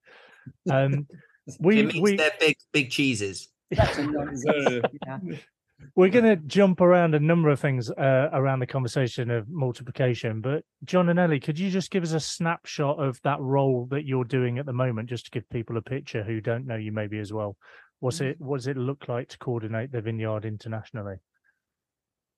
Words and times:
Um, 0.71 1.05
we 1.59 1.81
it 1.81 2.01
we 2.01 2.15
they're 2.15 2.31
big 2.39 2.55
big 2.71 2.89
cheeses. 2.89 3.49
We're 5.95 6.09
going 6.09 6.25
to 6.25 6.35
jump 6.35 6.81
around 6.81 7.15
a 7.15 7.19
number 7.19 7.49
of 7.49 7.59
things 7.59 7.89
uh, 7.89 8.29
around 8.33 8.59
the 8.59 8.67
conversation 8.67 9.29
of 9.31 9.47
multiplication, 9.49 10.41
but 10.41 10.63
John 10.83 11.09
and 11.09 11.19
Ellie, 11.19 11.39
could 11.39 11.59
you 11.59 11.69
just 11.69 11.91
give 11.91 12.03
us 12.03 12.13
a 12.13 12.19
snapshot 12.19 13.01
of 13.01 13.19
that 13.23 13.39
role 13.39 13.87
that 13.91 14.05
you're 14.05 14.23
doing 14.23 14.59
at 14.59 14.65
the 14.65 14.73
moment, 14.73 15.09
just 15.09 15.25
to 15.25 15.31
give 15.31 15.49
people 15.49 15.77
a 15.77 15.81
picture 15.81 16.23
who 16.23 16.41
don't 16.41 16.65
know 16.65 16.75
you 16.75 16.91
maybe 16.91 17.19
as 17.19 17.31
well? 17.31 17.57
What's 17.99 18.21
it? 18.21 18.35
What 18.39 18.57
does 18.57 18.67
it 18.67 18.77
look 18.77 19.07
like 19.07 19.29
to 19.29 19.37
coordinate 19.37 19.91
the 19.91 20.01
vineyard 20.01 20.45
internationally? 20.45 21.15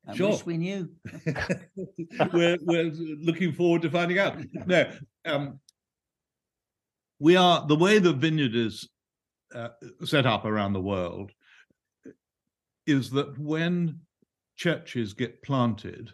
I 0.08 0.16
sure. 0.16 0.32
wish 0.32 0.46
we 0.46 0.58
knew. 0.58 0.90
we're 2.34 2.58
we're 2.62 2.92
looking 2.92 3.54
forward 3.54 3.82
to 3.82 3.90
finding 3.90 4.20
out. 4.20 4.38
No, 4.66 4.92
um, 5.26 5.60
we 7.20 7.36
are 7.36 7.66
the 7.66 7.76
way 7.76 8.00
the 8.00 8.14
vineyard 8.14 8.56
is 8.56 8.88
uh, 9.54 9.70
set 10.04 10.26
up 10.26 10.46
around 10.46 10.74
the 10.74 10.82
world 10.82 11.32
is 12.88 13.10
that 13.12 13.38
when 13.40 14.00
churches 14.56 15.14
get 15.14 15.42
planted 15.42 16.12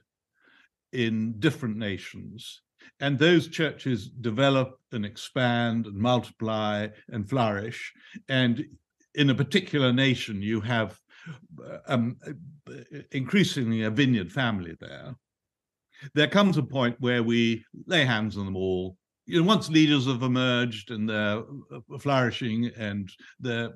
in 0.93 1.39
different 1.39 1.77
nations, 1.77 2.61
and 2.99 3.17
those 3.17 3.47
churches 3.47 4.09
develop 4.09 4.79
and 4.91 5.05
expand 5.05 5.85
and 5.85 5.95
multiply 5.95 6.87
and 7.09 7.29
flourish, 7.29 7.93
and 8.29 8.65
in 9.15 9.29
a 9.29 9.35
particular 9.35 9.91
nation, 9.91 10.41
you 10.41 10.61
have 10.61 10.97
uh, 11.63 11.77
um, 11.87 12.17
uh, 12.69 12.73
increasingly 13.11 13.83
a 13.83 13.89
vineyard 13.89 14.31
family 14.31 14.75
there. 14.79 15.15
There 16.15 16.27
comes 16.27 16.57
a 16.57 16.63
point 16.63 16.95
where 16.99 17.21
we 17.21 17.63
lay 17.85 18.05
hands 18.05 18.37
on 18.37 18.45
them 18.45 18.55
all. 18.55 18.97
You 19.25 19.41
know, 19.41 19.47
once 19.47 19.69
leaders 19.69 20.07
have 20.07 20.23
emerged 20.23 20.91
and 20.91 21.07
they're 21.07 21.43
uh, 21.71 21.97
flourishing 21.99 22.71
and 22.77 23.11
they're 23.39 23.73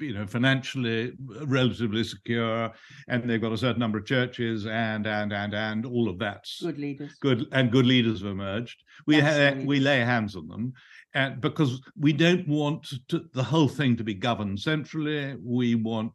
you 0.00 0.14
know 0.14 0.26
financially 0.26 1.12
relatively 1.44 2.04
secure 2.04 2.72
and 3.08 3.28
they've 3.28 3.40
got 3.40 3.52
a 3.52 3.58
certain 3.58 3.80
number 3.80 3.98
of 3.98 4.06
churches 4.06 4.66
and 4.66 5.06
and 5.06 5.32
and 5.32 5.54
and 5.54 5.86
all 5.86 6.08
of 6.08 6.18
that's 6.18 6.60
good 6.62 6.78
leaders. 6.78 7.14
good 7.20 7.46
and 7.52 7.70
good 7.70 7.86
leaders 7.86 8.20
have 8.20 8.30
emerged. 8.30 8.82
We 9.06 9.20
ha- 9.20 9.54
we 9.64 9.80
lay 9.80 10.00
hands 10.00 10.36
on 10.36 10.48
them 10.48 10.72
and 11.14 11.40
because 11.40 11.80
we 11.98 12.12
don't 12.12 12.46
want 12.46 12.86
to, 13.08 13.24
the 13.32 13.42
whole 13.42 13.68
thing 13.68 13.96
to 13.96 14.04
be 14.04 14.14
governed 14.14 14.60
centrally. 14.60 15.36
We 15.42 15.74
want 15.74 16.12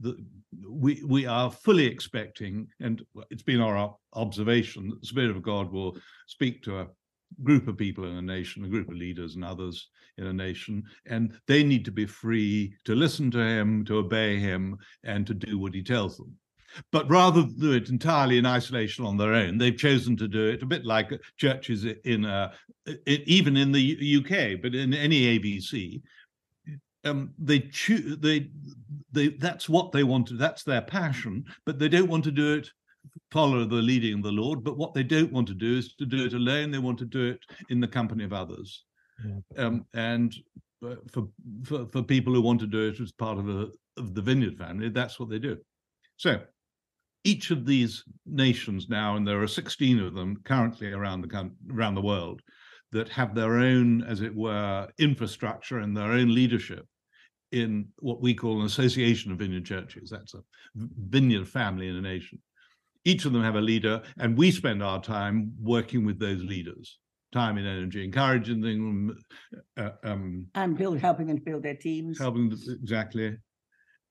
the 0.00 0.16
we 0.68 1.02
we 1.06 1.26
are 1.26 1.50
fully 1.50 1.86
expecting 1.86 2.68
and 2.80 3.02
it's 3.30 3.42
been 3.42 3.60
our 3.60 3.96
observation 4.14 4.88
that 4.88 5.00
the 5.00 5.06
spirit 5.06 5.30
of 5.30 5.42
god 5.42 5.70
will 5.72 5.96
speak 6.26 6.62
to 6.62 6.80
a 6.80 6.86
group 7.42 7.66
of 7.68 7.76
people 7.76 8.04
in 8.04 8.16
a 8.16 8.22
nation, 8.22 8.64
a 8.64 8.68
group 8.68 8.88
of 8.88 8.96
leaders 8.96 9.34
and 9.34 9.44
others 9.44 9.88
in 10.18 10.26
a 10.26 10.32
nation, 10.32 10.82
and 11.06 11.38
they 11.46 11.62
need 11.62 11.84
to 11.84 11.92
be 11.92 12.06
free 12.06 12.74
to 12.84 12.94
listen 12.94 13.30
to 13.32 13.38
him, 13.38 13.84
to 13.84 13.98
obey 13.98 14.38
him, 14.38 14.76
and 15.04 15.26
to 15.26 15.34
do 15.34 15.58
what 15.58 15.74
he 15.74 15.82
tells 15.82 16.16
them. 16.16 16.32
But 16.90 17.08
rather 17.08 17.42
than 17.42 17.58
do 17.58 17.72
it 17.72 17.88
entirely 17.88 18.38
in 18.38 18.46
isolation 18.46 19.04
on 19.04 19.16
their 19.16 19.32
own, 19.32 19.58
they've 19.58 19.76
chosen 19.76 20.16
to 20.16 20.28
do 20.28 20.48
it 20.48 20.62
a 20.62 20.66
bit 20.66 20.84
like 20.84 21.12
churches 21.36 21.84
in 22.04 22.24
a, 22.24 22.52
even 23.06 23.56
in 23.56 23.70
the 23.70 24.16
UK, 24.18 24.60
but 24.60 24.74
in 24.74 24.92
any 24.92 25.38
AVC, 25.38 26.02
um, 27.04 27.34
they 27.38 27.60
choose 27.60 28.16
they 28.18 28.48
they 29.12 29.28
that's 29.28 29.68
what 29.68 29.92
they 29.92 30.04
want 30.04 30.26
to 30.28 30.34
that's 30.34 30.64
their 30.64 30.80
passion, 30.80 31.44
but 31.66 31.78
they 31.78 31.88
don't 31.88 32.08
want 32.08 32.24
to 32.24 32.30
do 32.30 32.54
it 32.54 32.70
follow 33.30 33.64
the 33.64 33.76
leading 33.76 34.14
of 34.14 34.22
the 34.22 34.30
Lord, 34.30 34.64
but 34.64 34.76
what 34.76 34.94
they 34.94 35.02
don't 35.02 35.32
want 35.32 35.48
to 35.48 35.54
do 35.54 35.78
is 35.78 35.94
to 35.94 36.06
do 36.06 36.24
it 36.24 36.34
alone. 36.34 36.70
They 36.70 36.78
want 36.78 36.98
to 37.00 37.04
do 37.04 37.30
it 37.30 37.40
in 37.68 37.80
the 37.80 37.88
company 37.88 38.24
of 38.24 38.32
others. 38.32 38.84
Um, 39.56 39.86
and 39.94 40.34
uh, 40.84 40.96
for, 41.10 41.28
for, 41.64 41.86
for 41.86 42.02
people 42.02 42.34
who 42.34 42.42
want 42.42 42.60
to 42.60 42.66
do 42.66 42.88
it 42.88 43.00
as 43.00 43.12
part 43.12 43.38
of, 43.38 43.48
a, 43.48 43.68
of 43.96 44.14
the 44.14 44.22
Vineyard 44.22 44.58
family, 44.58 44.88
that's 44.88 45.18
what 45.18 45.30
they 45.30 45.38
do. 45.38 45.56
So 46.16 46.40
each 47.24 47.50
of 47.50 47.64
these 47.64 48.04
nations 48.26 48.88
now, 48.88 49.16
and 49.16 49.26
there 49.26 49.42
are 49.42 49.48
16 49.48 50.00
of 50.00 50.14
them 50.14 50.40
currently 50.44 50.92
around 50.92 51.22
the 51.22 51.50
around 51.72 51.94
the 51.94 52.02
world, 52.02 52.42
that 52.92 53.08
have 53.08 53.34
their 53.34 53.58
own, 53.58 54.02
as 54.04 54.20
it 54.20 54.34
were, 54.34 54.88
infrastructure 54.98 55.78
and 55.78 55.96
their 55.96 56.12
own 56.12 56.34
leadership 56.34 56.86
in 57.50 57.86
what 57.98 58.20
we 58.20 58.34
call 58.34 58.60
an 58.60 58.66
association 58.66 59.32
of 59.32 59.38
vineyard 59.38 59.64
churches. 59.64 60.10
That's 60.10 60.34
a 60.34 60.42
vineyard 60.74 61.48
family 61.48 61.88
in 61.88 61.96
a 61.96 62.00
nation 62.00 62.40
each 63.04 63.24
of 63.24 63.32
them 63.32 63.42
have 63.42 63.56
a 63.56 63.60
leader, 63.60 64.02
and 64.18 64.36
we 64.36 64.50
spend 64.50 64.82
our 64.82 65.02
time 65.02 65.52
working 65.60 66.04
with 66.04 66.18
those 66.18 66.42
leaders, 66.42 66.98
time 67.34 67.58
and 67.58 67.66
energy, 67.66 68.04
encouraging 68.04 68.60
them, 68.60 69.18
uh, 69.76 69.90
um, 70.04 70.46
and 70.54 70.78
build, 70.78 70.98
helping 70.98 71.26
them 71.26 71.36
to 71.36 71.42
build 71.42 71.62
their 71.62 71.74
teams. 71.74 72.18
Helping 72.18 72.48
them, 72.48 72.58
exactly. 72.82 73.36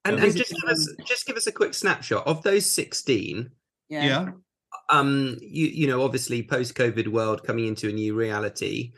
And, 0.04 0.20
and 0.20 0.36
just 0.36 0.52
give 0.52 0.70
us 0.70 0.94
just 1.04 1.26
give 1.26 1.36
us 1.36 1.46
a 1.46 1.52
quick 1.52 1.74
snapshot 1.74 2.26
of 2.26 2.42
those 2.42 2.70
sixteen. 2.70 3.50
Yeah. 3.88 4.04
yeah. 4.04 4.30
Um, 4.90 5.38
you 5.40 5.66
you 5.66 5.86
know, 5.86 6.02
obviously 6.02 6.42
post-COVID 6.42 7.08
world 7.08 7.42
coming 7.42 7.66
into 7.66 7.88
a 7.88 7.92
new 7.92 8.14
reality. 8.14 8.92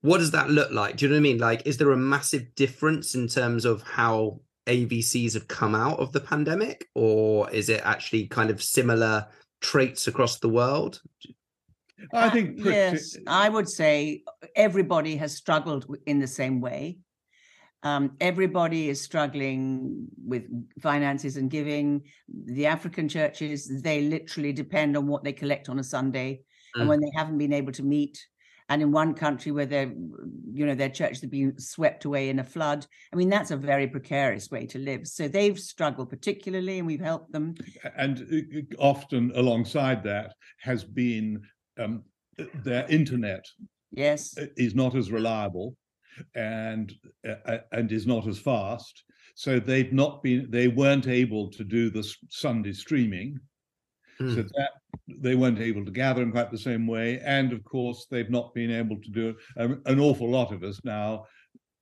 What 0.00 0.18
does 0.18 0.32
that 0.32 0.50
look 0.50 0.72
like? 0.72 0.96
Do 0.96 1.04
you 1.04 1.10
know 1.10 1.16
what 1.16 1.20
I 1.20 1.22
mean? 1.22 1.38
Like, 1.38 1.66
is 1.66 1.76
there 1.76 1.92
a 1.92 1.96
massive 1.96 2.54
difference 2.56 3.14
in 3.14 3.28
terms 3.28 3.64
of 3.64 3.82
how 3.82 4.40
AVCs 4.66 5.34
have 5.34 5.48
come 5.48 5.74
out 5.74 5.98
of 6.00 6.12
the 6.12 6.20
pandemic, 6.20 6.88
or 6.94 7.48
is 7.50 7.68
it 7.68 7.82
actually 7.84 8.26
kind 8.26 8.50
of 8.50 8.62
similar 8.62 9.26
traits 9.60 10.08
across 10.08 10.38
the 10.38 10.48
world? 10.48 11.00
I 12.12 12.30
think 12.30 12.64
uh, 12.64 12.70
yes, 12.70 13.16
I 13.26 13.48
would 13.48 13.68
say 13.68 14.22
everybody 14.54 15.16
has 15.16 15.34
struggled 15.34 15.86
in 16.06 16.18
the 16.18 16.26
same 16.26 16.60
way. 16.60 16.98
Um, 17.82 18.16
everybody 18.20 18.88
is 18.88 19.00
struggling 19.00 20.08
with 20.24 20.44
finances 20.80 21.36
and 21.36 21.50
giving. 21.50 22.02
The 22.28 22.66
African 22.66 23.08
churches, 23.08 23.82
they 23.82 24.02
literally 24.02 24.52
depend 24.52 24.96
on 24.96 25.06
what 25.06 25.22
they 25.22 25.32
collect 25.32 25.68
on 25.68 25.78
a 25.78 25.84
Sunday. 25.84 26.40
Mm. 26.76 26.80
And 26.80 26.88
when 26.88 27.00
they 27.00 27.10
haven't 27.14 27.38
been 27.38 27.52
able 27.52 27.72
to 27.72 27.84
meet, 27.84 28.18
and 28.68 28.82
in 28.82 28.92
one 28.92 29.14
country 29.14 29.52
where 29.52 29.66
their 29.66 29.92
you 30.52 30.66
know 30.66 30.74
their 30.74 30.88
church 30.88 31.20
had 31.20 31.30
been 31.30 31.58
swept 31.58 32.04
away 32.04 32.28
in 32.28 32.38
a 32.38 32.44
flood 32.44 32.86
i 33.12 33.16
mean 33.16 33.28
that's 33.28 33.50
a 33.50 33.56
very 33.56 33.86
precarious 33.86 34.50
way 34.50 34.66
to 34.66 34.78
live 34.78 35.06
so 35.06 35.26
they've 35.26 35.58
struggled 35.58 36.10
particularly 36.10 36.78
and 36.78 36.86
we've 36.86 37.00
helped 37.00 37.32
them 37.32 37.54
and 37.96 38.26
uh, 38.32 38.58
uh, 38.58 38.82
often 38.82 39.32
alongside 39.34 40.02
that 40.02 40.34
has 40.60 40.84
been 40.84 41.40
um, 41.78 42.02
their 42.64 42.86
internet 42.88 43.44
yes 43.92 44.34
is 44.56 44.74
not 44.74 44.94
as 44.94 45.10
reliable 45.10 45.76
and 46.34 46.92
uh, 47.28 47.58
and 47.72 47.92
is 47.92 48.06
not 48.06 48.26
as 48.26 48.38
fast 48.38 49.04
so 49.34 49.60
they've 49.60 49.92
not 49.92 50.22
been 50.22 50.46
they 50.50 50.68
weren't 50.68 51.06
able 51.06 51.50
to 51.50 51.64
do 51.64 51.90
the 51.90 52.06
sunday 52.28 52.72
streaming 52.72 53.38
Mm. 54.20 54.34
So 54.34 54.42
that 54.42 54.70
they 55.06 55.36
weren't 55.36 55.60
able 55.60 55.84
to 55.84 55.90
gather 55.90 56.22
in 56.22 56.32
quite 56.32 56.50
the 56.50 56.58
same 56.58 56.86
way. 56.86 57.20
And 57.20 57.52
of 57.52 57.62
course, 57.64 58.06
they've 58.10 58.30
not 58.30 58.52
been 58.54 58.70
able 58.70 58.96
to 59.00 59.10
do 59.10 59.34
um, 59.56 59.80
an 59.86 60.00
awful 60.00 60.28
lot 60.28 60.52
of 60.52 60.62
us 60.62 60.80
now. 60.84 61.26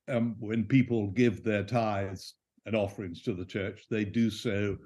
Um, 0.09 0.37
when 0.39 0.65
people 0.65 1.09
give 1.09 1.43
their 1.43 1.65
tithes 1.65 2.35
and 2.67 2.77
offerings 2.77 3.23
to 3.23 3.35
the 3.35 3.45
church, 3.45 3.87
they 3.91 4.05
do 4.05 4.31
so 4.31 4.77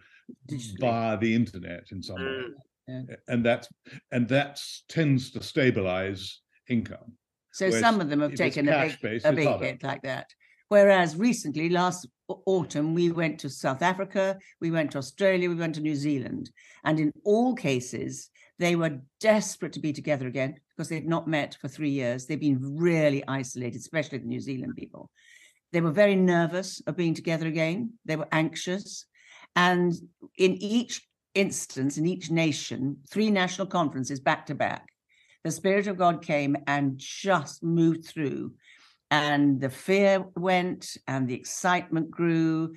via 0.78 1.18
the 1.18 1.34
internet 1.34 1.84
in 1.90 2.02
some 2.02 2.16
way. 2.16 2.44
Yeah. 2.90 3.16
And 3.28 3.44
that's 3.44 3.68
and 4.10 4.28
that 4.28 4.60
tends 4.88 5.30
to 5.32 5.42
stabilize 5.42 6.40
income. 6.68 7.12
So 7.52 7.66
Whereas 7.66 7.80
some 7.80 8.00
of 8.00 8.08
them 8.08 8.20
have 8.20 8.34
taken 8.34 8.68
a 8.68 8.96
big, 9.02 9.24
a 9.24 9.32
big 9.32 9.60
hit 9.60 9.82
like 9.82 10.02
that. 10.02 10.26
Whereas 10.68 11.16
recently, 11.16 11.68
last 11.68 12.06
autumn, 12.46 12.94
we 12.94 13.10
went 13.10 13.40
to 13.40 13.50
South 13.50 13.82
Africa, 13.82 14.38
we 14.60 14.70
went 14.70 14.92
to 14.92 14.98
Australia, 14.98 15.48
we 15.48 15.56
went 15.56 15.74
to 15.74 15.80
New 15.80 15.96
Zealand. 15.96 16.48
And 16.84 17.00
in 17.00 17.12
all 17.24 17.56
cases, 17.56 18.30
they 18.60 18.76
were 18.76 19.00
desperate 19.18 19.72
to 19.72 19.80
be 19.80 19.92
together 19.92 20.28
again 20.28 20.54
because 20.76 20.88
they'd 20.88 21.08
not 21.08 21.26
met 21.26 21.56
for 21.60 21.66
three 21.66 21.90
years. 21.90 22.26
They've 22.26 22.38
been 22.38 22.76
really 22.78 23.26
isolated, 23.26 23.80
especially 23.80 24.18
the 24.18 24.26
New 24.26 24.38
Zealand 24.38 24.74
people. 24.76 25.10
They 25.72 25.80
were 25.80 25.90
very 25.90 26.14
nervous 26.14 26.80
of 26.86 26.96
being 26.96 27.14
together 27.14 27.48
again. 27.48 27.94
They 28.04 28.16
were 28.16 28.28
anxious. 28.30 29.06
And 29.56 29.92
in 30.38 30.54
each 30.54 31.02
instance, 31.34 31.98
in 31.98 32.06
each 32.06 32.30
nation, 32.30 32.98
three 33.08 33.30
national 33.30 33.66
conferences 33.66 34.20
back 34.20 34.46
to 34.46 34.54
back, 34.54 34.88
the 35.44 35.50
Spirit 35.50 35.86
of 35.86 35.96
God 35.96 36.22
came 36.22 36.56
and 36.66 36.98
just 36.98 37.62
moved 37.62 38.04
through. 38.06 38.54
And 39.10 39.60
the 39.60 39.70
fear 39.70 40.24
went, 40.36 40.96
and 41.08 41.26
the 41.26 41.34
excitement 41.34 42.10
grew, 42.10 42.74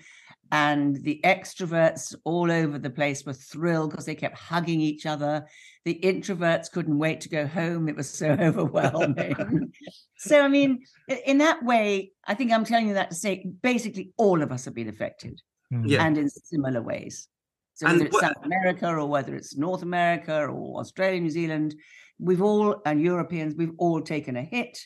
and 0.51 0.95
the 1.03 1.19
extroverts 1.23 2.15
all 2.23 2.51
over 2.51 2.79
the 2.79 2.89
place 2.89 3.25
were 3.25 3.33
thrilled 3.33 3.91
because 3.91 4.05
they 4.05 4.15
kept 4.15 4.37
hugging 4.37 4.81
each 4.81 5.05
other. 5.05 5.47
The 5.85 5.99
introverts 6.03 6.71
couldn't 6.71 6.97
wait 6.97 7.21
to 7.21 7.29
go 7.29 7.45
home. 7.45 7.89
It 7.89 7.95
was 7.95 8.09
so 8.09 8.29
overwhelming. 8.39 9.73
so, 10.17 10.41
I 10.41 10.47
mean, 10.47 10.85
in 11.25 11.39
that 11.39 11.63
way, 11.63 12.11
I 12.25 12.33
think 12.33 12.51
I'm 12.51 12.65
telling 12.65 12.87
you 12.87 12.93
that 12.95 13.09
to 13.09 13.15
say 13.15 13.45
basically 13.61 14.11
all 14.17 14.41
of 14.41 14.51
us 14.51 14.65
have 14.65 14.75
been 14.75 14.89
affected 14.89 15.41
yeah. 15.85 16.05
and 16.05 16.17
in 16.17 16.29
similar 16.29 16.81
ways. 16.81 17.27
So 17.75 17.87
whether 17.87 17.99
and 17.99 18.07
it's 18.07 18.19
South 18.19 18.43
America 18.43 18.87
or 18.87 19.05
whether 19.07 19.35
it's 19.35 19.57
North 19.57 19.81
America 19.81 20.45
or 20.45 20.79
Australia, 20.79 21.19
New 21.19 21.29
Zealand, 21.29 21.75
we've 22.19 22.41
all 22.41 22.81
and 22.85 23.01
Europeans, 23.01 23.55
we've 23.55 23.73
all 23.77 24.01
taken 24.01 24.37
a 24.37 24.43
hit. 24.43 24.77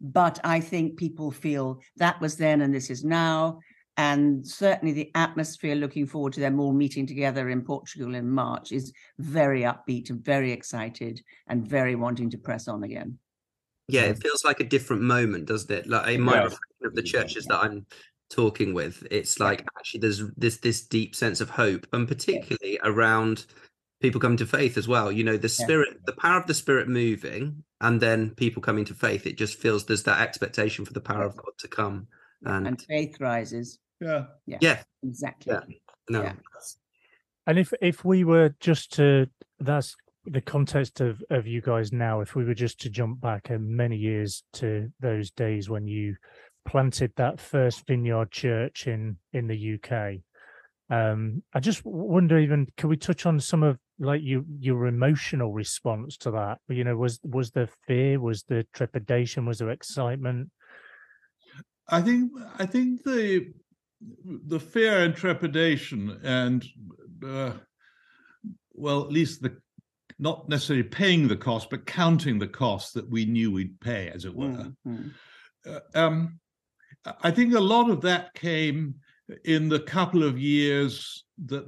But 0.00 0.38
I 0.44 0.60
think 0.60 0.96
people 0.96 1.30
feel 1.30 1.80
that 1.96 2.20
was 2.20 2.36
then 2.36 2.60
and 2.60 2.74
this 2.74 2.90
is 2.90 3.04
now. 3.04 3.60
And 3.98 4.46
certainly 4.46 4.92
the 4.92 5.10
atmosphere 5.14 5.74
looking 5.74 6.06
forward 6.06 6.34
to 6.34 6.40
them 6.40 6.60
all 6.60 6.72
meeting 6.72 7.06
together 7.06 7.48
in 7.48 7.62
Portugal 7.62 8.14
in 8.14 8.28
March 8.28 8.70
is 8.70 8.92
very 9.18 9.62
upbeat 9.62 10.10
and 10.10 10.22
very 10.22 10.52
excited 10.52 11.22
and 11.46 11.66
very 11.66 11.94
wanting 11.94 12.28
to 12.30 12.38
press 12.38 12.68
on 12.68 12.84
again. 12.84 13.18
Yeah, 13.88 14.02
it 14.02 14.22
feels 14.22 14.44
like 14.44 14.60
a 14.60 14.64
different 14.64 15.02
moment, 15.02 15.46
doesn't 15.46 15.70
it? 15.70 15.86
Like 15.86 16.14
in 16.14 16.20
my 16.20 16.34
yeah. 16.34 16.42
reflection 16.42 16.84
of 16.84 16.94
the 16.94 17.02
churches 17.02 17.46
that 17.46 17.60
I'm 17.60 17.86
talking 18.30 18.74
with, 18.74 19.06
it's 19.10 19.38
like 19.38 19.64
actually 19.78 20.00
there's 20.00 20.22
this 20.36 20.58
this 20.58 20.82
deep 20.82 21.14
sense 21.14 21.40
of 21.40 21.50
hope, 21.50 21.86
and 21.92 22.08
particularly 22.08 22.74
yeah. 22.74 22.88
around 22.88 23.46
people 24.00 24.20
coming 24.20 24.36
to 24.38 24.46
faith 24.46 24.76
as 24.76 24.88
well. 24.88 25.10
You 25.10 25.24
know, 25.24 25.36
the 25.36 25.48
spirit, 25.48 25.88
yeah. 25.92 26.00
the 26.06 26.20
power 26.20 26.38
of 26.38 26.46
the 26.46 26.54
spirit 26.54 26.88
moving, 26.88 27.62
and 27.80 28.00
then 28.00 28.30
people 28.30 28.62
coming 28.62 28.84
to 28.86 28.94
faith. 28.94 29.26
It 29.26 29.38
just 29.38 29.58
feels 29.58 29.86
there's 29.86 30.04
that 30.04 30.20
expectation 30.20 30.84
for 30.84 30.92
the 30.92 31.00
power 31.00 31.24
of 31.24 31.36
God 31.36 31.52
to 31.58 31.68
come, 31.68 32.08
and, 32.44 32.66
and 32.66 32.82
faith 32.82 33.20
rises. 33.20 33.78
Yeah. 34.00 34.24
Yeah. 34.46 34.58
Yeah. 34.60 34.82
Exactly. 35.02 35.52
Yeah. 35.54 35.60
No. 36.08 36.22
Yeah. 36.22 36.32
And 37.46 37.58
if 37.58 37.72
if 37.80 38.04
we 38.04 38.24
were 38.24 38.54
just 38.60 38.92
to 38.94 39.28
that's 39.60 39.96
the 40.24 40.40
context 40.40 41.00
of 41.00 41.22
of 41.30 41.46
you 41.46 41.60
guys 41.60 41.92
now, 41.92 42.20
if 42.20 42.34
we 42.34 42.44
were 42.44 42.54
just 42.54 42.80
to 42.80 42.90
jump 42.90 43.20
back 43.20 43.50
many 43.50 43.96
years 43.96 44.42
to 44.54 44.90
those 45.00 45.30
days 45.30 45.70
when 45.70 45.86
you 45.86 46.16
planted 46.66 47.12
that 47.16 47.40
first 47.40 47.86
vineyard 47.86 48.30
church 48.30 48.86
in 48.86 49.16
in 49.32 49.46
the 49.46 49.74
UK. 49.74 50.20
Um, 50.88 51.42
I 51.52 51.60
just 51.60 51.84
wonder, 51.84 52.38
even 52.38 52.68
can 52.76 52.88
we 52.88 52.96
touch 52.96 53.26
on 53.26 53.40
some 53.40 53.62
of 53.62 53.78
like 53.98 54.22
you 54.22 54.44
your 54.60 54.86
emotional 54.86 55.52
response 55.52 56.16
to 56.18 56.30
that? 56.32 56.58
You 56.68 56.84
know, 56.84 56.96
was 56.96 57.20
was 57.24 57.50
there 57.52 57.68
fear? 57.86 58.20
Was 58.20 58.44
there 58.44 58.64
trepidation? 58.72 59.46
Was 59.46 59.58
there 59.58 59.70
excitement? 59.70 60.50
I 61.88 62.02
think 62.02 62.32
I 62.58 62.66
think 62.66 63.02
the 63.04 63.52
the 64.24 64.60
fear 64.60 65.04
and 65.04 65.14
trepidation 65.14 66.20
and 66.22 66.66
uh, 67.26 67.52
well 68.72 69.02
at 69.02 69.10
least 69.10 69.42
the 69.42 69.56
not 70.18 70.48
necessarily 70.48 70.82
paying 70.82 71.28
the 71.28 71.36
cost 71.36 71.70
but 71.70 71.86
counting 71.86 72.38
the 72.38 72.48
cost 72.48 72.94
that 72.94 73.08
we 73.08 73.24
knew 73.24 73.50
we'd 73.50 73.80
pay 73.80 74.08
as 74.08 74.24
it 74.24 74.34
were 74.34 74.48
mm-hmm. 74.86 75.08
uh, 75.66 75.80
um, 75.94 76.38
i 77.22 77.30
think 77.30 77.54
a 77.54 77.60
lot 77.60 77.90
of 77.90 78.00
that 78.00 78.32
came 78.34 78.94
in 79.44 79.68
the 79.68 79.80
couple 79.80 80.22
of 80.22 80.38
years 80.38 81.24
that 81.46 81.64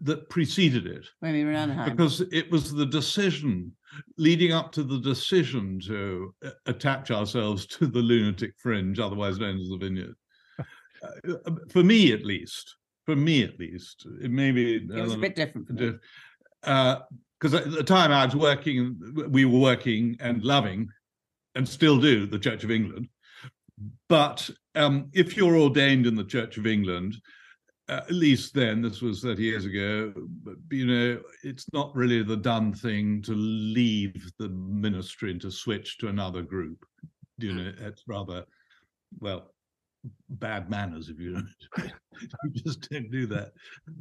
that 0.00 0.28
preceded 0.28 0.86
it 0.86 1.06
Maybe 1.20 1.42
around 1.42 1.70
that. 1.70 1.90
because 1.90 2.20
it 2.32 2.50
was 2.50 2.72
the 2.72 2.86
decision 2.86 3.72
leading 4.16 4.52
up 4.52 4.72
to 4.72 4.82
the 4.82 5.00
decision 5.00 5.80
to 5.86 6.34
uh, 6.44 6.50
attach 6.66 7.10
ourselves 7.10 7.66
to 7.66 7.86
the 7.86 7.98
lunatic 7.98 8.52
fringe 8.58 8.98
otherwise 8.98 9.38
known 9.38 9.58
as 9.58 9.68
the 9.68 9.78
vineyard 9.78 10.14
uh, 11.02 11.36
for 11.70 11.82
me 11.82 12.12
at 12.12 12.24
least, 12.24 12.76
for 13.06 13.16
me 13.16 13.42
at 13.42 13.58
least, 13.58 14.06
it 14.22 14.30
may 14.30 14.50
be 14.50 14.76
it 14.76 14.88
was 14.88 15.14
a 15.14 15.18
bit 15.18 15.34
different 15.34 15.68
because 15.68 15.94
uh, 16.64 17.56
at 17.56 17.70
the 17.72 17.84
time 17.84 18.12
I 18.12 18.24
was 18.24 18.36
working, 18.36 18.96
we 19.28 19.44
were 19.44 19.58
working 19.58 20.16
and 20.20 20.44
loving, 20.44 20.88
and 21.54 21.68
still 21.68 22.00
do 22.00 22.26
the 22.26 22.38
Church 22.38 22.64
of 22.64 22.70
England. 22.70 23.08
But 24.08 24.48
um, 24.74 25.08
if 25.12 25.36
you're 25.36 25.56
ordained 25.56 26.06
in 26.06 26.14
the 26.14 26.24
Church 26.24 26.56
of 26.56 26.66
England, 26.66 27.16
uh, 27.88 28.00
at 28.08 28.12
least 28.12 28.54
then, 28.54 28.80
this 28.80 29.02
was 29.02 29.22
30 29.22 29.42
years 29.42 29.64
ago, 29.64 30.12
you 30.70 30.86
know, 30.86 31.20
it's 31.42 31.66
not 31.72 31.94
really 31.94 32.22
the 32.22 32.36
done 32.36 32.72
thing 32.72 33.20
to 33.22 33.34
leave 33.34 34.30
the 34.38 34.48
ministry 34.48 35.32
and 35.32 35.40
to 35.40 35.50
switch 35.50 35.98
to 35.98 36.08
another 36.08 36.42
group. 36.42 36.84
You 37.38 37.54
know, 37.54 37.72
it's 37.80 38.04
rather, 38.06 38.44
well, 39.20 39.52
bad 40.28 40.68
manners 40.68 41.08
if 41.08 41.18
you 41.20 41.34
don't 41.34 41.48
you 42.44 42.62
just 42.64 42.88
don't 42.90 43.10
do 43.10 43.26
that. 43.26 43.52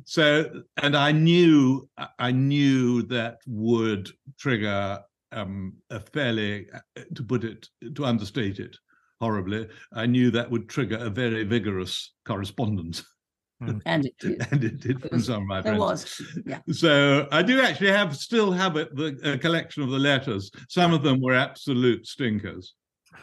So 0.03 0.63
and 0.81 0.95
i 0.95 1.11
knew 1.11 1.87
i 2.17 2.31
knew 2.31 3.03
that 3.03 3.37
would 3.45 4.09
trigger 4.39 4.99
um 5.31 5.73
a 5.89 5.99
fairly 5.99 6.67
uh, 6.73 7.01
to 7.15 7.23
put 7.23 7.43
it 7.43 7.67
to 7.95 8.05
understate 8.05 8.59
it 8.59 8.75
horribly 9.21 9.67
i 9.93 10.05
knew 10.05 10.31
that 10.31 10.49
would 10.51 10.67
trigger 10.67 10.97
a 10.97 11.09
very 11.09 11.43
vigorous 11.43 12.13
correspondence 12.25 13.03
hmm. 13.61 13.77
and 13.85 14.05
it 14.05 14.15
did. 14.19 14.47
and 14.51 14.63
it 14.63 14.79
did 14.81 15.01
from 15.01 15.19
some 15.19 15.43
of 15.43 15.47
my 15.47 15.61
friends. 15.61 15.77
It 15.77 15.79
was, 15.79 16.21
yeah. 16.47 16.59
So 16.71 17.27
I 17.31 17.43
do 17.43 17.61
actually 17.61 17.91
have 17.91 18.17
still 18.17 18.51
have 18.51 18.75
it 18.75 18.93
the 18.95 19.17
a 19.23 19.37
collection 19.37 19.83
of 19.83 19.91
the 19.91 19.99
letters. 19.99 20.49
Some 20.67 20.93
of 20.93 21.03
them 21.03 21.21
were 21.21 21.35
absolute 21.35 22.07
stinkers 22.07 22.73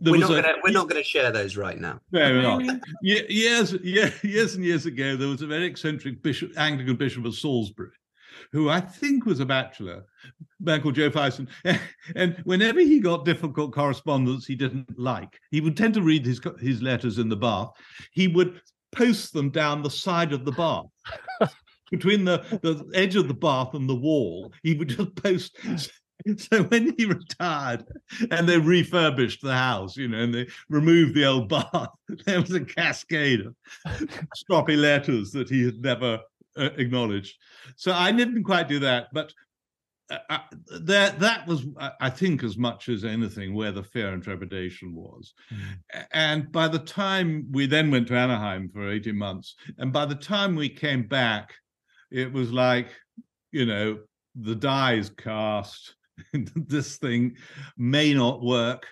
we're 0.00 0.18
not, 0.18 0.30
a, 0.30 0.42
gonna, 0.42 0.54
we're 0.62 0.72
not 0.72 0.88
gonna 0.88 1.02
share 1.02 1.32
those 1.32 1.56
right 1.56 1.78
now. 1.78 2.00
No, 2.12 2.20
we're 2.20 2.42
not. 2.42 2.80
years, 3.02 3.74
yeah, 3.82 4.10
years 4.22 4.54
and 4.54 4.64
years 4.64 4.86
ago, 4.86 5.16
there 5.16 5.28
was 5.28 5.42
a 5.42 5.46
very 5.46 5.66
eccentric 5.66 6.22
bishop, 6.22 6.52
Anglican 6.56 6.96
bishop 6.96 7.24
of 7.24 7.34
Salisbury, 7.34 7.90
who 8.52 8.68
I 8.68 8.80
think 8.80 9.26
was 9.26 9.40
a 9.40 9.46
bachelor, 9.46 10.04
man 10.60 10.80
called 10.80 10.94
Joe 10.94 11.10
Fison. 11.10 11.48
And 12.16 12.36
whenever 12.44 12.80
he 12.80 13.00
got 13.00 13.24
difficult 13.24 13.74
correspondence 13.74 14.46
he 14.46 14.54
didn't 14.54 14.98
like, 14.98 15.38
he 15.50 15.60
would 15.60 15.76
tend 15.76 15.94
to 15.94 16.02
read 16.02 16.24
his 16.24 16.40
his 16.60 16.82
letters 16.82 17.18
in 17.18 17.28
the 17.28 17.36
bath. 17.36 17.70
He 18.12 18.28
would 18.28 18.60
post 18.92 19.32
them 19.32 19.50
down 19.50 19.82
the 19.82 19.90
side 19.90 20.32
of 20.32 20.44
the 20.44 20.52
bath. 20.52 20.86
Between 21.90 22.24
the, 22.24 22.38
the 22.62 22.84
edge 22.94 23.16
of 23.16 23.28
the 23.28 23.34
bath 23.34 23.72
and 23.72 23.88
the 23.88 23.94
wall, 23.94 24.52
he 24.62 24.74
would 24.74 24.88
just 24.88 25.14
post 25.16 25.56
So 26.36 26.64
when 26.64 26.94
he 26.96 27.06
retired 27.06 27.84
and 28.30 28.48
they 28.48 28.58
refurbished 28.58 29.42
the 29.42 29.54
house, 29.54 29.96
you 29.96 30.08
know, 30.08 30.18
and 30.18 30.34
they 30.34 30.48
removed 30.68 31.14
the 31.14 31.26
old 31.26 31.48
bath, 31.48 31.90
there 32.26 32.40
was 32.40 32.52
a 32.52 32.64
cascade 32.64 33.40
of 33.40 33.54
stroppy 34.36 34.76
letters 34.76 35.30
that 35.32 35.48
he 35.48 35.64
had 35.64 35.80
never 35.80 36.20
uh, 36.58 36.70
acknowledged. 36.76 37.36
So 37.76 37.92
I 37.92 38.12
didn't 38.12 38.44
quite 38.44 38.68
do 38.68 38.78
that, 38.80 39.08
but 39.12 39.32
uh, 40.10 40.18
uh 40.30 40.38
that 40.80 41.20
that 41.20 41.46
was, 41.46 41.66
I 42.00 42.10
think, 42.10 42.42
as 42.42 42.56
much 42.56 42.88
as 42.88 43.04
anything, 43.04 43.54
where 43.54 43.72
the 43.72 43.82
fear 43.82 44.12
and 44.12 44.22
trepidation 44.22 44.94
was. 44.94 45.34
Mm. 45.52 46.06
And 46.12 46.52
by 46.52 46.68
the 46.68 46.78
time 46.78 47.46
we 47.50 47.66
then 47.66 47.90
went 47.90 48.08
to 48.08 48.16
Anaheim 48.16 48.68
for 48.68 48.90
eighteen 48.90 49.16
months, 49.16 49.54
and 49.78 49.92
by 49.92 50.06
the 50.06 50.14
time 50.14 50.54
we 50.54 50.68
came 50.68 51.04
back, 51.04 51.54
it 52.10 52.32
was 52.32 52.52
like, 52.52 52.88
you 53.52 53.66
know, 53.66 53.98
the 54.34 54.54
die 54.54 54.94
is 54.94 55.10
cast 55.10 55.94
this 56.54 56.96
thing 56.98 57.36
may 57.76 58.14
not 58.14 58.42
work 58.42 58.86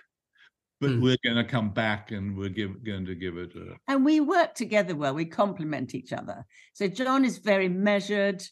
but 0.79 0.91
mm. 0.91 1.01
we're 1.01 1.17
going 1.23 1.35
to 1.37 1.43
come 1.43 1.71
back 1.71 2.11
and 2.11 2.37
we're 2.37 2.49
give, 2.49 2.83
going 2.83 3.05
to 3.05 3.15
give 3.15 3.37
it 3.37 3.51
a... 3.55 3.75
and 3.91 4.05
we 4.05 4.19
work 4.19 4.53
together 4.53 4.95
well 4.95 5.13
we 5.13 5.25
complement 5.25 5.95
each 5.95 6.13
other 6.13 6.45
so 6.73 6.87
john 6.87 7.25
is 7.25 7.37
very 7.37 7.69
measured 7.69 8.43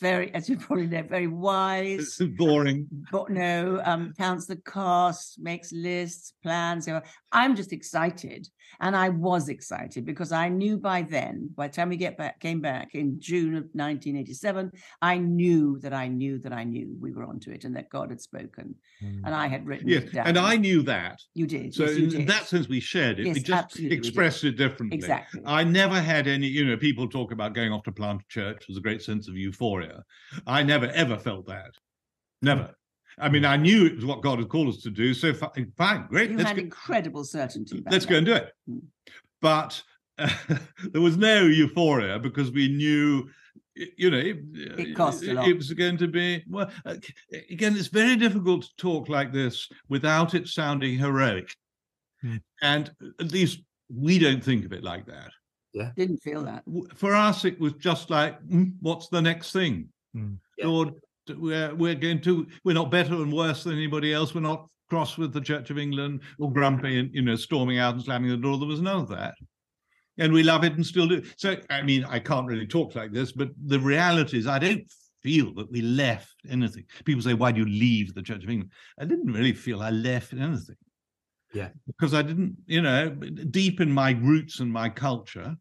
very, 0.00 0.32
as 0.34 0.48
you 0.48 0.56
probably 0.56 0.86
know, 0.86 1.02
very 1.02 1.26
wise. 1.26 2.16
It's 2.20 2.36
boring. 2.36 2.86
But 3.10 3.30
no, 3.30 3.80
um, 3.84 4.12
counts 4.16 4.46
the 4.46 4.56
costs, 4.56 5.38
makes 5.38 5.72
lists, 5.72 6.34
plans. 6.42 6.86
You 6.86 6.94
know. 6.94 7.02
I'm 7.32 7.56
just 7.56 7.72
excited, 7.72 8.48
and 8.80 8.96
I 8.96 9.10
was 9.10 9.48
excited 9.48 10.06
because 10.06 10.32
I 10.32 10.48
knew 10.48 10.78
by 10.78 11.02
then, 11.02 11.50
by 11.54 11.68
the 11.68 11.74
time 11.74 11.90
we 11.90 11.96
get 11.96 12.16
back, 12.16 12.40
came 12.40 12.60
back 12.60 12.94
in 12.94 13.20
June 13.20 13.54
of 13.54 13.64
1987, 13.72 14.72
I 15.02 15.18
knew 15.18 15.78
that 15.80 15.92
I 15.92 16.08
knew 16.08 16.38
that 16.38 16.52
I 16.52 16.64
knew 16.64 16.96
we 17.00 17.12
were 17.12 17.24
onto 17.24 17.50
it, 17.50 17.64
and 17.64 17.76
that 17.76 17.90
God 17.90 18.10
had 18.10 18.20
spoken, 18.20 18.74
mm. 19.02 19.20
and 19.24 19.34
I 19.34 19.46
had 19.46 19.66
written 19.66 19.88
yes, 19.88 20.04
and 20.14 20.38
I 20.38 20.56
knew 20.56 20.82
that. 20.82 21.20
You 21.34 21.46
did. 21.46 21.74
So 21.74 21.84
yes, 21.84 21.96
you 21.96 22.04
in 22.04 22.10
did. 22.10 22.28
that 22.28 22.46
sense, 22.46 22.68
we 22.68 22.80
shared 22.80 23.20
it. 23.20 23.26
Yes, 23.26 23.34
we 23.34 23.42
just 23.42 23.78
expressed 23.80 24.44
it 24.44 24.52
differently. 24.52 24.96
Exactly. 24.96 25.42
I 25.44 25.64
never 25.64 26.00
had 26.00 26.26
any. 26.26 26.46
You 26.46 26.64
know, 26.64 26.76
people 26.76 27.08
talk 27.08 27.32
about 27.32 27.54
going 27.54 27.72
off 27.72 27.82
to 27.84 27.92
plant 27.92 28.22
a 28.22 28.24
church. 28.28 28.64
There's 28.68 28.78
a 28.78 28.82
great 28.82 29.02
sense 29.02 29.28
of 29.28 29.36
euphoria. 29.36 29.87
I 30.46 30.62
never 30.62 30.86
ever 30.86 31.18
felt 31.18 31.46
that. 31.46 31.70
Never. 32.42 32.74
I 33.20 33.28
mean, 33.28 33.44
I 33.44 33.56
knew 33.56 33.86
it 33.86 33.96
was 33.96 34.04
what 34.04 34.22
God 34.22 34.38
had 34.38 34.48
called 34.48 34.68
us 34.68 34.82
to 34.82 34.90
do. 34.90 35.12
So 35.12 35.34
fine, 35.34 36.06
great. 36.08 36.30
You 36.30 36.38
had 36.38 36.56
go, 36.56 36.62
incredible 36.62 37.24
certainty. 37.24 37.82
let's 37.90 38.06
that. 38.06 38.10
go 38.10 38.16
and 38.18 38.26
do 38.26 38.34
it. 38.34 38.52
Mm. 38.70 38.82
But 39.40 39.82
uh, 40.18 40.28
there 40.92 41.00
was 41.00 41.16
no 41.16 41.42
euphoria 41.42 42.18
because 42.18 42.50
we 42.50 42.68
knew 42.68 43.28
you 43.96 44.10
know, 44.10 44.18
it, 44.18 44.38
it 44.52 44.96
cost 44.96 45.22
a 45.22 45.34
lot. 45.34 45.48
It 45.48 45.56
was 45.56 45.72
going 45.72 45.98
to 45.98 46.08
be 46.08 46.42
well. 46.48 46.70
Uh, 46.84 46.96
again, 47.50 47.76
it's 47.76 47.88
very 47.88 48.16
difficult 48.16 48.62
to 48.62 48.76
talk 48.76 49.08
like 49.08 49.32
this 49.32 49.68
without 49.88 50.34
it 50.34 50.48
sounding 50.48 50.98
heroic, 50.98 51.54
hmm. 52.20 52.36
and 52.60 52.90
at 53.20 53.32
least 53.32 53.60
we 53.88 54.18
don't 54.18 54.42
think 54.42 54.64
of 54.64 54.72
it 54.72 54.82
like 54.82 55.06
that. 55.06 55.30
Yeah, 55.72 55.90
didn't 55.96 56.18
feel 56.18 56.42
that. 56.44 56.64
For 56.96 57.14
us, 57.14 57.44
it 57.44 57.60
was 57.60 57.74
just 57.74 58.10
like, 58.10 58.40
mm, 58.46 58.72
what's 58.80 59.08
the 59.08 59.22
next 59.22 59.52
thing? 59.52 59.88
Hmm. 60.14 60.34
Yeah. 60.56 60.66
Lord, 60.66 60.94
we're 61.28 61.74
we're 61.74 61.94
going 61.94 62.20
to 62.22 62.46
we're 62.64 62.74
not 62.74 62.90
better 62.90 63.14
and 63.14 63.32
worse 63.32 63.64
than 63.64 63.74
anybody 63.74 64.12
else. 64.12 64.34
We're 64.34 64.40
not 64.40 64.68
cross 64.88 65.18
with 65.18 65.32
the 65.32 65.40
Church 65.40 65.70
of 65.70 65.78
England 65.78 66.20
or 66.38 66.50
grumpy 66.50 66.98
and 66.98 67.14
you 67.14 67.22
know 67.22 67.36
storming 67.36 67.78
out 67.78 67.94
and 67.94 68.02
slamming 68.02 68.30
the 68.30 68.36
door. 68.36 68.58
There 68.58 68.66
was 68.66 68.80
none 68.80 69.00
of 69.00 69.08
that 69.08 69.34
and 70.18 70.32
we 70.32 70.42
love 70.42 70.64
it 70.64 70.74
and 70.74 70.84
still 70.84 71.08
do. 71.08 71.22
So, 71.36 71.56
I 71.70 71.82
mean, 71.82 72.04
I 72.04 72.18
can't 72.18 72.46
really 72.46 72.66
talk 72.66 72.94
like 72.94 73.12
this, 73.12 73.32
but 73.32 73.50
the 73.66 73.80
reality 73.80 74.38
is, 74.38 74.46
I 74.46 74.58
don't 74.58 74.84
feel 75.22 75.54
that 75.54 75.70
we 75.70 75.80
left 75.80 76.34
anything. 76.48 76.84
People 77.04 77.22
say, 77.22 77.34
"Why 77.34 77.52
do 77.52 77.60
you 77.60 77.66
leave 77.66 78.14
the 78.14 78.22
Church 78.22 78.44
of 78.44 78.50
England?" 78.50 78.72
I 78.98 79.04
didn't 79.04 79.32
really 79.32 79.52
feel 79.52 79.82
I 79.82 79.90
left 79.90 80.32
anything. 80.32 80.76
Yeah, 81.54 81.68
because 81.86 82.14
I 82.14 82.22
didn't, 82.22 82.56
you 82.66 82.82
know, 82.82 83.10
deep 83.10 83.80
in 83.80 83.90
my 83.90 84.10
roots 84.10 84.60
and 84.60 84.72
my 84.72 84.88
culture, 84.88 85.56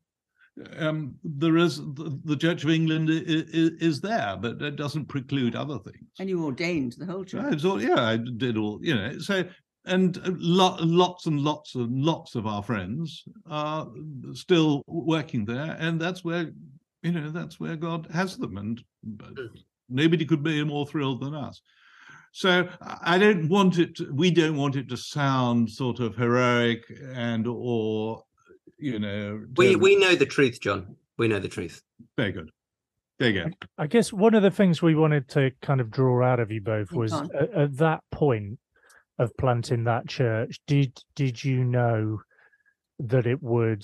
um, 0.77 1.15
there 1.23 1.57
is 1.57 1.77
the, 1.77 2.19
the, 2.25 2.35
Church 2.35 2.63
of 2.63 2.71
England 2.71 3.09
is, 3.09 3.71
is, 3.79 4.01
there, 4.01 4.35
but 4.39 4.61
it 4.61 4.75
doesn't 4.75 5.05
preclude 5.05 5.55
other 5.55 5.79
things. 5.79 6.09
And 6.19 6.29
you 6.29 6.43
ordained 6.43 6.95
the 6.97 7.05
whole 7.05 7.23
church. 7.23 7.63
All, 7.63 7.81
yeah, 7.81 8.01
I 8.01 8.17
did 8.17 8.57
all, 8.57 8.79
you 8.81 8.95
know. 8.95 9.19
So 9.19 9.43
and 9.87 10.19
lot, 10.39 10.81
lots 10.81 11.25
and 11.25 11.39
lots 11.39 11.75
and 11.75 12.03
lots 12.03 12.35
of 12.35 12.45
our 12.45 12.61
friends 12.61 13.23
are 13.49 13.87
still 14.33 14.83
working 14.87 15.45
there, 15.45 15.77
and 15.79 15.99
that's 15.99 16.23
where 16.23 16.51
you 17.01 17.11
know 17.11 17.29
that's 17.31 17.59
where 17.59 17.75
God 17.75 18.07
has 18.13 18.37
them, 18.37 18.57
and 18.57 18.83
mm. 19.07 19.47
nobody 19.89 20.25
could 20.25 20.43
be 20.43 20.63
more 20.63 20.85
thrilled 20.85 21.21
than 21.21 21.33
us. 21.33 21.61
So 22.37 22.69
I 22.79 23.17
don't 23.17 23.49
want 23.49 23.79
it. 23.79 23.95
To, 23.95 24.13
we 24.13 24.29
don't 24.29 24.57
want 24.57 24.75
it 24.75 24.87
to 24.89 24.95
sound 24.95 25.71
sort 25.71 25.99
of 25.99 26.15
heroic 26.15 26.83
and 27.11 27.47
or 27.47 28.21
you 28.77 28.99
know. 28.99 29.43
We 29.55 29.75
we 29.75 29.95
know 29.95 30.13
the 30.13 30.27
truth, 30.27 30.61
John. 30.61 30.97
We 31.17 31.27
know 31.29 31.39
the 31.39 31.47
truth. 31.47 31.81
Very 32.15 32.31
good. 32.31 32.51
There 33.17 33.31
you 33.31 33.43
go. 33.45 33.49
I 33.79 33.87
guess 33.87 34.13
one 34.13 34.35
of 34.35 34.43
the 34.43 34.51
things 34.51 34.83
we 34.83 34.93
wanted 34.93 35.27
to 35.29 35.49
kind 35.63 35.81
of 35.81 35.89
draw 35.89 36.23
out 36.23 36.39
of 36.39 36.51
you 36.51 36.61
both 36.61 36.91
was 36.91 37.11
at, 37.11 37.51
at 37.55 37.77
that 37.77 38.01
point 38.11 38.59
of 39.17 39.35
planting 39.37 39.85
that 39.85 40.07
church, 40.07 40.59
did 40.67 40.95
did 41.15 41.43
you 41.43 41.63
know 41.63 42.19
that 42.99 43.25
it 43.25 43.41
would? 43.41 43.83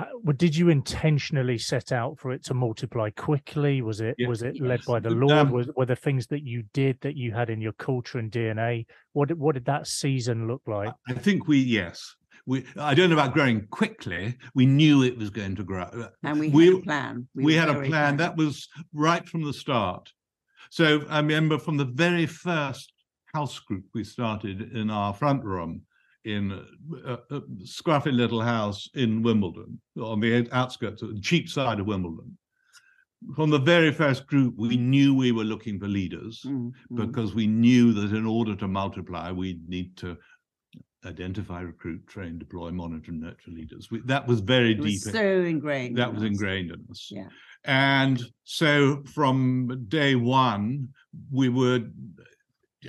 Uh, 0.00 0.32
did 0.36 0.56
you 0.56 0.68
intentionally 0.68 1.58
set 1.58 1.92
out 1.92 2.18
for 2.18 2.32
it 2.32 2.44
to 2.44 2.54
multiply 2.54 3.10
quickly? 3.10 3.82
Was 3.82 4.00
it 4.00 4.16
was 4.26 4.42
it 4.42 4.56
yes. 4.56 4.64
led 4.64 4.84
by 4.86 5.00
the 5.00 5.10
Lord? 5.10 5.32
Um, 5.32 5.50
was, 5.50 5.68
were 5.76 5.86
there 5.86 5.96
things 5.96 6.26
that 6.28 6.42
you 6.42 6.64
did 6.72 6.98
that 7.02 7.16
you 7.16 7.32
had 7.32 7.50
in 7.50 7.60
your 7.60 7.72
culture 7.72 8.18
and 8.18 8.30
DNA? 8.30 8.86
What 9.12 9.28
did, 9.28 9.38
what 9.38 9.54
did 9.54 9.66
that 9.66 9.86
season 9.86 10.46
look 10.46 10.62
like? 10.66 10.92
I 11.08 11.14
think 11.14 11.48
we 11.48 11.58
yes 11.58 12.14
we 12.46 12.64
I 12.76 12.94
don't 12.94 13.10
know 13.10 13.16
about 13.16 13.34
growing 13.34 13.66
quickly. 13.68 14.36
We 14.54 14.66
knew 14.66 15.02
it 15.02 15.16
was 15.16 15.30
going 15.30 15.56
to 15.56 15.64
grow, 15.64 16.08
and 16.22 16.40
we 16.40 16.48
had 16.48 16.54
we, 16.54 16.78
a 16.78 16.80
plan. 16.80 17.28
We, 17.34 17.44
we 17.44 17.54
had 17.54 17.68
a 17.68 17.82
plan 17.82 18.16
that 18.18 18.36
was 18.36 18.68
right 18.92 19.26
from 19.28 19.44
the 19.44 19.52
start. 19.52 20.10
So 20.70 21.02
I 21.08 21.18
remember 21.18 21.58
from 21.58 21.76
the 21.76 21.84
very 21.84 22.26
first 22.26 22.92
house 23.34 23.58
group 23.58 23.84
we 23.94 24.04
started 24.04 24.74
in 24.74 24.90
our 24.90 25.12
front 25.14 25.44
room 25.44 25.82
in 26.24 26.52
a, 27.06 27.12
a, 27.30 27.40
scruffy 27.62 28.12
little 28.12 28.40
house 28.40 28.88
in 28.94 29.22
Wimbledon, 29.22 29.80
on 30.00 30.20
the 30.20 30.48
outskirts, 30.52 31.02
of, 31.02 31.14
the 31.14 31.20
cheap 31.20 31.48
side 31.48 31.80
of 31.80 31.86
Wimbledon. 31.86 32.36
From 33.36 33.50
the 33.50 33.58
very 33.58 33.92
first 33.92 34.26
group, 34.26 34.54
we 34.56 34.76
knew 34.76 35.14
we 35.14 35.32
were 35.32 35.44
looking 35.44 35.78
for 35.78 35.88
leaders 35.88 36.42
mm, 36.46 36.72
mm, 36.90 37.06
because 37.06 37.34
we 37.34 37.46
knew 37.46 37.92
that 37.92 38.16
in 38.16 38.24
order 38.24 38.56
to 38.56 38.66
multiply, 38.66 39.30
we'd 39.30 39.68
need 39.68 39.96
to 39.98 40.16
identify, 41.04 41.60
recruit, 41.60 42.06
train, 42.06 42.38
deploy, 42.38 42.70
monitor, 42.70 43.10
and 43.10 43.20
nurture 43.20 43.50
leaders. 43.50 43.88
We, 43.90 44.00
that 44.06 44.26
was 44.26 44.40
very 44.40 44.72
it 44.72 44.82
deep. 44.82 45.00
So 45.00 45.42
ingrained. 45.42 45.96
That 45.96 46.08
in 46.08 46.14
was 46.14 46.22
us. 46.22 46.28
ingrained 46.28 46.70
in 46.70 46.84
us. 46.90 47.08
Yeah. 47.10 47.28
And 47.64 48.22
so 48.44 49.02
from 49.14 49.84
day 49.88 50.14
one, 50.14 50.88
we 51.30 51.48
were 51.48 51.80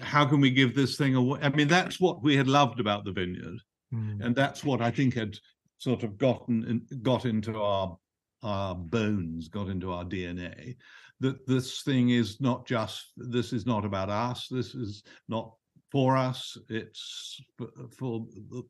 how 0.01 0.25
can 0.25 0.39
we 0.39 0.51
give 0.51 0.75
this 0.75 0.97
thing 0.97 1.15
away? 1.15 1.39
I 1.41 1.49
mean, 1.49 1.67
that's 1.67 1.99
what 1.99 2.23
we 2.23 2.35
had 2.35 2.47
loved 2.47 2.79
about 2.79 3.03
the 3.03 3.11
vineyard, 3.11 3.59
mm. 3.93 4.23
and 4.23 4.35
that's 4.35 4.63
what 4.63 4.81
I 4.81 4.91
think 4.91 5.13
had 5.13 5.35
sort 5.77 6.03
of 6.03 6.17
gotten 6.17 6.63
in, 6.65 7.01
got 7.01 7.25
into 7.25 7.59
our 7.59 7.97
our 8.43 8.75
bones, 8.75 9.49
got 9.49 9.67
into 9.67 9.91
our 9.91 10.03
DNA. 10.03 10.75
That 11.19 11.45
this 11.47 11.83
thing 11.83 12.09
is 12.09 12.41
not 12.41 12.65
just 12.65 13.11
this 13.17 13.53
is 13.53 13.65
not 13.65 13.85
about 13.85 14.09
us. 14.09 14.47
This 14.49 14.73
is 14.73 15.03
not 15.27 15.53
for 15.91 16.17
us. 16.17 16.57
It's 16.69 17.41
for 17.57 17.69
for, 17.97 18.25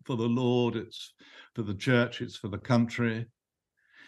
for 0.06 0.18
the 0.18 0.28
Lord. 0.28 0.76
It's 0.76 1.14
for 1.56 1.64
the 1.64 1.76
church. 1.76 2.22
It's 2.22 2.38
for 2.38 2.50
the 2.50 2.58
country. 2.58 3.26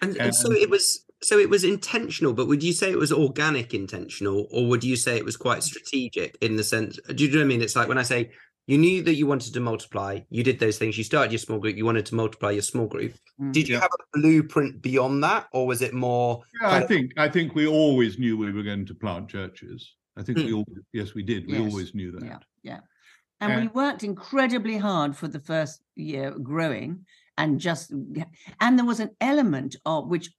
And, 0.01 0.17
and, 0.17 0.35
so 0.35 0.51
it 0.51 0.69
was 0.69 1.05
so 1.23 1.39
it 1.39 1.49
was 1.49 1.63
intentional 1.63 2.33
but 2.33 2.47
would 2.47 2.63
you 2.63 2.73
say 2.73 2.91
it 2.91 2.97
was 2.97 3.11
organic 3.11 3.73
intentional 3.73 4.47
or 4.51 4.67
would 4.67 4.83
you 4.83 4.95
say 4.95 5.17
it 5.17 5.25
was 5.25 5.37
quite 5.37 5.63
strategic 5.63 6.37
in 6.41 6.55
the 6.55 6.63
sense 6.63 6.99
do 7.15 7.23
you 7.23 7.31
know 7.31 7.37
what 7.37 7.43
i 7.43 7.47
mean? 7.47 7.61
It's 7.61 7.75
like 7.75 7.87
when 7.87 7.97
i 7.97 8.03
say 8.03 8.31
you 8.65 8.77
knew 8.77 9.03
that 9.03 9.15
you 9.15 9.27
wanted 9.27 9.53
to 9.53 9.59
multiply 9.59 10.19
you 10.29 10.43
did 10.43 10.59
those 10.59 10.77
things 10.77 10.97
you 10.97 11.03
started 11.03 11.31
your 11.31 11.39
small 11.39 11.59
group 11.59 11.75
you 11.75 11.85
wanted 11.85 12.05
to 12.05 12.15
multiply 12.15 12.51
your 12.51 12.61
small 12.61 12.87
group. 12.87 13.13
Mm. 13.41 13.51
did 13.51 13.67
you 13.67 13.75
have 13.75 13.89
a 13.91 14.19
blueprint 14.19 14.81
beyond 14.81 15.23
that 15.23 15.47
or 15.51 15.67
was 15.67 15.81
it 15.81 15.93
more 15.93 16.43
yeah, 16.61 16.71
i 16.71 16.81
think 16.81 17.11
i 17.17 17.27
think 17.27 17.55
we 17.55 17.67
always 17.67 18.19
knew 18.19 18.37
we 18.37 18.51
were 18.51 18.63
going 18.63 18.85
to 18.85 18.95
plant 18.95 19.29
churches. 19.29 19.95
I 20.15 20.21
think 20.21 20.37
mm. 20.37 20.45
we 20.45 20.53
all 20.53 20.65
yes 20.91 21.15
we 21.15 21.23
did. 21.23 21.47
We 21.47 21.53
yes. 21.53 21.71
always 21.71 21.95
knew 21.95 22.11
that. 22.11 22.23
Yeah 22.23 22.37
yeah. 22.63 22.79
And, 23.39 23.51
and 23.51 23.61
we 23.61 23.67
worked 23.67 24.03
incredibly 24.03 24.77
hard 24.77 25.15
for 25.15 25.27
the 25.27 25.39
first 25.39 25.81
year 25.95 26.31
growing 26.31 27.05
and 27.37 27.59
just 27.59 27.91
and 27.91 28.79
there 28.79 28.85
was 28.85 28.99
an 28.99 29.11
element 29.19 29.75
of 29.85 30.07
which 30.07 30.31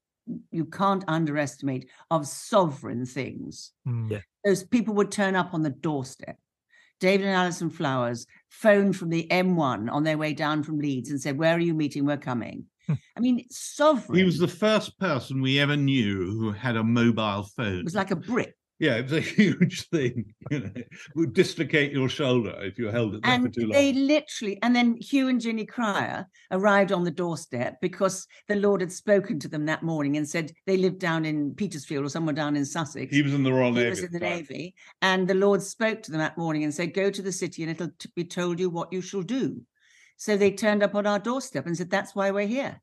you 0.50 0.64
can't 0.64 1.04
underestimate 1.08 1.88
of 2.10 2.26
sovereign 2.26 3.06
things. 3.06 3.72
Mm. 3.86 4.10
Yeah. 4.10 4.20
Those 4.44 4.64
people 4.64 4.94
would 4.94 5.10
turn 5.10 5.36
up 5.36 5.54
on 5.54 5.62
the 5.62 5.70
doorstep. 5.70 6.36
David 7.00 7.26
and 7.26 7.34
Alison 7.34 7.70
Flowers 7.70 8.26
phoned 8.48 8.96
from 8.96 9.10
the 9.10 9.26
M1 9.30 9.90
on 9.90 10.04
their 10.04 10.16
way 10.16 10.32
down 10.32 10.62
from 10.62 10.78
Leeds 10.78 11.10
and 11.10 11.20
said, 11.20 11.36
Where 11.36 11.54
are 11.54 11.60
you 11.60 11.74
meeting? 11.74 12.06
We're 12.06 12.16
coming. 12.16 12.64
Hmm. 12.86 12.94
I 13.16 13.20
mean, 13.20 13.44
sovereign. 13.50 14.18
He 14.18 14.24
was 14.24 14.38
the 14.38 14.48
first 14.48 14.98
person 14.98 15.42
we 15.42 15.58
ever 15.58 15.76
knew 15.76 16.38
who 16.38 16.52
had 16.52 16.76
a 16.76 16.84
mobile 16.84 17.48
phone. 17.56 17.78
It 17.78 17.84
was 17.84 17.94
like 17.94 18.10
a 18.10 18.16
brick. 18.16 18.54
Yeah, 18.84 18.96
it 18.96 19.04
was 19.04 19.12
a 19.14 19.20
huge 19.40 19.88
thing. 19.88 20.34
You 20.50 20.60
know, 20.60 20.70
it 20.74 20.88
would 21.14 21.32
dislocate 21.32 21.90
your 21.92 22.10
shoulder 22.10 22.54
if 22.60 22.78
you 22.78 22.88
held 22.88 23.14
it 23.14 23.22
there 23.22 23.32
and 23.32 23.44
for 23.44 23.48
too 23.48 23.62
long. 23.62 23.72
They 23.72 23.94
literally, 23.94 24.58
and 24.62 24.76
then 24.76 24.98
Hugh 25.00 25.28
and 25.28 25.40
Ginny 25.40 25.64
Cryer 25.64 26.26
arrived 26.50 26.92
on 26.92 27.02
the 27.02 27.10
doorstep 27.10 27.78
because 27.80 28.26
the 28.46 28.56
Lord 28.56 28.82
had 28.82 28.92
spoken 28.92 29.40
to 29.40 29.48
them 29.48 29.64
that 29.66 29.82
morning 29.82 30.18
and 30.18 30.28
said 30.28 30.52
they 30.66 30.76
lived 30.76 30.98
down 30.98 31.24
in 31.24 31.54
Petersfield 31.54 32.04
or 32.04 32.10
somewhere 32.10 32.34
down 32.34 32.56
in 32.56 32.66
Sussex. 32.66 33.10
He 33.10 33.22
was 33.22 33.32
in 33.32 33.42
the 33.42 33.54
Royal 33.54 33.72
he 33.72 33.76
Navy. 33.76 33.84
He 33.84 33.90
was 33.90 34.02
in 34.02 34.12
the 34.12 34.18
Navy, 34.18 34.74
and 35.00 35.26
the 35.26 35.34
Lord 35.34 35.62
spoke 35.62 36.02
to 36.02 36.10
them 36.10 36.20
that 36.20 36.36
morning 36.36 36.64
and 36.64 36.74
said, 36.74 36.92
"Go 36.92 37.10
to 37.10 37.22
the 37.22 37.32
city, 37.32 37.62
and 37.62 37.72
it'll 37.72 37.90
be 38.14 38.24
told 38.24 38.60
you 38.60 38.68
what 38.68 38.92
you 38.92 39.00
shall 39.00 39.22
do." 39.22 39.62
So 40.18 40.36
they 40.36 40.50
turned 40.50 40.82
up 40.82 40.94
on 40.94 41.06
our 41.06 41.18
doorstep 41.18 41.64
and 41.64 41.74
said, 41.74 41.88
"That's 41.88 42.14
why 42.14 42.32
we're 42.32 42.46
here." 42.46 42.82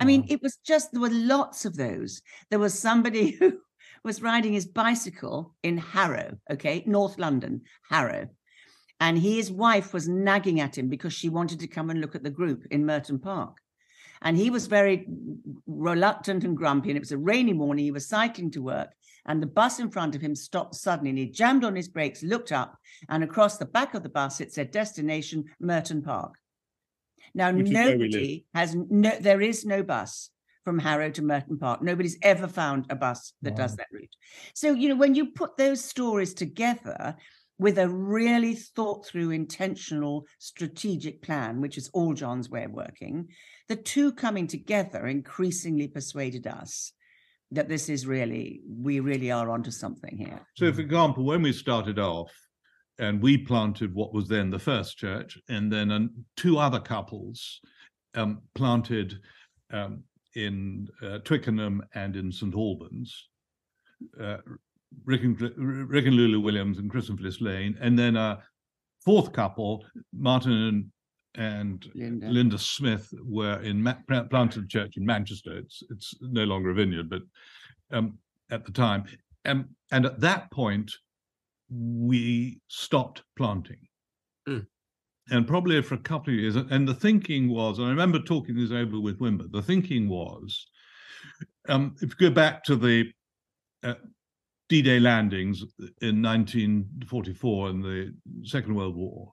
I 0.00 0.04
mean, 0.04 0.26
it 0.28 0.40
was 0.42 0.58
just 0.64 0.92
there 0.92 1.00
were 1.00 1.10
lots 1.10 1.64
of 1.64 1.76
those. 1.76 2.22
There 2.50 2.58
was 2.58 2.78
somebody 2.78 3.30
who 3.38 3.58
was 4.04 4.22
riding 4.22 4.52
his 4.52 4.66
bicycle 4.66 5.54
in 5.62 5.78
Harrow, 5.78 6.38
okay, 6.50 6.82
North 6.86 7.18
London, 7.18 7.62
Harrow. 7.88 8.28
And 9.00 9.18
his 9.18 9.50
wife 9.50 9.92
was 9.92 10.08
nagging 10.08 10.60
at 10.60 10.76
him 10.76 10.88
because 10.88 11.12
she 11.12 11.28
wanted 11.28 11.60
to 11.60 11.68
come 11.68 11.90
and 11.90 12.00
look 12.00 12.14
at 12.14 12.24
the 12.24 12.30
group 12.30 12.66
in 12.70 12.84
Merton 12.84 13.20
Park. 13.20 13.58
And 14.20 14.36
he 14.36 14.50
was 14.50 14.66
very 14.66 15.06
reluctant 15.66 16.42
and 16.42 16.56
grumpy. 16.56 16.90
And 16.90 16.96
it 16.96 17.00
was 17.00 17.12
a 17.12 17.18
rainy 17.18 17.52
morning. 17.52 17.84
He 17.84 17.92
was 17.92 18.08
cycling 18.08 18.50
to 18.52 18.62
work. 18.62 18.92
And 19.26 19.40
the 19.40 19.46
bus 19.46 19.78
in 19.78 19.90
front 19.90 20.16
of 20.16 20.20
him 20.20 20.34
stopped 20.34 20.74
suddenly. 20.74 21.10
And 21.10 21.18
he 21.18 21.26
jammed 21.26 21.62
on 21.62 21.76
his 21.76 21.88
brakes, 21.88 22.22
looked 22.22 22.50
up, 22.50 22.76
and 23.08 23.22
across 23.22 23.58
the 23.58 23.66
back 23.66 23.94
of 23.94 24.02
the 24.02 24.08
bus, 24.08 24.40
it 24.40 24.52
said 24.52 24.72
destination 24.72 25.44
Merton 25.60 26.02
Park. 26.02 26.34
Now, 27.34 27.52
Which 27.52 27.68
nobody 27.68 28.46
has 28.54 28.74
no, 28.74 29.12
there 29.20 29.40
is 29.40 29.64
no 29.64 29.82
bus 29.82 30.30
from 30.64 30.78
Harrow 30.78 31.10
to 31.10 31.22
Merton 31.22 31.58
Park. 31.58 31.82
Nobody's 31.82 32.18
ever 32.22 32.46
found 32.48 32.86
a 32.90 32.96
bus 32.96 33.32
that 33.42 33.52
wow. 33.52 33.56
does 33.58 33.76
that 33.76 33.86
route. 33.92 34.14
So, 34.54 34.72
you 34.72 34.88
know, 34.88 34.96
when 34.96 35.14
you 35.14 35.32
put 35.32 35.56
those 35.56 35.84
stories 35.84 36.34
together 36.34 37.16
with 37.58 37.78
a 37.78 37.88
really 37.88 38.54
thought 38.54 39.06
through, 39.06 39.30
intentional, 39.30 40.24
strategic 40.38 41.22
plan, 41.22 41.60
which 41.60 41.76
is 41.76 41.90
all 41.92 42.14
John's 42.14 42.48
way 42.48 42.64
of 42.64 42.70
working, 42.70 43.28
the 43.68 43.76
two 43.76 44.12
coming 44.12 44.46
together 44.46 45.06
increasingly 45.06 45.88
persuaded 45.88 46.46
us 46.46 46.92
that 47.50 47.68
this 47.68 47.88
is 47.88 48.06
really, 48.06 48.60
we 48.68 49.00
really 49.00 49.30
are 49.30 49.50
onto 49.50 49.70
something 49.70 50.16
here. 50.16 50.40
So, 50.56 50.72
for 50.72 50.82
example, 50.82 51.24
when 51.24 51.42
we 51.42 51.52
started 51.52 51.98
off, 51.98 52.32
and 52.98 53.22
we 53.22 53.38
planted 53.38 53.94
what 53.94 54.12
was 54.12 54.26
then 54.28 54.50
the 54.50 54.58
first 54.58 54.98
church, 54.98 55.38
and 55.48 55.72
then 55.72 56.10
two 56.36 56.58
other 56.58 56.80
couples 56.80 57.60
um, 58.14 58.42
planted 58.54 59.14
um, 59.72 60.02
in 60.34 60.88
uh, 61.02 61.18
Twickenham 61.18 61.82
and 61.94 62.16
in 62.16 62.30
St 62.32 62.54
Albans. 62.54 63.28
Uh, 64.20 64.38
Rick 65.04 65.22
and, 65.22 65.40
Rick 65.40 66.06
and 66.06 66.16
Lulu 66.16 66.40
Williams 66.40 66.78
and 66.78 66.90
Chris 66.90 67.08
and 67.08 67.18
Phyllis 67.18 67.40
Lane, 67.40 67.76
and 67.80 67.98
then 67.98 68.16
a 68.16 68.42
fourth 69.04 69.32
couple, 69.32 69.84
Martin 70.12 70.52
and, 70.52 70.90
and 71.34 71.90
Linda. 71.94 72.28
Linda. 72.28 72.58
Smith, 72.58 73.12
were 73.22 73.60
in 73.62 73.82
Ma- 73.82 74.22
planted 74.30 74.68
church 74.68 74.96
in 74.96 75.04
Manchester. 75.04 75.58
It's 75.58 75.82
it's 75.90 76.14
no 76.20 76.44
longer 76.44 76.70
a 76.70 76.74
vineyard, 76.74 77.10
but 77.10 77.22
um, 77.90 78.18
at 78.50 78.64
the 78.64 78.72
time, 78.72 79.04
um, 79.44 79.68
and 79.90 80.06
at 80.06 80.20
that 80.20 80.50
point, 80.50 80.90
we 81.70 82.60
stopped 82.68 83.22
planting. 83.36 83.88
Mm. 84.48 84.66
And 85.30 85.46
probably 85.46 85.80
for 85.82 85.94
a 85.94 85.98
couple 85.98 86.32
of 86.32 86.40
years, 86.40 86.56
and 86.56 86.88
the 86.88 86.94
thinking 86.94 87.50
was, 87.50 87.78
I 87.78 87.88
remember 87.88 88.18
talking 88.18 88.56
this 88.56 88.70
over 88.70 88.98
with 88.98 89.18
Wimber. 89.18 89.50
The 89.50 89.62
thinking 89.62 90.08
was, 90.08 90.66
um, 91.68 91.94
if 92.00 92.14
you 92.18 92.30
go 92.30 92.34
back 92.34 92.64
to 92.64 92.76
the 92.76 93.12
uh, 93.82 93.94
D-Day 94.68 95.00
landings 95.00 95.62
in 96.02 96.22
1944 96.22 97.70
in 97.70 97.80
the 97.80 98.14
Second 98.42 98.74
World 98.74 98.96
War. 98.96 99.32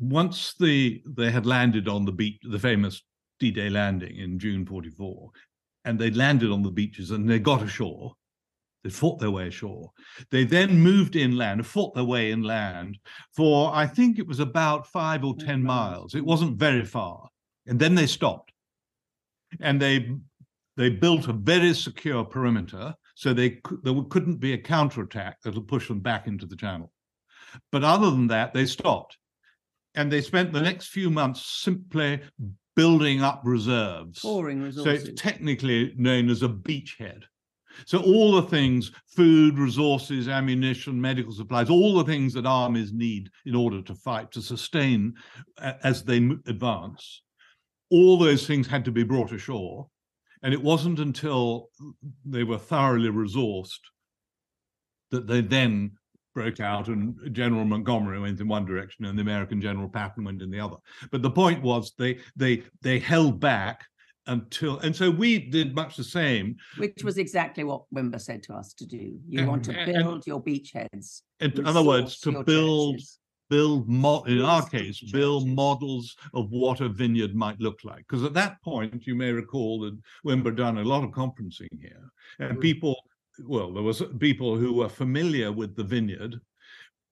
Once 0.00 0.54
the 0.58 1.02
they 1.06 1.30
had 1.30 1.46
landed 1.46 1.86
on 1.86 2.04
the 2.04 2.12
beach, 2.12 2.40
the 2.42 2.58
famous 2.58 3.02
D-Day 3.38 3.68
landing 3.68 4.16
in 4.16 4.38
June 4.38 4.64
44, 4.64 5.30
and 5.84 5.98
they 5.98 6.10
landed 6.10 6.50
on 6.50 6.62
the 6.62 6.70
beaches 6.70 7.10
and 7.10 7.28
they 7.28 7.38
got 7.38 7.62
ashore. 7.62 8.14
They 8.88 8.94
fought 8.94 9.18
their 9.18 9.30
way 9.30 9.48
ashore. 9.48 9.90
They 10.30 10.44
then 10.44 10.80
moved 10.80 11.14
inland, 11.14 11.66
fought 11.66 11.94
their 11.94 12.04
way 12.04 12.32
inland 12.32 12.98
for 13.36 13.70
I 13.74 13.86
think 13.86 14.18
it 14.18 14.26
was 14.26 14.40
about 14.40 14.86
five 14.86 15.24
or 15.24 15.36
ten 15.36 15.62
miles. 15.62 16.14
It 16.14 16.24
wasn't 16.24 16.56
very 16.56 16.86
far, 16.86 17.28
and 17.66 17.78
then 17.78 17.94
they 17.94 18.06
stopped, 18.06 18.50
and 19.60 19.78
they 19.78 20.10
they 20.78 20.88
built 20.88 21.28
a 21.28 21.34
very 21.34 21.74
secure 21.74 22.24
perimeter 22.24 22.94
so 23.14 23.34
they 23.34 23.60
there 23.82 24.02
couldn't 24.08 24.36
be 24.36 24.54
a 24.54 24.58
counterattack 24.58 25.42
that'll 25.42 25.60
push 25.60 25.86
them 25.88 26.00
back 26.00 26.26
into 26.26 26.46
the 26.46 26.56
channel. 26.56 26.90
But 27.70 27.84
other 27.84 28.10
than 28.10 28.28
that, 28.28 28.54
they 28.54 28.64
stopped, 28.64 29.18
and 29.96 30.10
they 30.10 30.22
spent 30.22 30.50
the 30.50 30.62
next 30.62 30.86
few 30.86 31.10
months 31.10 31.44
simply 31.44 32.22
building 32.74 33.22
up 33.22 33.42
reserves. 33.44 34.20
Pouring 34.20 34.62
resources. 34.62 35.02
So 35.02 35.10
it's 35.10 35.20
technically 35.20 35.92
known 35.98 36.30
as 36.30 36.42
a 36.42 36.48
beachhead. 36.48 37.24
So 37.86 38.00
all 38.00 38.32
the 38.32 38.42
things, 38.42 38.92
food, 39.06 39.58
resources, 39.58 40.28
ammunition, 40.28 41.00
medical 41.00 41.32
supplies, 41.32 41.70
all 41.70 41.94
the 41.94 42.04
things 42.04 42.34
that 42.34 42.46
armies 42.46 42.92
need 42.92 43.30
in 43.46 43.54
order 43.54 43.82
to 43.82 43.94
fight, 43.94 44.30
to 44.32 44.42
sustain 44.42 45.14
as 45.82 46.02
they 46.02 46.16
advance, 46.46 47.22
all 47.90 48.18
those 48.18 48.46
things 48.46 48.66
had 48.66 48.84
to 48.84 48.92
be 48.92 49.02
brought 49.02 49.32
ashore. 49.32 49.88
And 50.42 50.54
it 50.54 50.62
wasn't 50.62 51.00
until 51.00 51.70
they 52.24 52.44
were 52.44 52.58
thoroughly 52.58 53.10
resourced 53.10 53.80
that 55.10 55.26
they 55.26 55.40
then 55.40 55.92
broke 56.34 56.60
out 56.60 56.86
and 56.86 57.16
General 57.32 57.64
Montgomery 57.64 58.20
went 58.20 58.40
in 58.40 58.46
one 58.46 58.64
direction 58.64 59.06
and 59.06 59.18
the 59.18 59.22
American 59.22 59.60
General 59.60 59.88
Patton 59.88 60.22
went 60.22 60.42
in 60.42 60.50
the 60.50 60.60
other. 60.60 60.76
But 61.10 61.22
the 61.22 61.30
point 61.30 61.62
was 61.62 61.92
they 61.98 62.20
they 62.36 62.62
they 62.80 63.00
held 63.00 63.40
back 63.40 63.87
until 64.28 64.78
and 64.80 64.94
so 64.94 65.10
we 65.10 65.38
did 65.38 65.74
much 65.74 65.96
the 65.96 66.04
same. 66.04 66.56
Which 66.76 67.02
was 67.02 67.18
exactly 67.18 67.64
what 67.64 67.82
Wimber 67.94 68.20
said 68.20 68.42
to 68.44 68.54
us 68.54 68.72
to 68.74 68.86
do. 68.86 69.18
You 69.28 69.40
and, 69.40 69.48
want 69.48 69.64
to 69.64 69.72
build 69.72 70.14
and, 70.14 70.26
your 70.26 70.42
beachheads. 70.42 71.22
In 71.40 71.66
other 71.66 71.82
words, 71.82 72.20
to 72.20 72.44
build 72.44 72.96
churches 72.96 73.18
build 73.48 73.88
mo- 73.88 74.22
in 74.24 74.42
our 74.42 74.66
case 74.68 75.00
build 75.12 75.48
models 75.48 76.16
of 76.34 76.50
what 76.50 76.80
a 76.80 76.88
vineyard 76.88 77.34
might 77.34 77.58
look 77.60 77.80
like 77.84 78.04
because 78.08 78.24
at 78.24 78.34
that 78.34 78.60
point 78.62 79.06
you 79.06 79.14
may 79.14 79.32
recall 79.32 79.80
that 79.80 79.98
Wimber 80.24 80.54
done 80.54 80.78
a 80.78 80.84
lot 80.84 81.04
of 81.04 81.10
conferencing 81.10 81.68
here 81.80 82.10
and 82.38 82.52
mm-hmm. 82.52 82.60
people 82.60 82.96
well 83.44 83.72
there 83.72 83.82
was 83.82 84.02
people 84.18 84.56
who 84.56 84.72
were 84.72 84.88
familiar 84.88 85.50
with 85.52 85.74
the 85.76 85.84
vineyard 85.84 86.40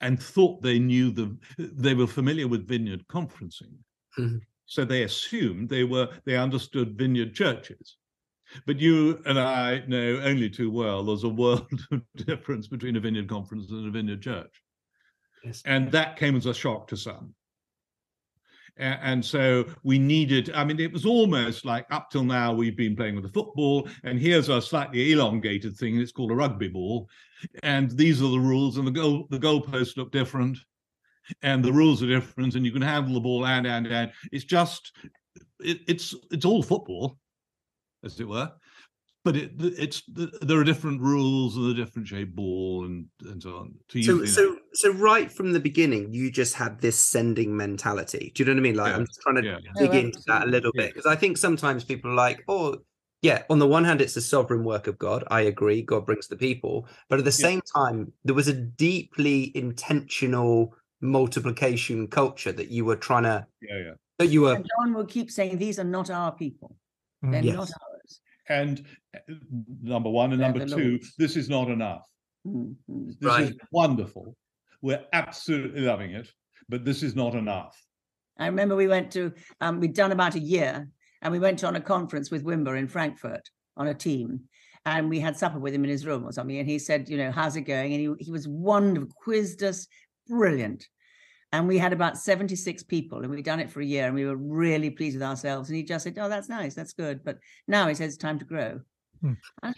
and 0.01 0.23
thought 0.23 0.63
they 0.63 0.79
knew 0.79 1.11
the 1.11 1.37
they 1.59 1.95
were 1.95 2.07
familiar 2.07 2.49
with 2.49 2.69
vineyard 2.69 3.05
conferencing 3.09 3.75
mm-hmm. 4.19 4.39
So 4.67 4.85
they 4.85 5.05
assumed 5.05 5.69
they 5.69 5.85
were 5.85 6.09
they 6.25 6.37
understood 6.37 6.99
vineyard 6.99 7.35
churches 7.35 7.97
but 8.67 8.79
you 8.79 9.21
and 9.27 9.39
I 9.39 9.83
know 9.89 10.21
only 10.23 10.51
too 10.51 10.71
well 10.71 11.03
there's 11.03 11.25
a 11.25 11.29
world 11.29 11.67
of 11.91 12.03
difference 12.17 12.69
between 12.69 12.97
a 12.97 13.01
vineyard 13.01 13.29
conference 13.29 13.71
and 13.71 13.89
a 13.89 13.91
vineyard 13.91 14.23
church 14.23 14.63
Yes. 15.47 15.63
And 15.65 15.93
that 15.93 16.17
came 16.17 16.35
as 16.37 16.47
a 16.47 16.55
shock 16.55 16.89
to 16.89 16.97
some. 16.97 17.35
And 18.79 19.25
so 19.25 19.65
we 19.85 19.99
needed, 19.99 20.53
I 20.53 20.63
mean, 20.63 20.79
it 20.79 20.93
was 20.93 21.07
almost 21.07 21.65
like 21.65 21.87
up 21.91 22.11
till 22.11 22.25
now 22.25 22.53
we've 22.53 22.77
been 22.77 22.95
playing 22.95 23.17
with 23.17 23.25
a 23.25 23.31
football, 23.31 23.89
and 24.05 24.19
here's 24.19 24.51
a 24.51 24.61
slightly 24.61 25.13
elongated 25.13 25.79
thing, 25.79 25.99
it's 25.99 26.13
called 26.13 26.31
a 26.31 26.35
rugby 26.35 26.69
ball. 26.69 27.09
And 27.63 27.91
these 27.93 28.21
are 28.21 28.31
the 28.31 28.39
rules, 28.39 28.77
and 28.77 28.87
the 28.87 28.91
goal 28.91 29.29
the 29.31 29.39
goalposts 29.39 29.97
look 29.97 30.13
different, 30.13 30.59
and 31.43 31.65
the 31.65 31.73
rules 31.73 32.03
are 32.03 32.07
different, 32.07 32.55
and 32.55 32.65
you 32.65 32.73
can 32.73 32.83
handle 32.83 33.15
the 33.15 33.21
ball 33.21 33.47
and 33.47 33.67
and 33.67 33.87
and 33.87 34.13
it's 34.33 34.45
just 34.45 34.93
it, 35.61 35.81
it's 35.89 36.15
it's 36.31 36.45
all 36.45 36.63
football, 36.63 37.19
as 38.05 38.19
it 38.21 38.29
were 38.29 38.53
but 39.27 39.37
it, 39.37 39.51
it's 39.59 40.05
there 40.07 40.61
are 40.61 40.63
different 40.63 41.01
rules 41.01 41.57
and 41.57 41.67
a 41.67 41.75
different 41.75 42.07
shape 42.07 42.37
ball 42.37 42.85
and 42.85 43.07
and 43.23 43.43
so 43.43 43.57
on. 43.57 43.75
So 44.01 44.25
so 44.25 44.57
so 44.73 44.93
right 44.93 45.33
from 45.33 45.53
the 45.53 45.59
beginning, 45.59 46.15
you 46.15 46.31
just 46.31 46.55
had 46.55 46.81
this 46.81 46.97
sending 46.97 47.57
mentality. 47.57 48.31
Do 48.37 48.45
you 48.45 48.47
know 48.47 48.53
what 48.53 48.61
I 48.61 48.63
mean? 48.63 48.77
Like 48.77 48.91
yeah. 48.91 48.97
I'm 48.97 49.07
just 49.07 49.21
trying 49.23 49.35
to 49.35 49.45
yeah. 49.45 49.59
dig 49.77 49.91
oh, 49.91 49.99
into 49.99 50.21
that 50.29 50.45
a 50.45 50.47
little 50.47 50.71
bit 50.77 50.95
because 50.95 51.11
I 51.11 51.17
think 51.17 51.39
sometimes 51.39 51.83
people 51.83 52.13
are 52.13 52.15
like, 52.15 52.45
oh. 52.49 52.77
Yeah, 53.23 53.43
on 53.51 53.59
the 53.59 53.67
one 53.67 53.83
hand, 53.83 54.03
it's 54.03 54.17
a 54.17 54.21
sovereign 54.21 54.63
work 54.63 54.87
of 54.87 54.99
God. 54.99 55.25
I 55.29 55.41
agree. 55.41 55.83
God 55.83 56.05
brings 56.05 56.29
the 56.29 56.37
people. 56.37 56.87
But 57.09 57.19
at 57.19 57.25
the 57.25 57.33
same 57.33 57.63
time, 57.75 58.13
there 58.25 58.35
was 58.35 58.47
a 58.47 58.53
deeply 58.53 59.57
intentional 59.57 60.75
multiplication 61.01 62.09
culture 62.09 62.53
that 62.53 62.71
you 62.71 62.85
were 62.85 62.97
trying 62.97 63.25
to. 63.25 63.47
Yeah, 63.63 63.79
yeah. 63.79 63.93
That 64.19 64.29
you 64.29 64.43
were. 64.43 64.55
And 64.55 64.67
John 64.79 64.95
will 64.95 65.05
keep 65.07 65.31
saying, 65.31 65.59
these 65.59 65.79
are 65.79 65.85
not 65.85 66.11
our 66.11 66.33
people. 66.33 66.77
They're 67.23 67.43
yes. 67.43 67.57
not 67.57 67.71
ours. 67.71 68.21
And 68.49 68.87
uh, 69.15 69.35
number 69.83 70.09
one, 70.09 70.33
and 70.33 70.41
number 70.41 70.65
two, 70.65 71.01
this 71.19 71.37
is 71.37 71.49
not 71.49 71.69
enough. 71.69 72.07
Mm-hmm. 72.47 73.09
This 73.09 73.17
right. 73.21 73.43
is 73.45 73.57
wonderful. 73.73 74.37
We're 74.81 75.05
absolutely 75.13 75.81
loving 75.81 76.13
it, 76.13 76.31
but 76.69 76.85
this 76.85 77.03
is 77.03 77.17
not 77.17 77.35
enough. 77.35 77.77
I 78.39 78.47
remember 78.47 78.77
we 78.77 78.89
went 78.89 79.11
to, 79.13 79.33
um, 79.61 79.81
we'd 79.81 79.95
done 79.95 80.13
about 80.13 80.35
a 80.35 80.41
year, 80.41 80.89
and 81.23 81.33
we 81.33 81.39
went 81.39 81.65
on 81.65 81.77
a 81.77 81.81
conference 81.81 82.31
with 82.31 82.45
Wimber 82.45 82.79
in 82.79 82.87
Frankfurt 82.89 83.49
on 83.77 83.89
a 83.89 83.95
team. 83.95 84.41
And 84.85 85.09
we 85.11 85.19
had 85.19 85.37
supper 85.37 85.59
with 85.59 85.75
him 85.75 85.83
in 85.83 85.91
his 85.91 86.07
room 86.07 86.25
or 86.25 86.31
something. 86.31 86.59
And 86.59 86.69
he 86.69 86.79
said, 86.79 87.09
you 87.09 87.17
know, 87.17 87.33
how's 87.33 87.57
it 87.57 87.63
going? 87.63 87.93
And 87.93 88.01
he, 88.01 88.25
he 88.25 88.31
was 88.31 88.47
wonderful, 88.47 89.11
quizzed 89.21 89.65
us, 89.65 89.89
brilliant. 90.29 90.87
And 91.53 91.69
we 91.69 91.79
had 91.79 91.93
about 91.93 92.19
76 92.19 92.83
people, 92.85 93.21
and 93.21 93.31
we'd 93.31 93.45
done 93.45 93.61
it 93.61 93.71
for 93.71 93.81
a 93.81 93.85
year, 93.85 94.07
and 94.07 94.15
we 94.15 94.27
were 94.27 94.37
really 94.37 94.91
pleased 94.91 95.17
with 95.17 95.23
ourselves. 95.23 95.69
And 95.69 95.77
he 95.77 95.83
just 95.83 96.05
said, 96.05 96.19
Oh, 96.19 96.29
that's 96.29 96.49
nice, 96.49 96.75
that's 96.75 96.93
good. 96.93 97.25
But 97.25 97.39
now 97.69 97.89
he 97.89 97.95
says 97.95 98.15
it's 98.15 98.23
time 98.23 98.39
to 98.41 98.45
grow. 98.45 98.81
Hmm. 99.23 99.33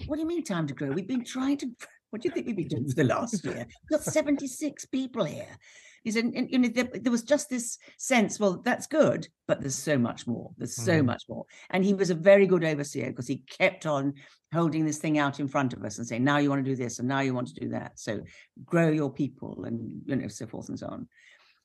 what 0.07 0.17
do 0.17 0.21
you 0.21 0.27
mean 0.27 0.43
time 0.43 0.67
to 0.67 0.75
grow? 0.75 0.91
We've 0.91 1.07
been 1.07 1.25
trying 1.25 1.59
to 1.59 1.67
what 2.11 2.23
do 2.23 2.29
you 2.29 2.35
think 2.35 2.47
we've 2.47 2.57
been 2.57 2.69
doing 2.69 2.89
for 2.89 2.95
the 2.95 3.05
last 3.05 3.45
year? 3.45 3.67
We've 3.91 3.99
got 3.99 4.03
76 4.03 4.87
people 4.87 5.25
here. 5.25 5.57
He 6.05 6.11
said, 6.11 6.25
and, 6.25 6.51
you 6.51 6.59
know, 6.59 6.69
there, 6.69 6.89
there, 6.93 7.13
was 7.13 7.23
just 7.23 7.51
this 7.51 7.79
sense, 7.99 8.39
well, 8.39 8.61
that's 8.65 8.87
good, 8.87 9.29
but 9.47 9.61
there's 9.61 9.75
so 9.75 9.99
much 9.99 10.27
more. 10.27 10.51
There's 10.57 10.77
so 10.77 11.01
mm. 11.01 11.07
much 11.07 11.25
more. 11.29 11.45
And 11.71 11.85
he 11.85 11.95
was 11.95 12.11
a 12.11 12.15
very 12.15 12.47
good 12.47 12.65
overseer 12.65 13.07
because 13.07 13.27
he 13.27 13.43
kept 13.51 13.87
on 13.87 14.15
holding 14.53 14.87
this 14.87 14.99
thing 14.99 15.19
out 15.19 15.41
in 15.41 15.49
front 15.49 15.73
of 15.73 15.85
us 15.85 15.99
and 15.99 16.07
saying, 16.07 16.25
now 16.25 16.39
you 16.39 16.51
want 16.51 16.65
to 16.65 16.71
do 16.71 16.77
this 16.77 16.99
and 16.99 17.09
now 17.09 17.21
you 17.21 17.35
want 17.35 17.49
to 17.49 17.61
do 17.61 17.69
that. 17.71 17.99
So 17.99 18.21
grow 18.65 18.89
your 18.91 19.13
people 19.13 19.65
and, 19.65 20.03
you 20.07 20.17
know, 20.17 20.29
so 20.29 20.47
forth 20.47 20.69
and 20.69 20.79
so 20.79 20.87
on. 20.87 21.09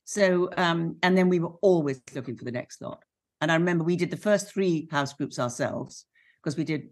So, 0.06 0.50
um, 0.58 0.98
and 1.02 1.18
then 1.18 1.30
we 1.30 1.40
were 1.40 1.54
always 1.62 2.02
looking 2.14 2.36
for 2.36 2.44
the 2.44 2.52
next 2.52 2.82
lot. 2.82 3.04
And 3.40 3.52
I 3.52 3.56
remember 3.56 3.84
we 3.84 3.96
did 3.96 4.12
the 4.12 4.18
first 4.18 4.52
three 4.52 4.88
house 4.92 5.14
groups 5.14 5.40
ourselves 5.40 6.06
because 6.42 6.58
we 6.58 6.64
did 6.64 6.90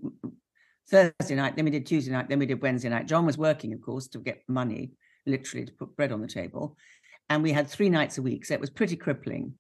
Thursday 0.90 1.36
night, 1.36 1.56
then 1.56 1.66
we 1.66 1.72
did 1.72 1.86
Tuesday 1.86 2.12
night, 2.12 2.30
then 2.30 2.40
we 2.40 2.46
did 2.46 2.62
Wednesday 2.62 2.90
night. 2.90 3.08
John 3.08 3.26
was 3.26 3.38
working, 3.38 3.74
of 3.74 3.82
course, 3.82 4.08
to 4.10 4.20
get 4.20 4.44
money, 4.48 4.92
literally 5.26 5.66
to 5.66 5.72
put 5.74 5.96
bread 5.96 6.12
on 6.12 6.22
the 6.22 6.28
table. 6.28 6.78
And 7.32 7.42
we 7.42 7.54
had 7.54 7.70
three 7.70 7.90
nights 7.90 8.18
a 8.18 8.22
week. 8.22 8.46
So 8.46 8.54
it 8.54 8.60
was 8.60 8.70
pretty 8.70 8.98
crippling. 8.98 9.54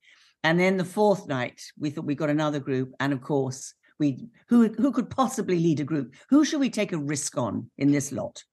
And 0.44 0.60
then 0.60 0.76
the 0.76 0.84
fourth 0.84 1.26
night, 1.30 1.62
we 1.80 1.90
thought 1.90 2.04
we 2.04 2.16
got 2.16 2.30
another 2.30 2.60
group. 2.60 2.94
And 3.00 3.14
of 3.14 3.22
course, 3.22 3.74
we 3.98 4.28
who 4.50 4.68
who 4.68 4.92
could 4.92 5.10
possibly 5.10 5.58
lead 5.58 5.80
a 5.80 5.86
group? 5.86 6.16
Who 6.30 6.44
should 6.44 6.60
we 6.60 6.70
take 6.70 6.92
a 6.92 6.98
risk 6.98 7.38
on 7.38 7.72
in 7.78 7.94
this 7.94 8.12
lot? 8.12 8.44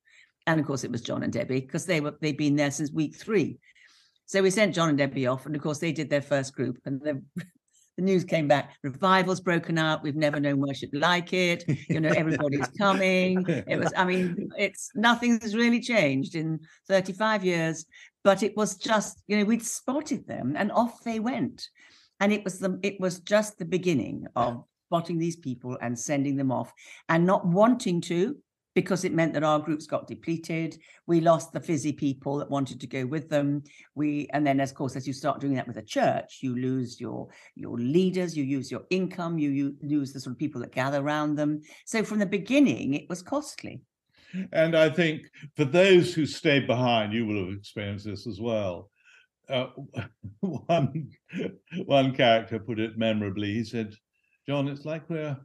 And 0.47 0.61
of 0.61 0.67
course, 0.67 0.85
it 0.85 0.93
was 0.93 1.01
John 1.01 1.25
and 1.25 1.33
Debbie 1.33 1.63
because 1.63 1.85
they 1.85 2.01
were 2.01 2.15
they'd 2.21 2.37
been 2.37 2.55
there 2.55 2.71
since 2.71 2.93
week 2.93 3.17
three. 3.17 3.59
So 4.27 4.41
we 4.41 4.51
sent 4.51 4.75
John 4.75 4.89
and 4.89 4.99
Debbie 4.99 5.27
off, 5.27 5.47
and 5.47 5.57
of 5.57 5.63
course 5.63 5.79
they 5.79 5.91
did 5.91 6.11
their 6.11 6.23
first 6.23 6.55
group, 6.55 6.79
and 6.85 7.01
the, 7.01 7.21
the 7.97 8.03
news 8.03 8.23
came 8.23 8.47
back: 8.47 8.77
revival's 8.85 9.41
broken 9.41 9.79
up. 9.79 10.05
We've 10.05 10.15
never 10.15 10.39
known 10.39 10.61
worship 10.61 10.91
like 10.93 11.33
it. 11.33 11.65
You 11.89 11.99
know, 11.99 12.11
everybody's 12.11 12.69
coming. 12.79 13.45
It 13.49 13.81
was, 13.81 13.93
I 13.97 14.05
mean, 14.05 14.51
it's 14.59 14.91
nothing's 14.95 15.57
really 15.57 15.81
changed 15.81 16.37
in 16.37 16.61
35 16.87 17.45
years, 17.45 17.87
but 18.29 18.43
it 18.43 18.55
was 18.59 18.77
just 18.77 19.23
you 19.27 19.39
know 19.39 19.45
we'd 19.45 19.65
spotted 19.65 20.27
them 20.27 20.55
and 20.55 20.71
off 20.73 21.03
they 21.03 21.19
went. 21.19 21.71
And 22.21 22.31
it 22.31 22.45
was 22.45 22.59
the 22.59 22.79
it 22.83 23.01
was 23.01 23.21
just 23.21 23.59
the 23.59 23.65
beginning 23.65 24.27
of 24.37 24.65
spotting 24.87 25.19
these 25.19 25.37
people 25.37 25.79
and 25.81 25.99
sending 25.99 26.37
them 26.37 26.53
off 26.53 26.71
and 27.09 27.25
not 27.25 27.47
wanting 27.47 28.03
to 28.03 28.37
because 28.75 29.07
it 29.07 29.15
meant 29.15 29.33
that 29.33 29.45
our 29.45 29.59
groups 29.59 29.87
got 29.87 30.07
depleted. 30.07 30.77
We 31.07 31.23
lost 31.23 31.55
the 31.55 31.61
fizzy 31.61 31.95
people 31.95 32.37
that 32.37 32.51
wanted 32.51 32.83
to 32.83 32.87
go 32.87 33.07
with 33.07 33.31
them. 33.31 33.63
We 33.95 34.29
and 34.35 34.47
then 34.47 34.61
of 34.61 34.75
course 34.75 34.95
as 34.95 35.07
you 35.07 35.15
start 35.15 35.41
doing 35.41 35.55
that 35.55 35.67
with 35.67 35.79
a 35.79 35.83
church 35.97 36.41
you 36.43 36.55
lose 36.55 37.01
your 37.01 37.29
your 37.55 37.79
leaders 37.79 38.37
you 38.37 38.45
use 38.45 38.71
your 38.71 38.83
income 38.91 39.39
you, 39.39 39.49
you 39.53 39.75
lose 39.81 40.13
the 40.13 40.21
sort 40.21 40.35
of 40.35 40.39
people 40.39 40.61
that 40.61 40.73
gather 40.73 41.01
around 41.01 41.37
them. 41.37 41.63
So 41.87 42.05
from 42.05 42.19
the 42.19 42.27
beginning 42.27 42.93
it 42.93 43.09
was 43.09 43.23
costly 43.23 43.81
and 44.53 44.77
i 44.77 44.89
think 44.89 45.23
for 45.57 45.65
those 45.65 46.13
who 46.13 46.27
stayed 46.27 46.67
behind 46.67 47.13
you 47.13 47.27
will 47.27 47.47
have 47.47 47.55
experienced 47.55 48.05
this 48.05 48.27
as 48.27 48.41
well 48.41 48.91
uh, 49.49 49.67
one 50.41 51.11
one 51.87 52.15
character 52.15 52.59
put 52.59 52.79
it 52.79 52.99
memorably 52.99 53.55
he 53.55 53.65
said 53.65 53.95
john 54.47 54.69
it's 54.69 54.85
like 54.85 55.09
we're 55.09 55.37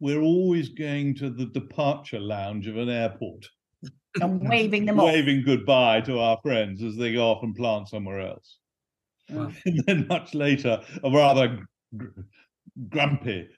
we're 0.00 0.20
always 0.20 0.68
going 0.68 1.14
to 1.14 1.30
the 1.30 1.46
departure 1.46 2.20
lounge 2.20 2.66
of 2.66 2.76
an 2.76 2.88
airport 2.88 3.46
and 4.20 4.48
waving 4.48 4.84
them 4.86 4.96
waving 4.96 5.40
off. 5.40 5.46
goodbye 5.46 6.00
to 6.02 6.18
our 6.18 6.38
friends 6.42 6.82
as 6.82 6.96
they 6.96 7.12
go 7.12 7.30
off 7.30 7.42
and 7.42 7.54
plant 7.54 7.88
somewhere 7.88 8.20
else. 8.20 8.58
Wow. 9.30 9.52
And 9.66 9.84
then 9.86 10.06
much 10.08 10.34
later, 10.34 10.80
a 11.02 11.10
rather 11.10 11.66
gr- 11.96 12.20
grumpy, 12.88 13.48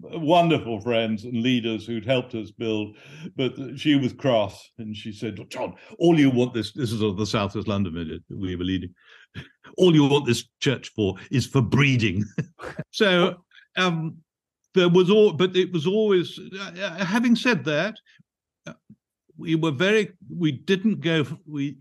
wonderful 0.00 0.80
friends 0.80 1.24
and 1.24 1.42
leaders 1.42 1.86
who'd 1.86 2.04
helped 2.06 2.34
us 2.34 2.50
build, 2.50 2.96
but 3.36 3.54
she 3.76 3.96
was 3.96 4.12
cross 4.12 4.70
and 4.78 4.96
she 4.96 5.12
said, 5.12 5.38
"John, 5.50 5.74
all 5.98 6.18
you 6.18 6.30
want 6.30 6.54
this 6.54 6.72
this 6.72 6.92
is 6.92 7.00
the 7.00 7.14
South 7.26 7.28
Southwest 7.28 7.68
London 7.68 7.94
minute 7.94 8.22
we 8.28 8.56
were 8.56 8.64
leading. 8.64 8.94
All 9.78 9.94
you 9.94 10.06
want 10.06 10.24
this 10.24 10.48
church 10.60 10.90
for 10.94 11.16
is 11.30 11.46
for 11.46 11.60
breeding." 11.60 12.24
so 12.90 13.36
um, 13.76 14.16
there 14.74 14.88
was 14.88 15.10
all, 15.10 15.32
but 15.32 15.56
it 15.56 15.72
was 15.72 15.86
always. 15.86 16.38
Uh, 16.38 16.72
uh, 16.80 17.04
having 17.04 17.36
said 17.36 17.64
that, 17.64 17.96
uh, 18.66 18.72
we 19.36 19.54
were 19.54 19.72
very. 19.72 20.12
We 20.34 20.52
didn't 20.52 21.00
go. 21.00 21.26
We 21.46 21.78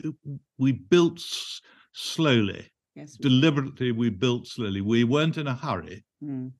we 0.58 0.74
built 0.74 1.20
s- 1.20 1.62
slowly. 1.94 2.70
Yes, 2.96 3.18
we 3.20 3.30
deliberately. 3.30 3.92
We 3.92 4.10
built 4.10 4.48
slowly. 4.48 4.82
We 4.82 5.04
weren't 5.04 5.38
in 5.38 5.48
a 5.48 5.56
hurry. 5.56 6.04
Mm. 6.24 6.52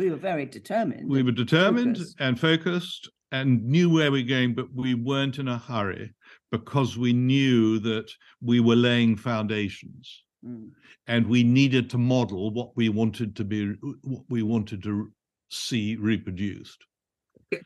We 0.00 0.08
were 0.08 0.16
very 0.16 0.46
determined. 0.46 1.10
We 1.10 1.22
were 1.22 1.30
determined 1.30 1.98
focused. 1.98 2.16
and 2.20 2.40
focused 2.40 3.10
and 3.32 3.62
knew 3.62 3.90
where 3.90 4.10
we 4.10 4.22
were 4.22 4.28
going, 4.28 4.54
but 4.54 4.72
we 4.74 4.94
weren't 4.94 5.38
in 5.38 5.46
a 5.46 5.58
hurry 5.58 6.14
because 6.50 6.96
we 6.96 7.12
knew 7.12 7.78
that 7.80 8.10
we 8.40 8.60
were 8.60 8.76
laying 8.76 9.14
foundations. 9.14 10.24
Mm. 10.42 10.70
And 11.06 11.26
we 11.26 11.44
needed 11.44 11.90
to 11.90 11.98
model 11.98 12.50
what 12.50 12.70
we 12.76 12.88
wanted 12.88 13.36
to 13.36 13.44
be, 13.44 13.74
what 14.00 14.24
we 14.30 14.42
wanted 14.42 14.82
to 14.84 15.12
see 15.50 15.96
reproduced. 15.96 16.82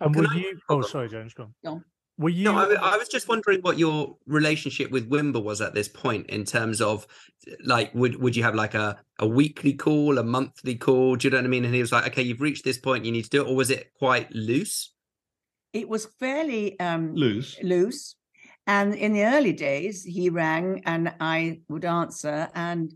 And 0.01 0.17
were 0.17 0.35
you? 0.35 0.59
Oh, 0.69 0.81
sorry, 0.83 1.09
James. 1.09 1.35
Go 1.35 1.53
on. 1.65 1.85
Were 2.17 2.29
you? 2.29 2.45
No, 2.45 2.57
I, 2.57 2.95
I, 2.95 2.97
was 2.97 3.09
just 3.09 3.27
wondering 3.27 3.61
what 3.63 3.77
your 3.77 4.17
relationship 4.27 4.93
with 4.93 5.11
Wimber 5.11 5.43
was 5.43 5.61
at 5.61 5.75
this 5.75 5.89
point 5.89 6.29
in 6.29 6.45
terms 6.45 6.81
of, 6.81 7.07
like, 7.65 7.93
would 7.95 8.17
would 8.17 8.37
you 8.37 8.45
have 8.45 8.55
like 8.55 8.75
a 8.75 9.01
a 9.19 9.27
weekly 9.27 9.73
call, 9.73 10.19
a 10.19 10.23
monthly 10.23 10.77
call? 10.77 11.17
Do 11.17 11.27
you 11.27 11.33
know 11.33 11.39
what 11.39 11.45
I 11.45 11.49
mean? 11.49 11.65
And 11.65 11.75
he 11.75 11.81
was 11.81 11.91
like, 11.91 12.07
okay, 12.09 12.23
you've 12.23 12.41
reached 12.41 12.65
this 12.65 12.79
point, 12.79 13.05
you 13.05 13.11
need 13.11 13.25
to 13.25 13.31
do 13.31 13.43
it, 13.43 13.49
or 13.49 13.57
was 13.57 13.71
it 13.71 13.91
quite 13.99 14.33
loose? 14.33 14.93
It 15.73 15.89
was 15.89 16.07
fairly 16.21 16.79
um, 16.79 17.15
loose. 17.15 17.59
Loose. 17.63 18.15
And 18.67 18.95
in 18.95 19.13
the 19.13 19.25
early 19.25 19.53
days, 19.53 20.05
he 20.05 20.31
rang 20.31 20.83
and 20.87 21.13
I 21.21 21.61
would 21.69 21.85
answer, 21.85 22.49
and 22.55 22.95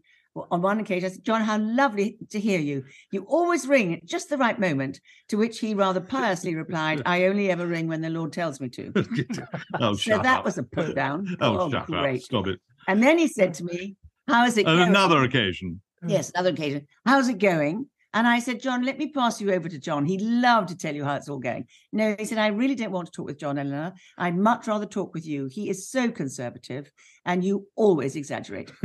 on 0.50 0.62
one 0.62 0.80
occasion, 0.80 1.06
I 1.06 1.12
said, 1.12 1.24
John, 1.24 1.42
how 1.42 1.58
lovely 1.58 2.18
to 2.30 2.40
hear 2.40 2.60
you. 2.60 2.84
You 3.10 3.24
always 3.28 3.66
ring 3.66 3.94
at 3.94 4.04
just 4.04 4.28
the 4.28 4.36
right 4.36 4.58
moment. 4.58 5.00
To 5.28 5.36
which 5.36 5.58
he 5.58 5.74
rather 5.74 6.00
piously 6.00 6.54
replied, 6.54 7.02
I 7.06 7.24
only 7.24 7.50
ever 7.50 7.66
ring 7.66 7.88
when 7.88 8.00
the 8.00 8.10
Lord 8.10 8.32
tells 8.32 8.60
me 8.60 8.68
to. 8.70 8.92
oh, 9.80 9.94
so 9.94 10.18
that 10.18 10.38
up. 10.40 10.44
was 10.44 10.58
a 10.58 10.62
put 10.62 10.94
down. 10.94 11.26
Oh, 11.40 11.58
oh 11.58 11.70
shut 11.70 11.86
great. 11.86 12.16
up. 12.16 12.22
Stop 12.22 12.46
it. 12.48 12.60
And 12.86 13.02
then 13.02 13.18
he 13.18 13.28
said 13.28 13.54
to 13.54 13.64
me, 13.64 13.96
How 14.26 14.44
is 14.46 14.56
it 14.56 14.66
On 14.66 14.76
going? 14.76 14.88
another 14.88 15.22
occasion. 15.22 15.80
Yes, 16.06 16.30
another 16.34 16.50
occasion. 16.50 16.86
How's 17.04 17.28
it 17.28 17.38
going? 17.38 17.86
And 18.14 18.26
I 18.26 18.38
said, 18.38 18.60
John, 18.60 18.84
let 18.84 18.98
me 18.98 19.10
pass 19.10 19.40
you 19.40 19.52
over 19.52 19.68
to 19.68 19.78
John. 19.78 20.06
He'd 20.06 20.22
love 20.22 20.66
to 20.66 20.76
tell 20.76 20.94
you 20.94 21.04
how 21.04 21.16
it's 21.16 21.28
all 21.28 21.38
going. 21.38 21.66
No, 21.92 22.16
he 22.18 22.24
said, 22.24 22.38
I 22.38 22.46
really 22.48 22.74
don't 22.74 22.90
want 22.90 23.06
to 23.06 23.12
talk 23.12 23.26
with 23.26 23.38
John, 23.38 23.58
Eleanor. 23.58 23.92
I'd 24.16 24.36
much 24.36 24.66
rather 24.66 24.86
talk 24.86 25.12
with 25.12 25.26
you. 25.26 25.46
He 25.46 25.68
is 25.68 25.90
so 25.90 26.10
conservative 26.10 26.90
and 27.26 27.44
you 27.44 27.66
always 27.76 28.16
exaggerate. 28.16 28.72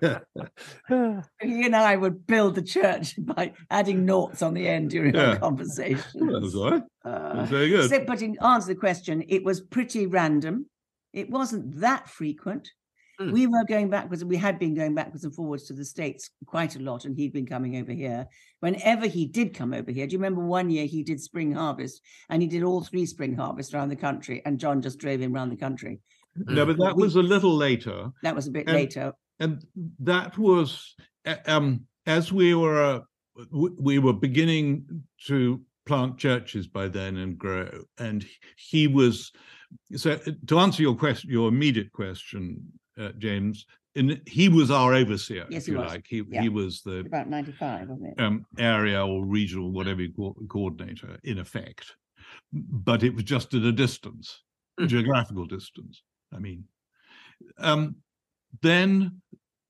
he 1.40 1.66
and 1.66 1.76
I 1.76 1.96
would 1.96 2.26
build 2.26 2.54
the 2.54 2.62
church 2.62 3.14
by 3.18 3.52
adding 3.70 4.04
noughts 4.04 4.42
on 4.42 4.54
the 4.54 4.66
end 4.68 4.90
during 4.90 5.14
yeah. 5.14 5.30
our 5.30 5.38
conversation. 5.38 6.26
That's 6.32 6.54
all 6.54 6.70
right. 6.70 6.82
Uh, 7.04 7.44
very 7.44 7.68
good. 7.68 7.88
So, 7.90 8.04
but 8.04 8.22
in 8.22 8.36
answer 8.42 8.68
to 8.68 8.74
the 8.74 8.80
question, 8.80 9.24
it 9.28 9.44
was 9.44 9.60
pretty 9.60 10.06
random. 10.06 10.66
It 11.12 11.30
wasn't 11.30 11.80
that 11.80 12.08
frequent. 12.08 12.68
Mm. 13.20 13.32
We 13.32 13.46
were 13.46 13.64
going 13.64 13.88
backwards, 13.88 14.20
and 14.20 14.30
we 14.30 14.36
had 14.36 14.58
been 14.58 14.74
going 14.74 14.94
backwards 14.94 15.24
and 15.24 15.34
forwards 15.34 15.64
to 15.64 15.72
the 15.72 15.84
States 15.84 16.30
quite 16.44 16.76
a 16.76 16.80
lot, 16.80 17.06
and 17.06 17.16
he'd 17.16 17.32
been 17.32 17.46
coming 17.46 17.76
over 17.76 17.92
here. 17.92 18.26
Whenever 18.60 19.06
he 19.06 19.26
did 19.26 19.54
come 19.54 19.72
over 19.72 19.90
here, 19.90 20.06
do 20.06 20.12
you 20.12 20.18
remember 20.18 20.44
one 20.44 20.68
year 20.68 20.84
he 20.84 21.02
did 21.02 21.20
spring 21.20 21.52
harvest 21.52 22.02
and 22.28 22.42
he 22.42 22.48
did 22.48 22.62
all 22.62 22.82
three 22.82 23.06
spring 23.06 23.34
harvests 23.34 23.72
around 23.72 23.88
the 23.88 23.96
country, 23.96 24.42
and 24.44 24.58
John 24.58 24.82
just 24.82 24.98
drove 24.98 25.20
him 25.20 25.34
around 25.34 25.48
the 25.48 25.56
country. 25.56 26.00
No, 26.36 26.66
but 26.66 26.76
that 26.76 26.96
we, 26.96 27.04
was 27.04 27.16
a 27.16 27.22
little 27.22 27.56
later. 27.56 28.10
That 28.22 28.34
was 28.34 28.46
a 28.46 28.50
bit 28.50 28.66
and, 28.66 28.76
later 28.76 29.14
and 29.40 29.64
that 30.00 30.36
was 30.38 30.94
um, 31.46 31.86
as 32.06 32.32
we 32.32 32.54
were 32.54 32.82
uh, 32.82 33.00
we 33.50 33.98
were 33.98 34.12
beginning 34.12 35.04
to 35.26 35.60
plant 35.84 36.18
churches 36.18 36.66
by 36.66 36.88
then 36.88 37.16
and 37.18 37.38
grow 37.38 37.68
and 37.98 38.26
he 38.56 38.86
was 38.86 39.32
so 39.94 40.18
to 40.46 40.58
answer 40.58 40.82
your 40.82 40.94
question 40.94 41.30
your 41.30 41.48
immediate 41.48 41.92
question 41.92 42.60
uh, 42.98 43.10
james 43.18 43.66
in, 43.94 44.20
he 44.26 44.48
was 44.48 44.70
our 44.70 44.94
overseer 44.94 45.46
yes, 45.48 45.62
if 45.62 45.68
you 45.68 45.78
was. 45.78 45.90
like 45.90 46.04
he, 46.06 46.22
yeah. 46.28 46.42
he 46.42 46.48
was 46.48 46.82
the 46.82 47.00
about 47.00 47.28
95 47.28 47.88
wasn't 47.88 48.18
it 48.18 48.20
um, 48.20 48.44
area 48.58 49.04
or 49.04 49.24
regional 49.24 49.70
whatever 49.70 50.02
co- 50.16 50.36
coordinator 50.48 51.18
in 51.24 51.38
effect 51.38 51.94
but 52.52 53.02
it 53.02 53.14
was 53.14 53.24
just 53.24 53.54
at 53.54 53.62
a 53.62 53.72
distance 53.72 54.42
mm. 54.80 54.88
geographical 54.88 55.46
distance 55.46 56.02
i 56.34 56.38
mean 56.38 56.64
um, 57.58 57.96
then 58.62 59.20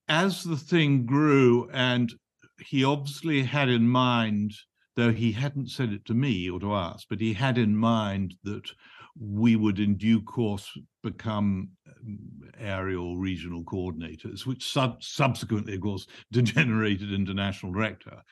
as 0.08 0.44
the 0.44 0.56
thing 0.56 1.06
grew, 1.06 1.68
and 1.72 2.12
he 2.58 2.84
obviously 2.84 3.42
had 3.42 3.68
in 3.68 3.88
mind, 3.88 4.52
though 4.96 5.12
he 5.12 5.32
hadn't 5.32 5.70
said 5.70 5.92
it 5.92 6.04
to 6.06 6.14
me 6.14 6.48
or 6.48 6.60
to 6.60 6.72
us, 6.72 7.04
but 7.08 7.20
he 7.20 7.32
had 7.32 7.58
in 7.58 7.76
mind 7.76 8.34
that 8.44 8.70
we 9.18 9.56
would 9.56 9.80
in 9.80 9.96
due 9.96 10.20
course 10.20 10.70
become 11.02 11.70
um, 11.88 12.18
aerial 12.58 13.16
regional 13.16 13.64
coordinators, 13.64 14.44
which 14.44 14.70
sub- 14.70 15.02
subsequently, 15.02 15.74
of 15.74 15.80
course, 15.80 16.06
degenerated 16.32 17.12
into 17.12 17.34
national 17.34 17.72
director. 17.72 18.22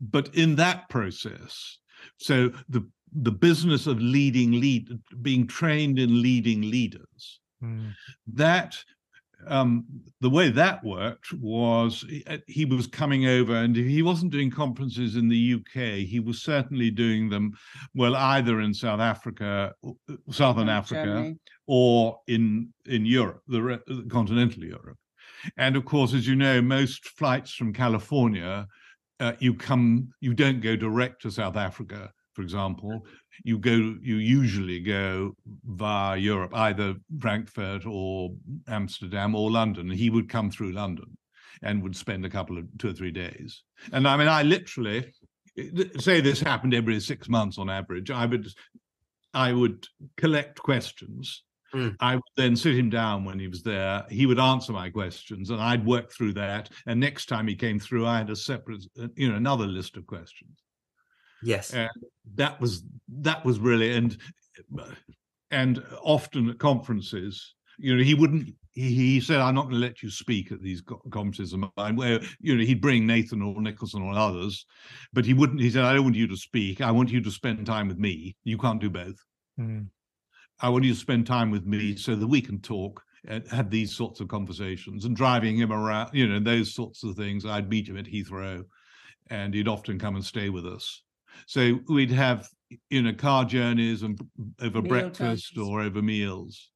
But 0.00 0.34
in 0.34 0.56
that 0.56 0.88
process, 0.88 1.78
so 2.18 2.50
the 2.68 2.88
the 3.12 3.32
business 3.32 3.88
of 3.88 4.00
leading 4.00 4.52
lead 4.52 4.88
being 5.20 5.44
trained 5.46 5.98
in 5.98 6.22
leading 6.22 6.62
leaders 6.62 7.40
mm. 7.62 7.92
that 8.34 8.76
um, 9.46 9.84
the 10.20 10.30
way 10.30 10.50
that 10.50 10.84
worked 10.84 11.32
was 11.34 12.04
uh, 12.26 12.38
he 12.46 12.64
was 12.64 12.86
coming 12.86 13.26
over 13.26 13.54
and 13.54 13.74
he 13.74 14.02
wasn't 14.02 14.32
doing 14.32 14.50
conferences 14.50 15.16
in 15.16 15.28
the 15.28 15.54
UK. 15.54 16.06
He 16.06 16.20
was 16.20 16.42
certainly 16.42 16.90
doing 16.90 17.28
them, 17.28 17.52
well, 17.94 18.16
either 18.16 18.60
in 18.60 18.74
South 18.74 19.00
Africa, 19.00 19.74
uh, 19.86 20.14
Southern 20.30 20.68
Africa, 20.68 21.04
Germany. 21.04 21.36
or 21.66 22.18
in 22.26 22.72
in 22.86 23.06
Europe, 23.06 23.42
the, 23.48 23.80
the 23.86 24.06
continental 24.10 24.64
Europe. 24.64 24.98
And 25.56 25.76
of 25.76 25.84
course, 25.84 26.12
as 26.12 26.26
you 26.26 26.36
know, 26.36 26.60
most 26.60 27.08
flights 27.08 27.54
from 27.54 27.72
California, 27.72 28.66
uh, 29.20 29.32
you 29.38 29.54
come, 29.54 30.10
you 30.20 30.34
don't 30.34 30.60
go 30.60 30.76
direct 30.76 31.22
to 31.22 31.30
South 31.30 31.56
Africa 31.56 32.12
for 32.34 32.42
example, 32.42 33.06
you 33.44 33.58
go 33.58 33.96
you 34.02 34.16
usually 34.16 34.80
go 34.80 35.34
via 35.64 36.16
Europe, 36.16 36.54
either 36.54 36.94
Frankfurt 37.18 37.86
or 37.86 38.30
Amsterdam 38.68 39.34
or 39.34 39.50
London. 39.50 39.90
He 39.90 40.10
would 40.10 40.28
come 40.28 40.50
through 40.50 40.72
London 40.72 41.16
and 41.62 41.82
would 41.82 41.96
spend 41.96 42.24
a 42.24 42.30
couple 42.30 42.58
of 42.58 42.64
two 42.78 42.90
or 42.90 42.92
three 42.92 43.10
days. 43.10 43.62
And 43.92 44.06
I 44.06 44.16
mean, 44.16 44.28
I 44.28 44.42
literally 44.42 45.12
say 45.98 46.20
this 46.20 46.40
happened 46.40 46.74
every 46.74 47.00
six 47.00 47.28
months 47.28 47.58
on 47.58 47.68
average. 47.68 48.10
I 48.10 48.26
would 48.26 48.46
I 49.34 49.52
would 49.52 49.86
collect 50.16 50.58
questions. 50.58 51.42
Mm. 51.74 51.94
I 52.00 52.16
would 52.16 52.22
then 52.36 52.56
sit 52.56 52.76
him 52.76 52.90
down 52.90 53.24
when 53.24 53.38
he 53.38 53.46
was 53.46 53.62
there. 53.62 54.04
He 54.10 54.26
would 54.26 54.40
answer 54.40 54.72
my 54.72 54.90
questions, 54.90 55.50
and 55.50 55.60
I'd 55.60 55.86
work 55.86 56.10
through 56.12 56.32
that. 56.34 56.68
And 56.86 56.98
next 56.98 57.26
time 57.26 57.46
he 57.46 57.54
came 57.54 57.78
through, 57.78 58.06
I 58.06 58.18
had 58.18 58.30
a 58.30 58.36
separate, 58.36 58.84
you 59.14 59.30
know, 59.30 59.36
another 59.36 59.66
list 59.66 59.96
of 59.96 60.06
questions. 60.06 60.58
Yes, 61.42 61.72
and 61.72 61.90
that 62.34 62.60
was 62.60 62.84
that 63.08 63.44
was 63.44 63.58
really 63.58 63.94
and 63.94 64.16
and 65.50 65.82
often 66.02 66.50
at 66.50 66.58
conferences 66.58 67.54
You 67.78 67.96
know, 67.96 68.02
he 68.02 68.14
wouldn't. 68.14 68.54
He, 68.72 68.94
he 68.94 69.20
said, 69.20 69.40
"I'm 69.40 69.54
not 69.54 69.62
going 69.62 69.74
to 69.74 69.80
let 69.80 70.02
you 70.02 70.10
speak 70.10 70.52
at 70.52 70.60
these 70.60 70.82
conferences 71.10 71.52
of 71.52 71.64
mine." 71.76 71.96
Where 71.96 72.20
you 72.40 72.56
know 72.56 72.64
he'd 72.64 72.82
bring 72.82 73.06
Nathan 73.06 73.42
or 73.42 73.60
Nicholson 73.60 74.02
or 74.02 74.12
others, 74.12 74.66
but 75.12 75.24
he 75.24 75.34
wouldn't. 75.34 75.60
He 75.60 75.70
said, 75.70 75.84
"I 75.84 75.94
don't 75.94 76.04
want 76.04 76.16
you 76.16 76.28
to 76.28 76.36
speak. 76.36 76.80
I 76.80 76.90
want 76.90 77.10
you 77.10 77.20
to 77.22 77.30
spend 77.30 77.66
time 77.66 77.88
with 77.88 77.98
me. 77.98 78.36
You 78.44 78.58
can't 78.58 78.80
do 78.80 78.90
both. 78.90 79.16
Mm. 79.58 79.86
I 80.60 80.68
want 80.68 80.84
you 80.84 80.92
to 80.92 81.00
spend 81.00 81.26
time 81.26 81.50
with 81.50 81.64
me 81.64 81.96
so 81.96 82.14
that 82.14 82.26
we 82.26 82.40
can 82.40 82.60
talk." 82.60 83.02
and 83.28 83.46
have 83.48 83.68
these 83.68 83.94
sorts 83.94 84.20
of 84.20 84.28
conversations 84.28 85.04
and 85.04 85.14
driving 85.14 85.56
him 85.56 85.72
around, 85.72 86.10
you 86.14 86.26
know, 86.26 86.40
those 86.40 86.72
sorts 86.72 87.04
of 87.04 87.14
things. 87.16 87.44
I'd 87.44 87.68
meet 87.68 87.86
him 87.86 87.98
at 87.98 88.06
Heathrow 88.06 88.64
and 89.28 89.52
he'd 89.52 89.68
often 89.68 89.98
come 89.98 90.16
and 90.16 90.24
stay 90.24 90.48
with 90.48 90.66
us. 90.66 91.02
So 91.46 91.80
we'd 91.88 92.10
have, 92.10 92.48
you 92.88 93.02
know, 93.02 93.12
car 93.12 93.44
journeys 93.44 94.02
and 94.02 94.20
over 94.60 94.80
Meal 94.80 94.88
breakfast 94.88 95.54
times. 95.54 95.68
or 95.68 95.80
over 95.80 96.02
meals 96.02 96.70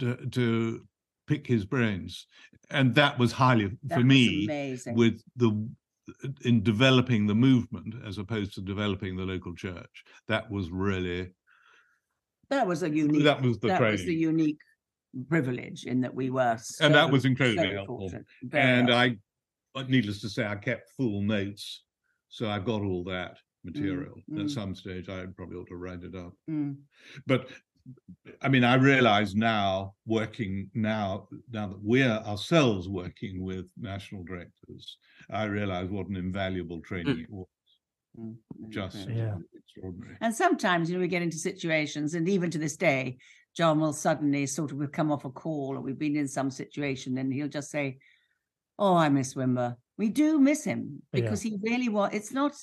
to, 0.00 0.16
to 0.16 0.82
pick 1.26 1.46
his 1.46 1.64
brains. 1.64 2.26
And 2.70 2.94
that 2.94 3.18
was 3.18 3.32
highly, 3.32 3.70
that 3.84 3.98
for 3.98 4.04
me, 4.04 4.44
amazing. 4.44 4.96
with 4.96 5.22
the 5.36 5.68
in 6.44 6.62
developing 6.62 7.26
the 7.26 7.34
movement 7.34 7.94
as 8.04 8.18
opposed 8.18 8.54
to 8.54 8.60
developing 8.60 9.16
the 9.16 9.24
local 9.24 9.54
church. 9.54 10.04
That 10.28 10.50
was 10.50 10.70
really 10.70 11.30
that 12.50 12.66
was 12.66 12.82
a 12.82 12.90
unique 12.90 13.24
that 13.24 13.40
was 13.40 13.58
the 13.60 13.68
that 13.68 13.78
training. 13.78 13.98
was 13.98 14.04
the 14.06 14.14
unique 14.14 14.58
privilege 15.28 15.84
in 15.84 16.00
that 16.00 16.14
we 16.14 16.30
were 16.30 16.58
so, 16.60 16.86
and 16.86 16.94
that 16.94 17.10
was 17.10 17.24
incredibly 17.24 17.68
so 17.68 17.72
helpful. 17.72 18.12
And 18.52 18.92
I 18.92 19.16
needless 19.88 20.20
to 20.20 20.28
say, 20.28 20.46
I 20.46 20.56
kept 20.56 20.90
full 20.96 21.22
notes 21.22 21.84
so 22.28 22.48
I've 22.48 22.64
got 22.64 22.82
all 22.82 23.04
that 23.04 23.38
material. 23.64 24.14
Mm, 24.30 24.40
At 24.40 24.46
mm. 24.46 24.50
some 24.50 24.74
stage, 24.74 25.08
I 25.08 25.26
probably 25.36 25.56
ought 25.56 25.68
to 25.68 25.76
write 25.76 26.02
it 26.02 26.14
up. 26.14 26.32
Mm. 26.50 26.76
But 27.26 27.48
I 28.40 28.48
mean, 28.48 28.64
I 28.64 28.74
realize 28.74 29.34
now, 29.34 29.94
working 30.06 30.70
now, 30.74 31.28
now 31.50 31.68
that 31.68 31.82
we're 31.82 32.08
ourselves 32.08 32.88
working 32.88 33.42
with 33.42 33.66
national 33.76 34.24
directors, 34.24 34.98
I 35.30 35.44
realize 35.44 35.90
what 35.90 36.06
an 36.08 36.16
invaluable 36.16 36.80
training 36.80 37.16
mm. 37.16 37.22
it 37.22 37.30
was. 37.30 37.46
Mm, 38.18 38.36
Just 38.68 39.08
yeah. 39.08 39.34
extraordinary. 39.54 40.16
And 40.20 40.34
sometimes, 40.34 40.90
you 40.90 40.96
know, 40.96 41.00
we 41.00 41.08
get 41.08 41.22
into 41.22 41.38
situations, 41.38 42.14
and 42.14 42.28
even 42.28 42.50
to 42.50 42.58
this 42.58 42.76
day, 42.76 43.16
John 43.56 43.80
will 43.80 43.92
suddenly 43.92 44.46
sort 44.46 44.70
of 44.70 44.78
we've 44.78 44.92
come 44.92 45.10
off 45.10 45.24
a 45.24 45.30
call 45.30 45.76
or 45.76 45.80
we've 45.80 45.98
been 45.98 46.16
in 46.16 46.28
some 46.28 46.50
situation, 46.50 47.18
and 47.18 47.32
he'll 47.32 47.48
just 47.48 47.70
say, 47.70 47.98
"Oh, 48.78 48.94
I 48.94 49.08
miss 49.08 49.34
Wimber." 49.34 49.76
We 49.98 50.08
do 50.08 50.38
miss 50.38 50.64
him 50.64 51.02
because 51.12 51.44
yeah. 51.44 51.52
he 51.52 51.70
really 51.70 51.88
was. 51.88 52.10
It's 52.12 52.32
not 52.32 52.54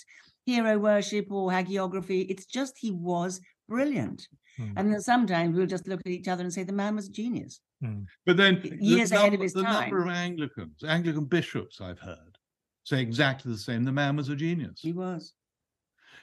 hero 0.49 0.77
worship 0.77 1.31
or 1.31 1.49
hagiography. 1.51 2.25
It's 2.29 2.45
just 2.45 2.77
he 2.77 2.91
was 2.91 3.41
brilliant. 3.67 4.27
Mm. 4.59 4.73
And 4.75 4.93
then 4.93 5.01
sometimes 5.01 5.55
we'll 5.55 5.67
just 5.67 5.87
look 5.87 6.01
at 6.05 6.11
each 6.11 6.27
other 6.27 6.43
and 6.43 6.53
say 6.53 6.63
the 6.63 6.73
man 6.73 6.95
was 6.95 7.07
a 7.07 7.11
genius. 7.11 7.61
Mm. 7.83 8.05
But 8.25 8.37
then 8.37 8.61
years 8.81 9.11
the 9.11 9.15
ahead 9.15 9.31
number, 9.31 9.35
of 9.35 9.41
his 9.41 9.53
the 9.53 9.63
time. 9.63 9.73
The 9.73 9.81
number 9.81 10.01
of 10.01 10.09
Anglicans, 10.09 10.83
Anglican 10.85 11.25
bishops, 11.25 11.79
I've 11.81 11.99
heard 11.99 12.37
say 12.83 13.01
exactly 13.01 13.51
the 13.51 13.57
same. 13.57 13.83
The 13.83 13.91
man 13.91 14.15
was 14.17 14.29
a 14.29 14.35
genius. 14.35 14.79
He 14.81 14.93
was. 14.93 15.33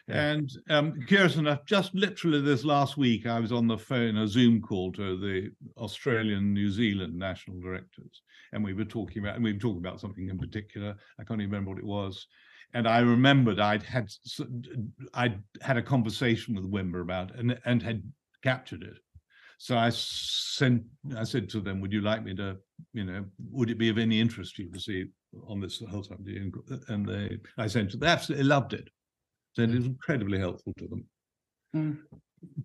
And 0.09 0.49
um, 0.71 0.95
Kirsten, 1.09 1.59
just 1.67 1.93
literally 1.93 2.41
this 2.41 2.65
last 2.65 2.97
week, 2.97 3.27
I 3.27 3.41
was 3.41 3.51
on 3.51 3.67
the 3.67 3.79
phone, 3.79 4.17
a 4.17 4.29
Zoom 4.29 4.61
call 4.61 4.93
to 4.93 5.19
the 5.19 5.51
Australian, 5.79 6.55
New 6.55 6.71
Zealand 6.71 7.19
national 7.19 7.59
directors, 7.61 8.23
and 8.53 8.63
we 8.63 8.73
were 8.73 8.85
talking 8.85 9.23
about, 9.23 9.35
and 9.35 9.43
we 9.43 9.53
were 9.53 9.59
talking 9.59 9.85
about 9.85 10.01
something 10.01 10.29
in 10.29 10.39
particular. 10.39 10.95
I 11.19 11.25
can't 11.25 11.41
even 11.41 11.51
remember 11.51 11.71
what 11.71 11.81
it 11.81 11.85
was. 11.85 12.25
And 12.75 12.87
I 12.87 12.99
remembered 12.99 13.59
I'd 13.59 13.83
had 13.83 14.09
I'd 15.15 15.43
had 15.63 15.77
a 15.77 15.83
conversation 15.83 16.55
with 16.55 16.71
Wimber 16.71 17.01
about 17.01 17.35
and 17.37 17.59
and 17.65 17.83
had 17.83 18.03
captured 18.43 18.83
it. 18.83 18.99
So 19.59 19.79
I 19.79 19.91
sent 19.91 20.83
I 21.17 21.25
said 21.25 21.49
to 21.51 21.61
them, 21.61 21.81
"Would 21.81 21.93
you 21.93 22.03
like 22.03 22.23
me 22.23 22.35
to, 22.35 22.57
you 22.93 23.05
know, 23.05 23.25
would 23.51 23.71
it 23.71 23.79
be 23.79 23.89
of 23.89 23.99
any 23.99 24.21
interest 24.21 24.57
to 24.57 24.65
you 24.65 24.73
to 24.73 24.81
see 24.81 25.07
on 25.49 25.61
this 25.61 25.83
whole 25.91 26.03
time?" 26.03 26.25
And 26.89 27.07
they, 27.07 27.39
I 27.57 27.67
sent 27.67 27.93
to 27.93 27.97
they 27.97 28.09
absolutely 28.09 28.47
loved 28.47 28.75
it. 28.75 28.89
So 29.55 29.63
it 29.63 29.71
was 29.71 29.87
incredibly 29.87 30.39
helpful 30.39 30.75
to 30.77 30.87
them. 30.87 31.07
Mm. 31.75 31.99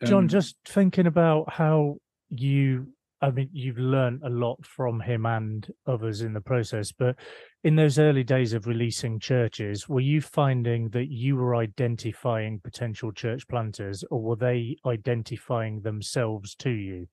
John, 0.04 0.24
um, 0.24 0.28
just 0.28 0.58
thinking 0.66 1.08
about 1.08 1.54
how 1.54 1.98
you, 2.30 2.88
I 3.22 3.30
mean, 3.30 3.50
you've 3.54 3.78
learned 3.78 4.22
a 4.24 4.30
lot 4.30 4.66
from 4.66 5.00
him 5.00 5.26
and 5.26 5.68
others 5.86 6.22
in 6.22 6.34
the 6.34 6.42
process, 6.42 6.92
but 6.92 7.16
in 7.64 7.76
those 7.76 8.00
early 8.00 8.24
days 8.24 8.54
of 8.54 8.66
releasing 8.66 9.20
churches, 9.20 9.88
were 9.88 10.00
you 10.00 10.22
finding 10.22 10.90
that 10.90 11.10
you 11.10 11.36
were 11.36 11.56
identifying 11.56 12.60
potential 12.64 13.12
church 13.12 13.48
planters 13.48 14.04
or 14.10 14.22
were 14.22 14.36
they 14.36 14.76
identifying 14.88 15.82
themselves 15.82 16.56
to 16.56 16.72
you? 16.72 17.08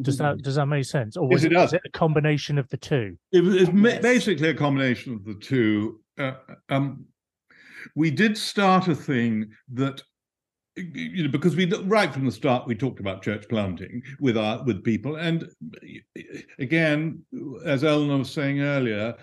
Does 0.00 0.16
that 0.16 0.38
does 0.38 0.54
that 0.54 0.64
make 0.64 0.86
sense, 0.86 1.18
or 1.18 1.28
was, 1.28 1.42
yes, 1.42 1.50
it, 1.50 1.52
it, 1.52 1.58
was 1.58 1.72
it, 1.74 1.82
a 1.84 1.90
combination 1.90 2.56
of 2.56 2.66
the 2.70 2.78
two? 2.78 3.18
It 3.30 3.42
was, 3.42 3.68
yes. 3.68 4.00
basically 4.00 4.48
a 4.48 4.54
combination 4.54 5.12
of 5.12 5.24
the 5.26 5.34
two. 5.34 6.00
Uh, 6.18 6.32
um, 6.70 7.04
we 7.94 8.10
did 8.10 8.38
start 8.38 8.88
a 8.88 8.94
thing 8.94 9.50
that 9.74 10.02
you 10.76 11.22
know 11.22 11.30
because 11.30 11.54
we 11.54 11.70
right 11.82 12.14
from 12.14 12.24
the 12.24 12.32
start 12.32 12.66
we 12.66 12.74
talked 12.74 13.00
about 13.00 13.22
church 13.22 13.46
planting 13.48 14.02
with 14.20 14.38
our 14.38 14.64
with 14.64 14.82
people 14.82 15.16
and 15.16 15.46
again 16.58 17.22
as 17.66 17.84
eleanor 17.84 18.18
was 18.18 18.30
saying 18.30 18.60
earlier 18.60 19.14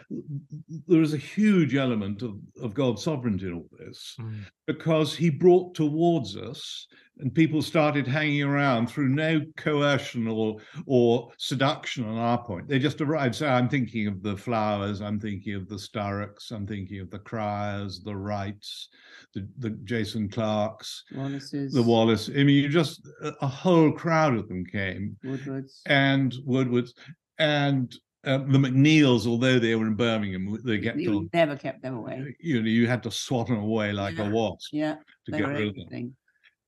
there 0.88 1.01
is 1.01 1.15
a 1.15 1.17
huge 1.17 1.75
element 1.75 2.21
of, 2.21 2.38
of 2.62 2.75
god's 2.75 3.03
sovereignty 3.03 3.47
in 3.47 3.53
all 3.53 3.69
this 3.79 4.15
mm. 4.19 4.39
because 4.67 5.15
he 5.15 5.31
brought 5.31 5.73
towards 5.73 6.38
us 6.38 6.88
and 7.19 7.34
people 7.36 7.62
started 7.62 8.08
hanging 8.08 8.43
around 8.43 8.88
through 8.88 9.10
no 9.10 9.41
coercion 9.58 10.27
or 10.27 10.58
or 10.86 11.29
seduction 11.38 12.05
on 12.05 12.17
our 12.17 12.41
point. 12.43 12.67
They 12.67 12.79
just 12.79 13.01
arrived. 13.01 13.36
So 13.36 13.47
I'm 13.47 13.69
thinking 13.69 14.08
of 14.08 14.23
the 14.23 14.38
Flowers, 14.38 15.01
I'm 15.01 15.19
thinking 15.19 15.55
of 15.55 15.67
the 15.67 15.75
Sturrocks, 15.75 16.51
I'm 16.51 16.65
thinking 16.65 16.99
of 17.01 17.10
the 17.10 17.19
Cryers, 17.19 18.01
the 18.03 18.15
Wrights, 18.15 18.89
the, 19.34 19.47
the 19.60 19.71
Jason 19.84 20.29
Clarks, 20.29 21.03
Wallaces. 21.13 21.73
the 21.73 21.84
Wallace. 21.84 22.29
I 22.29 22.43
mean, 22.43 22.63
you 22.63 22.69
just 22.69 23.08
a 23.41 23.47
whole 23.47 23.91
crowd 23.91 24.36
of 24.36 24.47
them 24.47 24.65
came. 24.65 25.17
Woodwards 25.23 25.82
and 25.86 26.34
Woodwards 26.45 26.93
and 27.38 27.93
uh, 28.25 28.38
the 28.38 28.58
McNeils, 28.58 29.25
although 29.25 29.60
they 29.60 29.75
were 29.75 29.88
in 29.88 29.95
Birmingham, 29.95 30.60
they 30.65 30.79
kept 30.79 30.97
you. 30.97 31.29
Never 31.34 31.55
kept 31.55 31.82
them 31.82 31.95
away. 31.95 32.36
You 32.39 32.62
know, 32.62 32.67
you 32.67 32.86
had 32.86 33.01
to 33.03 33.12
swat 33.12 33.47
them 33.47 33.60
away 33.60 33.93
like 33.93 34.17
yeah. 34.17 34.27
a 34.27 34.29
wasp. 34.29 34.73
Yeah, 34.73 34.95
to 35.25 35.32
get 35.32 35.47
rid 35.47 35.67
of 35.69 35.89
them 35.89 36.15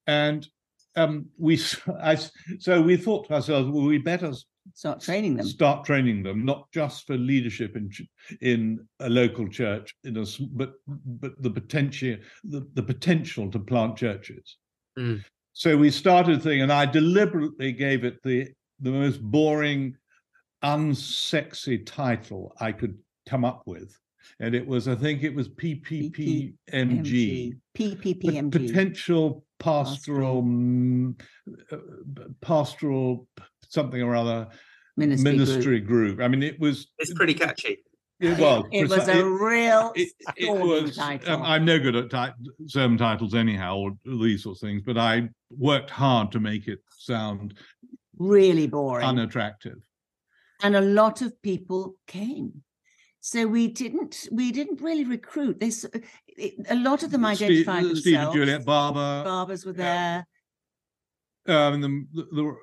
and 0.07 0.47
um, 0.95 1.27
we 1.37 1.61
I, 2.01 2.17
so 2.59 2.81
we 2.81 2.97
thought 2.97 3.27
to 3.27 3.33
ourselves, 3.33 3.69
well, 3.69 3.85
we 3.85 3.97
better 3.97 4.33
start 4.73 5.01
training 5.01 5.37
them. 5.37 5.45
Start 5.45 5.85
training 5.85 6.23
them, 6.23 6.45
not 6.45 6.71
just 6.71 7.07
for 7.07 7.17
leadership 7.17 7.75
in 7.75 7.89
in 8.41 8.87
a 8.99 9.09
local 9.09 9.47
church, 9.47 9.95
in 10.03 10.17
a, 10.17 10.25
but 10.51 10.73
but 10.87 11.41
the 11.41 11.49
potential 11.49 12.17
the, 12.43 12.67
the 12.73 12.83
potential 12.83 13.49
to 13.51 13.59
plant 13.59 13.97
churches. 13.97 14.57
Mm. 14.97 15.23
So 15.53 15.75
we 15.77 15.91
started 15.91 16.41
thing, 16.41 16.61
and 16.61 16.71
I 16.71 16.85
deliberately 16.85 17.71
gave 17.71 18.03
it 18.03 18.21
the 18.23 18.49
the 18.79 18.91
most 18.91 19.21
boring, 19.21 19.95
unsexy 20.63 21.85
title 21.85 22.55
I 22.59 22.71
could 22.71 22.97
come 23.27 23.45
up 23.45 23.63
with 23.65 23.95
and 24.39 24.55
it 24.55 24.65
was 24.65 24.87
I 24.87 24.95
think 24.95 25.23
it 25.23 25.33
was 25.33 25.49
PPPMG, 25.49 27.57
PPPMG, 27.75 28.51
potential 28.51 29.45
pastoral, 29.59 30.41
pastoral, 30.41 31.15
uh, 31.71 31.77
pastoral 32.41 33.27
something 33.69 34.01
or 34.01 34.15
other 34.15 34.47
ministry, 34.97 35.31
ministry 35.31 35.79
group. 35.79 36.17
group. 36.17 36.25
I 36.25 36.27
mean, 36.27 36.43
it 36.43 36.59
was. 36.59 36.87
It's 36.97 37.13
pretty 37.13 37.33
catchy. 37.33 37.77
It 38.19 38.37
was. 38.37 38.65
It, 38.71 38.89
was 38.89 39.07
a 39.07 39.25
real. 39.25 39.93
It, 39.95 40.11
it 40.37 40.51
was. 40.51 40.97
Um, 40.99 41.41
I'm 41.41 41.65
no 41.65 41.79
good 41.79 41.95
at 41.95 42.09
ti- 42.09 42.67
sermon 42.67 42.97
titles 42.97 43.33
anyhow, 43.33 43.77
or 43.77 43.91
these 44.05 44.43
sorts 44.43 44.61
of 44.61 44.67
things. 44.67 44.83
But 44.85 44.97
I 44.97 45.29
worked 45.49 45.89
hard 45.89 46.31
to 46.33 46.39
make 46.39 46.67
it 46.67 46.79
sound 46.97 47.57
really 48.17 48.67
boring, 48.67 49.05
unattractive, 49.05 49.77
and 50.61 50.75
a 50.75 50.81
lot 50.81 51.21
of 51.21 51.41
people 51.41 51.95
came. 52.05 52.63
So 53.21 53.45
we 53.45 53.67
didn't 53.67 54.27
we 54.31 54.51
didn't 54.51 54.81
really 54.81 55.05
recruit. 55.05 55.59
This 55.59 55.85
a 56.69 56.75
lot 56.75 57.03
of 57.03 57.11
them 57.11 57.23
identified 57.23 57.83
Steve, 57.83 57.87
themselves. 57.87 58.01
Steve 58.01 58.17
and 58.17 58.33
Juliet 58.33 58.65
Barber. 58.65 59.23
Barbers 59.23 59.63
were 59.63 59.73
there. 59.73 60.27
Um, 61.47 61.81
the, 61.81 62.25
there 62.33 62.43
were 62.43 62.57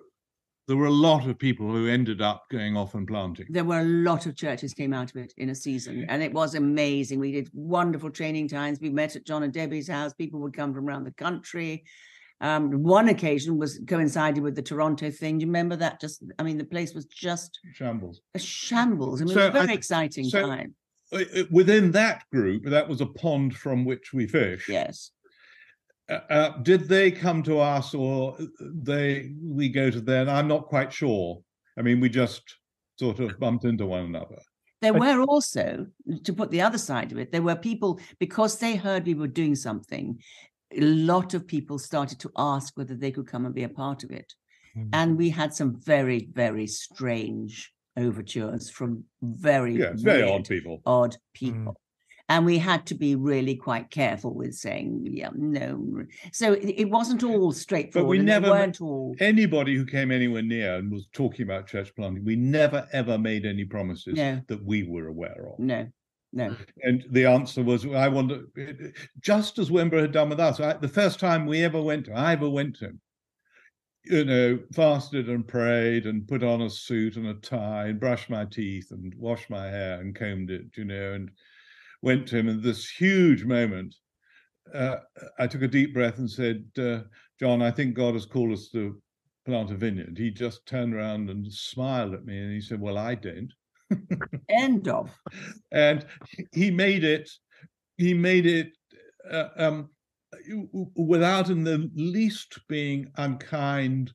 there 0.67 0.77
were 0.77 0.87
a 0.87 0.91
lot 0.91 1.27
of 1.27 1.39
people 1.39 1.67
who 1.71 1.87
ended 1.87 2.21
up 2.21 2.45
going 2.51 2.77
off 2.77 2.95
and 2.95 3.07
planting. 3.07 3.47
There 3.49 3.65
were 3.65 3.81
a 3.81 3.85
lot 3.85 4.27
of 4.27 4.37
churches 4.37 4.75
came 4.75 4.93
out 4.93 5.11
of 5.11 5.17
it 5.17 5.33
in 5.37 5.49
a 5.49 5.55
season, 5.55 6.05
and 6.09 6.23
it 6.23 6.33
was 6.33 6.57
amazing. 6.57 7.21
We 7.21 7.33
did 7.33 7.49
wonderful 7.55 8.11
training 8.11 8.49
times. 8.49 8.81
We 8.81 8.91
met 8.91 9.15
at 9.15 9.25
John 9.25 9.45
and 9.45 9.53
Debbie's 9.53 9.89
house. 9.89 10.13
People 10.13 10.41
would 10.41 10.57
come 10.57 10.75
from 10.75 10.89
around 10.89 11.05
the 11.05 11.13
country. 11.13 11.85
Um, 12.41 12.83
one 12.83 13.09
occasion 13.09 13.59
was 13.59 13.81
coincided 13.89 14.43
with 14.43 14.55
the 14.55 14.63
Toronto 14.63 15.11
thing. 15.11 15.39
Do 15.39 15.43
you 15.43 15.49
remember 15.49 15.77
that? 15.77 16.01
Just, 16.01 16.23
I 16.39 16.43
mean, 16.45 16.57
the 16.57 16.65
place 16.65 16.95
was 16.95 17.07
just 17.07 17.59
shambles. 17.73 18.21
A 18.35 18.39
shambles. 18.39 19.21
I 19.21 19.25
mean, 19.25 19.35
so 19.35 19.41
it 19.41 19.47
was 19.47 19.49
a 19.49 19.59
very 19.59 19.73
I, 19.73 19.75
exciting 19.75 20.25
so 20.25 20.47
time. 20.47 20.75
Within 21.51 21.91
that 21.93 22.25
group, 22.31 22.65
that 22.67 22.89
was 22.89 23.01
a 23.01 23.07
pond 23.07 23.57
from 23.57 23.85
which 23.85 24.13
we 24.13 24.27
fish. 24.27 24.69
Yes. 24.69 25.11
Uh, 26.09 26.21
uh, 26.31 26.59
did 26.59 26.89
they 26.89 27.11
come 27.11 27.43
to 27.43 27.59
us, 27.59 27.93
or 27.95 28.39
they 28.61 29.33
we 29.43 29.69
go 29.69 29.91
to 29.91 30.01
them? 30.01 30.29
I'm 30.29 30.49
not 30.49 30.67
quite 30.67 30.93
sure. 30.93 31.43
I 31.79 31.83
mean, 31.83 31.99
we 31.99 32.09
just 32.09 32.43
sort 32.99 33.21
of 33.21 33.39
bumped 33.41 33.65
into 33.65 33.87
one 33.87 34.05
another. 34.05 34.39
There 34.81 34.95
were 34.95 35.23
also, 35.23 35.87
to 36.25 36.33
put 36.33 36.51
the 36.51 36.61
other 36.61 36.79
side 36.79 37.11
of 37.11 37.19
it, 37.19 37.33
there 37.33 37.43
were 37.43 37.57
people, 37.57 38.01
because 38.21 38.59
they 38.59 38.77
heard 38.77 39.07
we 39.07 39.15
were 39.15 39.27
doing 39.27 39.57
something, 39.57 40.21
a 40.77 40.81
lot 40.81 41.35
of 41.35 41.47
people 41.47 41.79
started 41.79 42.21
to 42.21 42.31
ask 42.37 42.77
whether 42.77 42.95
they 42.95 43.11
could 43.11 43.27
come 43.27 43.47
and 43.47 43.55
be 43.55 43.65
a 43.65 43.69
part 43.69 44.05
of 44.05 44.11
it. 44.11 44.33
Mm. 44.77 44.89
And 44.93 45.17
we 45.17 45.31
had 45.31 45.55
some 45.55 45.81
very, 45.81 46.29
very 46.33 46.67
strange 46.67 47.73
overtures 47.97 48.71
from 48.71 49.05
very, 49.23 49.77
yeah, 49.77 49.93
very 49.95 50.23
odd 50.23 50.47
people. 50.47 50.83
Odd 50.85 51.17
people. 51.35 51.73
Mm 51.73 51.77
and 52.29 52.45
we 52.45 52.59
had 52.59 52.85
to 52.87 52.95
be 52.95 53.15
really 53.15 53.55
quite 53.55 53.91
careful 53.91 54.35
with 54.35 54.55
saying 54.55 55.07
yeah 55.11 55.31
no 55.35 56.05
so 56.33 56.53
it, 56.53 56.75
it 56.81 56.91
wasn't 56.91 57.23
all 57.23 57.53
straightforward 57.53 58.07
but 58.07 58.11
we 58.11 58.19
never 58.19 58.51
weren't 58.51 58.81
all 58.81 59.15
anybody 59.21 59.75
who 59.77 59.85
came 59.85 60.11
anywhere 60.11 60.43
near 60.43 60.77
and 60.77 60.93
was 60.93 61.07
talking 61.13 61.45
about 61.45 61.67
church 61.67 61.95
planting 61.97 62.25
we 62.25 62.37
never 62.37 62.87
ever 62.93 63.19
made 63.19 63.45
any 63.47 63.65
promises 63.65 64.15
no. 64.15 64.41
that 64.49 64.63
we 64.65 64.83
were 64.83 65.07
aware 65.07 65.49
of 65.53 65.59
no 65.59 65.87
no 66.33 66.55
and 66.83 67.05
the 67.11 67.25
answer 67.25 67.63
was 67.63 67.87
i 67.87 68.09
wonder 68.09 68.43
just 69.21 69.59
as 69.59 69.71
wimber 69.71 70.01
had 70.01 70.13
done 70.13 70.29
with 70.29 70.41
us 70.41 70.61
I, 70.61 70.75
the 70.75 70.89
first 70.89 71.19
time 71.19 71.47
we 71.47 71.65
ever 71.65 71.81
went 71.81 72.07
to 72.07 72.13
i 72.13 72.33
ever 72.33 72.49
went 72.49 72.77
to 72.77 72.87
him 72.87 73.01
you 74.09 74.25
know, 74.25 74.59
fasted 74.73 75.29
and 75.29 75.47
prayed 75.47 76.07
and 76.07 76.27
put 76.27 76.43
on 76.43 76.63
a 76.63 76.71
suit 76.71 77.17
and 77.17 77.27
a 77.27 77.35
tie 77.35 77.89
and 77.89 78.01
brushed 78.01 78.31
my 78.31 78.45
teeth 78.47 78.91
and 78.91 79.15
washed 79.17 79.51
my 79.51 79.67
hair 79.67 80.01
and 80.01 80.15
combed 80.15 80.51
it, 80.51 80.67
you 80.77 80.85
know, 80.85 81.13
and 81.13 81.31
went 82.01 82.27
to 82.29 82.37
him 82.37 82.49
in 82.49 82.63
this 82.63 82.89
huge 82.89 83.45
moment. 83.45 83.95
Uh, 84.73 84.97
I 85.39 85.47
took 85.47 85.63
a 85.63 85.69
deep 85.69 85.93
breath 85.93 86.19
and 86.19 86.31
said, 86.31 86.65
uh, 86.79 87.01
John, 87.39 87.61
I 87.61 87.71
think 87.71 87.95
God 87.95 88.15
has 88.15 88.27
called 88.27 88.53
us 88.53 88.69
to 88.71 89.01
plant 89.45 89.71
a 89.71 89.77
vineyard. 89.77 90.17
He 90.17 90.31
just 90.31 90.65
turned 90.67 90.95
around 90.95 91.29
and 91.29 91.53
smiled 91.53 92.15
at 92.15 92.25
me 92.25 92.39
and 92.39 92.53
he 92.53 92.61
said, 92.61 92.81
Well, 92.81 92.99
I 92.99 93.15
don't. 93.15 93.53
End 94.49 94.89
of. 94.89 95.11
And 95.73 96.07
he 96.53 96.71
made 96.71 97.05
it, 97.05 97.31
he 97.97 98.15
made 98.15 98.47
it 98.47 98.73
uh, 99.31 99.49
um, 99.57 99.91
without 100.95 101.51
in 101.51 101.65
the 101.65 101.91
least 101.95 102.59
being 102.69 103.11
unkind 103.17 104.13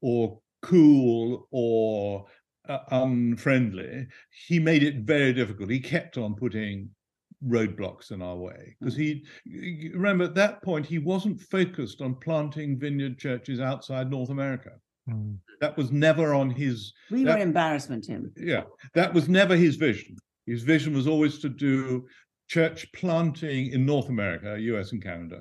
or 0.00 0.40
cool 0.62 1.48
or 1.50 2.26
uh, 2.68 2.78
unfriendly. 2.90 4.06
He 4.46 4.58
made 4.58 4.82
it 4.82 4.96
very 4.98 5.32
difficult. 5.32 5.70
He 5.70 5.80
kept 5.80 6.18
on 6.18 6.34
putting 6.34 6.90
roadblocks 7.44 8.10
in 8.10 8.22
our 8.22 8.36
way 8.36 8.76
because 8.80 8.96
mm. 8.96 9.22
he 9.44 9.90
remember 9.94 10.24
at 10.24 10.34
that 10.34 10.62
point 10.62 10.86
he 10.86 10.98
wasn't 10.98 11.40
focused 11.40 12.00
on 12.00 12.14
planting 12.14 12.78
vineyard 12.78 13.18
churches 13.18 13.60
outside 13.60 14.10
north 14.10 14.30
america 14.30 14.70
mm. 15.08 15.36
that 15.60 15.76
was 15.76 15.90
never 15.90 16.34
on 16.34 16.50
his 16.50 16.92
we 17.10 17.24
that, 17.24 17.36
were 17.36 17.42
embarrassment 17.42 18.04
to 18.04 18.12
him 18.12 18.32
yeah 18.36 18.62
that 18.94 19.12
was 19.12 19.28
never 19.28 19.56
his 19.56 19.76
vision 19.76 20.16
his 20.46 20.62
vision 20.62 20.94
was 20.94 21.06
always 21.06 21.38
to 21.38 21.48
do 21.48 22.06
church 22.48 22.90
planting 22.92 23.72
in 23.72 23.84
north 23.84 24.08
america 24.08 24.56
us 24.56 24.92
and 24.92 25.02
canada 25.02 25.40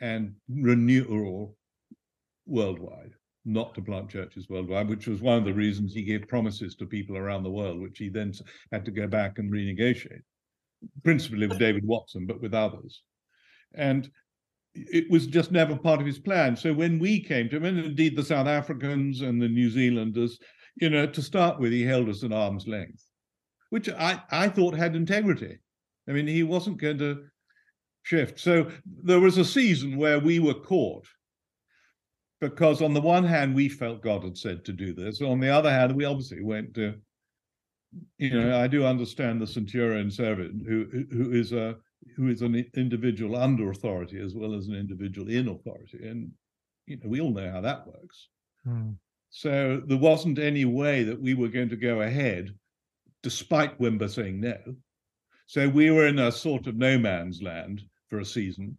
and 0.00 0.34
renewal 0.48 1.56
worldwide 2.46 3.12
not 3.46 3.74
to 3.74 3.80
plant 3.80 4.10
churches 4.10 4.50
worldwide, 4.50 4.86
which 4.86 5.06
was 5.06 5.22
one 5.22 5.38
of 5.38 5.46
the 5.46 5.52
reasons 5.52 5.94
he 5.94 6.02
gave 6.02 6.28
promises 6.28 6.74
to 6.74 6.84
people 6.84 7.16
around 7.16 7.42
the 7.42 7.50
world, 7.50 7.80
which 7.80 7.96
he 7.96 8.10
then 8.10 8.34
had 8.70 8.84
to 8.84 8.90
go 8.90 9.06
back 9.06 9.38
and 9.38 9.50
renegotiate 9.50 10.20
principally 11.04 11.46
with 11.46 11.58
David 11.58 11.86
Watson, 11.86 12.26
but 12.26 12.40
with 12.40 12.54
others. 12.54 13.02
And 13.74 14.10
it 14.74 15.10
was 15.10 15.26
just 15.26 15.50
never 15.50 15.76
part 15.76 16.00
of 16.00 16.06
his 16.06 16.18
plan. 16.18 16.56
So 16.56 16.72
when 16.72 16.98
we 16.98 17.20
came 17.20 17.48
to 17.48 17.56
him, 17.56 17.64
and 17.64 17.78
indeed 17.78 18.16
the 18.16 18.24
South 18.24 18.46
Africans 18.46 19.20
and 19.20 19.40
the 19.40 19.48
New 19.48 19.70
Zealanders, 19.70 20.38
you 20.76 20.90
know, 20.90 21.06
to 21.06 21.22
start 21.22 21.58
with, 21.58 21.72
he 21.72 21.82
held 21.82 22.08
us 22.08 22.22
at 22.22 22.32
arm's 22.32 22.66
length, 22.66 23.04
which 23.70 23.88
I, 23.88 24.22
I 24.30 24.48
thought 24.48 24.74
had 24.74 24.94
integrity. 24.94 25.58
I 26.08 26.12
mean, 26.12 26.26
he 26.26 26.42
wasn't 26.42 26.80
going 26.80 26.98
to 26.98 27.24
shift. 28.02 28.40
So 28.40 28.70
there 28.84 29.20
was 29.20 29.38
a 29.38 29.44
season 29.44 29.96
where 29.96 30.18
we 30.18 30.38
were 30.38 30.54
caught 30.54 31.06
because 32.40 32.80
on 32.80 32.94
the 32.94 33.00
one 33.00 33.24
hand, 33.24 33.54
we 33.54 33.68
felt 33.68 34.02
God 34.02 34.24
had 34.24 34.38
said 34.38 34.64
to 34.64 34.72
do 34.72 34.94
this. 34.94 35.20
On 35.20 35.40
the 35.40 35.50
other 35.50 35.70
hand, 35.70 35.94
we 35.94 36.04
obviously 36.04 36.42
went 36.42 36.74
to 36.74 36.94
you 38.18 38.30
know, 38.30 38.58
I 38.58 38.66
do 38.66 38.84
understand 38.84 39.40
the 39.40 39.46
centurion 39.46 40.10
servant 40.10 40.62
who 40.66 40.86
who 41.10 41.32
is 41.32 41.52
a 41.52 41.76
who 42.16 42.28
is 42.28 42.42
an 42.42 42.54
individual 42.76 43.36
under 43.36 43.70
authority 43.70 44.20
as 44.20 44.34
well 44.34 44.54
as 44.54 44.66
an 44.66 44.74
individual 44.74 45.28
in 45.28 45.48
authority, 45.48 46.06
and 46.08 46.30
you 46.86 46.96
know 46.96 47.08
we 47.08 47.20
all 47.20 47.32
know 47.32 47.50
how 47.50 47.60
that 47.60 47.86
works. 47.86 48.28
Hmm. 48.64 48.92
So 49.30 49.80
there 49.86 49.98
wasn't 49.98 50.38
any 50.38 50.64
way 50.64 51.04
that 51.04 51.20
we 51.20 51.34
were 51.34 51.48
going 51.48 51.68
to 51.68 51.76
go 51.76 52.00
ahead, 52.00 52.54
despite 53.22 53.78
Wimber 53.78 54.10
saying 54.10 54.40
no. 54.40 54.56
So 55.46 55.68
we 55.68 55.90
were 55.90 56.06
in 56.06 56.18
a 56.18 56.32
sort 56.32 56.66
of 56.66 56.76
no 56.76 56.98
man's 56.98 57.42
land 57.42 57.82
for 58.08 58.18
a 58.18 58.24
season. 58.24 58.76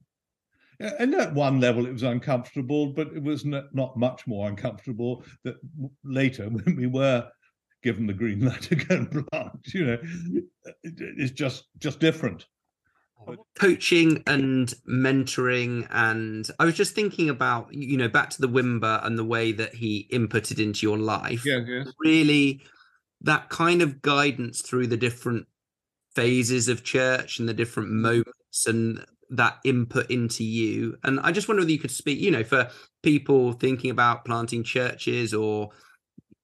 And 0.79 1.13
at 1.13 1.33
one 1.33 1.59
level, 1.59 1.85
it 1.85 1.93
was 1.93 2.03
uncomfortable, 2.03 2.87
but 2.87 3.07
it 3.13 3.21
was 3.21 3.45
not 3.45 3.97
much 3.97 4.25
more 4.25 4.49
uncomfortable 4.49 5.23
that 5.43 5.55
later, 6.03 6.49
when 6.49 6.75
we 6.75 6.87
were 6.87 7.29
given 7.83 8.07
the 8.07 8.13
green 8.13 8.45
light 8.45 8.61
to 8.63 8.75
go 8.75 8.95
and 8.95 9.27
plant. 9.29 9.73
You 9.73 9.85
know, 9.85 9.97
it's 10.83 11.31
just 11.31 11.65
just 11.79 11.99
different. 11.99 12.45
Coaching 13.55 14.23
and 14.27 14.73
mentoring, 14.89 15.87
and 15.91 16.47
I 16.59 16.65
was 16.65 16.75
just 16.75 16.95
thinking 16.95 17.29
about 17.29 17.73
you 17.73 17.97
know 17.97 18.09
back 18.09 18.29
to 18.31 18.41
the 18.41 18.49
Wimber 18.49 19.05
and 19.05 19.17
the 19.17 19.25
way 19.25 19.51
that 19.51 19.75
he 19.75 20.07
inputted 20.11 20.63
into 20.63 20.85
your 20.85 20.97
life. 20.97 21.45
Yeah. 21.45 21.83
Really, 21.99 22.61
that 23.21 23.49
kind 23.49 23.81
of 23.81 24.01
guidance 24.01 24.61
through 24.61 24.87
the 24.87 24.97
different 24.97 25.47
phases 26.15 26.67
of 26.67 26.83
church 26.83 27.39
and 27.39 27.47
the 27.47 27.53
different 27.53 27.89
mm-hmm. 27.89 28.01
moments 28.01 28.67
and 28.67 29.05
that 29.29 29.57
input 29.63 30.11
into 30.11 30.43
you. 30.43 30.97
And 31.03 31.19
I 31.21 31.31
just 31.31 31.47
wonder 31.47 31.61
whether 31.61 31.71
you 31.71 31.79
could 31.79 31.91
speak, 31.91 32.19
you 32.19 32.31
know, 32.31 32.43
for 32.43 32.69
people 33.01 33.53
thinking 33.53 33.89
about 33.89 34.25
planting 34.25 34.63
churches 34.63 35.33
or 35.33 35.69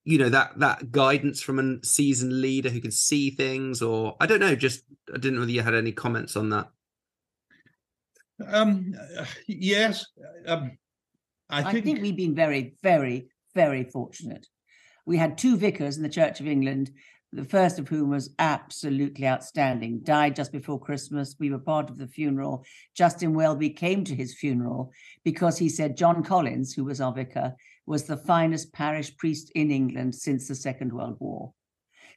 you 0.08 0.18
know 0.18 0.30
that 0.30 0.58
that 0.58 0.90
guidance 0.90 1.42
from 1.42 1.60
a 1.60 1.86
seasoned 1.86 2.40
leader 2.40 2.70
who 2.70 2.80
can 2.80 2.92
see 2.92 3.30
things 3.30 3.82
or 3.82 4.16
i 4.22 4.26
don't 4.26 4.40
know 4.40 4.56
just 4.56 4.84
i 5.14 5.18
didn't 5.18 5.34
know 5.34 5.42
whether 5.42 5.52
you 5.52 5.62
had 5.62 5.76
any 5.76 5.92
comments 5.92 6.38
on 6.38 6.50
that. 6.50 6.70
Um 8.48 8.96
yes 9.48 10.06
um, 10.46 10.78
I, 11.50 11.62
think... 11.62 11.76
I 11.76 11.82
think 11.82 12.02
we've 12.02 12.16
been 12.16 12.36
very 12.36 12.76
very 12.82 13.28
very 13.54 13.84
fortunate. 13.84 14.48
We 15.06 15.18
had 15.18 15.38
two 15.38 15.58
vicars 15.58 15.98
in 15.98 16.04
the 16.04 16.10
church 16.10 16.40
of 16.40 16.48
england 16.48 16.90
the 17.34 17.44
first 17.44 17.78
of 17.78 17.90
whom 17.90 18.12
was 18.12 18.34
absolutely 18.40 19.28
outstanding 19.28 20.00
died 20.04 20.38
just 20.38 20.54
before 20.54 20.80
christmas. 20.80 21.36
We 21.38 21.52
were 21.52 21.60
part 21.60 21.90
of 21.90 21.98
the 21.98 22.08
funeral. 22.08 22.64
Justin 22.96 23.34
welby 23.34 23.72
came 23.72 24.06
to 24.06 24.16
his 24.16 24.34
funeral 24.36 24.94
because 25.26 25.58
he 25.58 25.68
said 25.68 25.98
john 25.98 26.24
collins 26.24 26.72
who 26.72 26.86
was 26.86 27.02
our 27.02 27.12
vicar 27.12 27.56
was 27.88 28.04
the 28.04 28.18
finest 28.18 28.72
parish 28.74 29.16
priest 29.18 29.52
in 29.56 29.72
England 29.72 30.14
since 30.14 30.48
the 30.48 30.56
Second 30.56 30.94
World 30.94 31.16
War. 31.20 31.54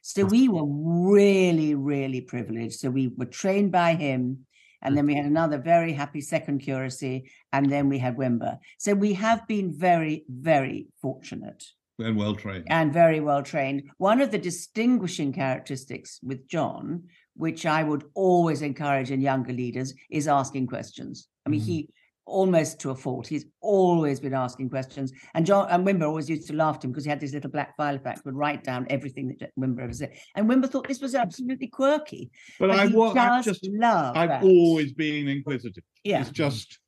So 0.03 0.25
we 0.25 0.49
were 0.49 0.65
really, 0.65 1.73
really 1.75 2.21
privileged. 2.21 2.79
So 2.79 2.89
we 2.89 3.07
were 3.07 3.25
trained 3.25 3.71
by 3.71 3.95
him. 3.95 4.45
And 4.83 4.97
then 4.97 5.05
we 5.05 5.15
had 5.15 5.25
another 5.25 5.59
very 5.59 5.93
happy 5.93 6.21
second 6.21 6.59
curacy. 6.59 7.31
And 7.53 7.71
then 7.71 7.87
we 7.87 7.99
had 7.99 8.17
Wimber. 8.17 8.57
So 8.79 8.93
we 8.93 9.13
have 9.13 9.47
been 9.47 9.71
very, 9.71 10.25
very 10.27 10.87
fortunate. 11.01 11.63
And 11.99 12.17
well 12.17 12.35
trained. 12.35 12.65
And 12.67 12.91
very 12.91 13.19
well 13.19 13.43
trained. 13.43 13.83
One 13.97 14.21
of 14.21 14.31
the 14.31 14.39
distinguishing 14.39 15.33
characteristics 15.33 16.19
with 16.23 16.47
John, 16.47 17.03
which 17.35 17.65
I 17.65 17.83
would 17.83 18.05
always 18.15 18.63
encourage 18.63 19.11
in 19.11 19.21
younger 19.21 19.53
leaders, 19.53 19.93
is 20.09 20.27
asking 20.27 20.67
questions. 20.67 21.27
I 21.45 21.49
mean, 21.49 21.61
mm. 21.61 21.65
he 21.65 21.89
almost 22.25 22.79
to 22.79 22.91
a 22.91 22.95
fault. 22.95 23.27
He's 23.27 23.45
always 23.61 24.19
been 24.19 24.33
asking 24.33 24.69
questions. 24.69 25.11
And 25.33 25.45
John 25.45 25.67
and 25.69 25.85
Wimber 25.85 26.07
always 26.07 26.29
used 26.29 26.47
to 26.47 26.55
laugh 26.55 26.77
at 26.77 26.85
him 26.85 26.91
because 26.91 27.03
he 27.03 27.09
had 27.09 27.19
these 27.19 27.33
little 27.33 27.51
black 27.51 27.77
Filofax, 27.77 28.23
would 28.25 28.35
write 28.35 28.63
down 28.63 28.87
everything 28.89 29.35
that 29.39 29.51
Wimber 29.59 29.81
ever 29.83 29.93
said. 29.93 30.13
And 30.35 30.49
Wimber 30.49 30.69
thought 30.69 30.87
this 30.87 31.01
was 31.01 31.15
absolutely 31.15 31.67
quirky. 31.67 32.31
But, 32.59 32.67
but 32.67 32.79
I 32.79 32.87
was 32.87 33.45
just, 33.45 33.61
just 33.61 33.73
love. 33.73 34.15
I've 34.15 34.29
that. 34.29 34.43
always 34.43 34.93
been 34.93 35.27
inquisitive. 35.27 35.83
Yeah. 36.03 36.21
It's 36.21 36.31
just 36.31 36.79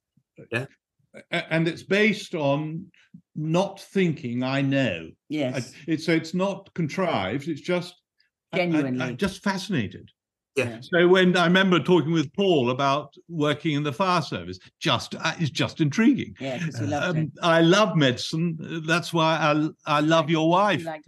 yeah. 0.52 0.66
And 1.32 1.68
it's 1.68 1.84
based 1.84 2.34
on 2.34 2.88
not 3.36 3.80
thinking 3.80 4.44
I 4.44 4.62
know. 4.62 5.10
Yes. 5.30 5.74
It's 5.88 6.06
so 6.06 6.14
it's 6.14 6.34
not 6.34 6.74
contrived. 6.74 7.48
It's 7.48 7.62
just 7.62 7.96
genuinely 8.56 9.02
I, 9.02 9.10
I, 9.10 9.14
just 9.14 9.44
fascinated. 9.44 10.10
Yeah. 10.56 10.78
So 10.82 11.08
when 11.08 11.36
I 11.36 11.46
remember 11.46 11.80
talking 11.80 12.12
with 12.12 12.32
Paul 12.34 12.70
about 12.70 13.16
working 13.28 13.74
in 13.74 13.84
the 13.84 13.94
fire 13.94 14.22
service, 14.22 14.60
just 14.80 15.16
uh, 15.16 15.34
it's 15.40 15.50
just 15.50 15.82
intriguing. 15.82 16.36
Yeah, 16.40 16.58
because 16.58 16.80
you 16.82 16.96
um. 16.96 17.32
I 17.42 17.62
love 17.62 17.96
medicine. 17.96 18.58
That's 18.86 19.14
why 19.14 19.38
I 19.38 19.70
I 19.86 20.00
love 20.02 20.30
your 20.30 20.50
wife. 20.50 20.86
Like 20.86 21.04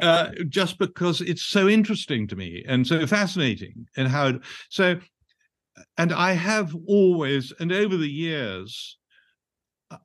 uh, 0.00 0.30
just 0.48 0.78
because 0.78 1.20
it's 1.20 1.42
so 1.42 1.68
interesting 1.68 2.26
to 2.28 2.36
me 2.36 2.64
and 2.66 2.86
so 2.86 3.06
fascinating, 3.06 3.86
and 3.96 4.08
how 4.08 4.32
so. 4.70 4.98
And 5.96 6.12
I 6.12 6.32
have 6.32 6.74
always, 6.86 7.52
and 7.58 7.72
over 7.72 7.96
the 7.96 8.08
years, 8.08 8.98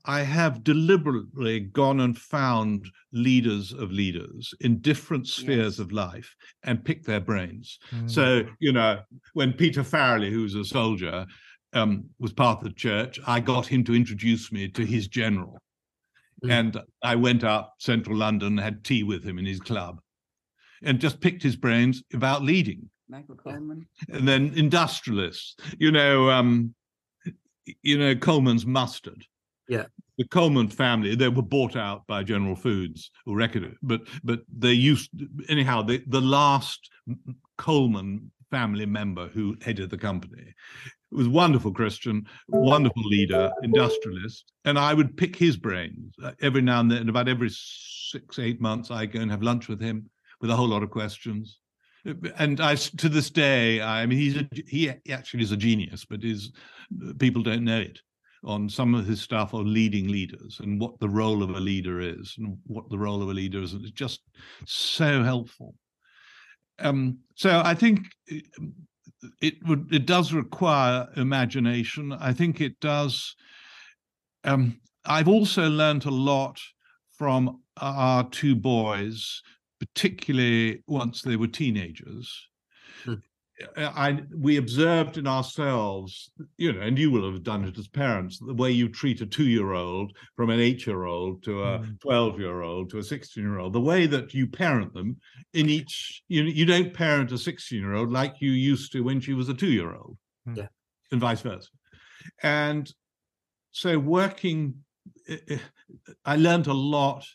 I 0.05 0.21
have 0.21 0.63
deliberately 0.63 1.59
gone 1.59 1.99
and 1.99 2.17
found 2.17 2.87
leaders 3.11 3.71
of 3.71 3.91
leaders 3.91 4.53
in 4.61 4.79
different 4.79 5.27
spheres 5.27 5.77
yes. 5.77 5.79
of 5.79 5.91
life 5.91 6.35
and 6.63 6.83
picked 6.83 7.05
their 7.05 7.19
brains. 7.19 7.77
Mm. 7.91 8.09
So, 8.09 8.43
you 8.59 8.71
know, 8.71 9.01
when 9.33 9.53
Peter 9.53 9.83
Farrelly, 9.83 10.31
who's 10.31 10.55
a 10.55 10.65
soldier, 10.65 11.25
um, 11.73 12.05
was 12.19 12.33
part 12.33 12.59
of 12.59 12.63
the 12.63 12.73
church, 12.73 13.19
I 13.27 13.39
got 13.39 13.67
him 13.67 13.83
to 13.83 13.95
introduce 13.95 14.51
me 14.51 14.67
to 14.69 14.85
his 14.85 15.07
general. 15.07 15.59
Mm. 16.43 16.51
And 16.51 16.81
I 17.03 17.15
went 17.15 17.43
up 17.43 17.75
central 17.79 18.17
London, 18.17 18.57
had 18.57 18.83
tea 18.83 19.03
with 19.03 19.23
him 19.23 19.37
in 19.37 19.45
his 19.45 19.59
club, 19.59 19.99
and 20.81 20.99
just 20.99 21.21
picked 21.21 21.43
his 21.43 21.55
brains 21.55 22.01
about 22.13 22.41
leading. 22.41 22.89
Michael 23.07 23.35
Colman. 23.35 23.87
And 24.09 24.27
then 24.27 24.51
industrialists, 24.55 25.55
you 25.77 25.91
know, 25.91 26.31
um, 26.31 26.73
you 27.83 27.99
know, 27.99 28.15
Colman's 28.15 28.65
mustard. 28.65 29.25
Yeah. 29.67 29.85
The 30.17 30.27
Colman 30.27 30.69
family, 30.69 31.15
they 31.15 31.27
were 31.27 31.41
bought 31.41 31.75
out 31.75 32.07
by 32.07 32.23
General 32.23 32.55
Foods 32.55 33.11
or 33.25 33.35
Reckitt, 33.35 33.75
but 33.81 34.01
but 34.23 34.41
they 34.55 34.71
used 34.71 35.09
anyhow, 35.49 35.81
the, 35.81 36.01
the 36.07 36.21
last 36.21 36.89
Colman 37.57 38.31
family 38.49 38.85
member 38.85 39.27
who 39.27 39.57
headed 39.61 39.89
the 39.89 39.97
company 39.97 40.53
was 41.11 41.27
wonderful 41.27 41.71
Christian, 41.71 42.25
wonderful 42.47 43.03
leader, 43.03 43.51
industrialist, 43.63 44.51
and 44.65 44.77
I 44.77 44.93
would 44.93 45.17
pick 45.17 45.35
his 45.35 45.57
brains 45.57 46.13
uh, 46.23 46.31
every 46.41 46.61
now 46.61 46.79
and 46.79 46.91
then. 46.91 47.09
About 47.09 47.27
every 47.27 47.49
six, 47.51 48.39
eight 48.39 48.61
months, 48.61 48.91
I 48.91 49.05
go 49.05 49.19
and 49.19 49.31
have 49.31 49.43
lunch 49.43 49.67
with 49.67 49.81
him 49.81 50.09
with 50.41 50.49
a 50.49 50.55
whole 50.55 50.67
lot 50.67 50.83
of 50.83 50.91
questions. 50.91 51.59
And 52.37 52.61
I, 52.61 52.75
to 52.75 53.09
this 53.09 53.31
day, 53.31 53.81
I 53.81 54.05
mean, 54.05 54.19
he's 54.19 54.37
a, 54.37 54.47
he 54.67 54.93
actually 55.09 55.43
is 55.43 55.51
a 55.51 55.57
genius, 55.57 56.05
but 56.05 56.21
his 56.21 56.51
people 57.17 57.41
don't 57.41 57.63
know 57.63 57.79
it. 57.79 57.99
On 58.45 58.69
some 58.69 58.93
of 58.93 59.07
his 59.07 59.21
stuff 59.21 59.55
on 59.55 59.73
leading 59.73 60.07
leaders 60.07 60.59
and 60.61 60.79
what 60.79 60.99
the 60.99 61.09
role 61.09 61.41
of 61.41 61.49
a 61.49 61.59
leader 61.59 61.99
is, 61.99 62.35
and 62.37 62.57
what 62.67 62.87
the 62.91 62.97
role 62.97 63.23
of 63.23 63.29
a 63.29 63.33
leader 63.33 63.59
is, 63.59 63.73
and 63.73 63.81
it's 63.81 63.91
just 63.91 64.21
so 64.65 65.23
helpful. 65.23 65.73
Um, 66.77 67.17
so 67.35 67.63
I 67.65 67.73
think 67.73 68.01
it 69.41 69.55
would 69.67 69.91
it 69.91 70.05
does 70.05 70.31
require 70.31 71.07
imagination. 71.15 72.13
I 72.13 72.33
think 72.33 72.61
it 72.61 72.79
does. 72.79 73.35
Um, 74.43 74.79
I've 75.05 75.27
also 75.27 75.67
learned 75.67 76.05
a 76.05 76.11
lot 76.11 76.59
from 77.17 77.61
our 77.77 78.29
two 78.29 78.55
boys, 78.55 79.41
particularly 79.79 80.83
once 80.87 81.21
they 81.21 81.35
were 81.35 81.47
teenagers. 81.47 82.47
I 83.77 84.21
we 84.35 84.57
observed 84.57 85.17
in 85.17 85.27
ourselves, 85.27 86.29
you 86.57 86.73
know, 86.73 86.81
and 86.81 86.99
you 86.99 87.09
will 87.09 87.31
have 87.31 87.43
done 87.43 87.63
it 87.63 87.77
as 87.77 87.87
parents, 87.87 88.37
the 88.37 88.53
way 88.53 88.71
you 88.71 88.89
treat 88.89 89.21
a 89.21 89.25
two-year-old 89.25 90.11
from 90.35 90.49
an 90.49 90.59
eight-year-old 90.59 91.43
to 91.43 91.63
a 91.63 91.79
mm. 91.79 91.99
twelve-year-old 92.01 92.89
to 92.89 92.97
a 92.97 93.03
sixteen-year-old, 93.03 93.71
the 93.71 93.79
way 93.79 94.07
that 94.07 94.33
you 94.33 94.45
parent 94.45 94.93
them 94.93 95.15
in 95.53 95.69
each, 95.69 96.21
you 96.27 96.43
you 96.43 96.65
don't 96.65 96.93
parent 96.93 97.31
a 97.31 97.37
sixteen-year-old 97.37 98.11
like 98.11 98.41
you 98.41 98.51
used 98.51 98.91
to 98.91 99.01
when 99.01 99.21
she 99.21 99.33
was 99.33 99.47
a 99.47 99.53
two-year-old, 99.53 100.17
hmm. 100.45 100.55
yeah, 100.55 100.67
and 101.11 101.21
vice 101.21 101.41
versa. 101.41 101.69
And 102.43 102.91
so 103.71 103.97
working, 103.97 104.83
I 106.25 106.35
learned 106.35 106.67
a 106.67 106.73
lot 106.73 107.25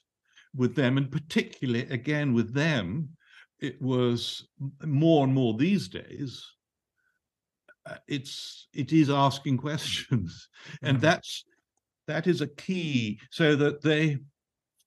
with 0.54 0.74
them, 0.74 0.98
and 0.98 1.10
particularly 1.10 1.88
again 1.88 2.34
with 2.34 2.52
them 2.52 3.16
it 3.60 3.80
was 3.80 4.48
more 4.84 5.24
and 5.24 5.34
more 5.34 5.54
these 5.54 5.88
days 5.88 6.46
uh, 7.86 7.96
it's 8.08 8.68
it 8.74 8.92
is 8.92 9.10
asking 9.10 9.56
questions. 9.68 10.48
And 10.82 10.96
mm-hmm. 10.96 11.04
that's 11.04 11.44
that 12.06 12.26
is 12.26 12.40
a 12.40 12.46
key 12.46 13.20
so 13.30 13.54
that 13.56 13.82
they 13.82 14.18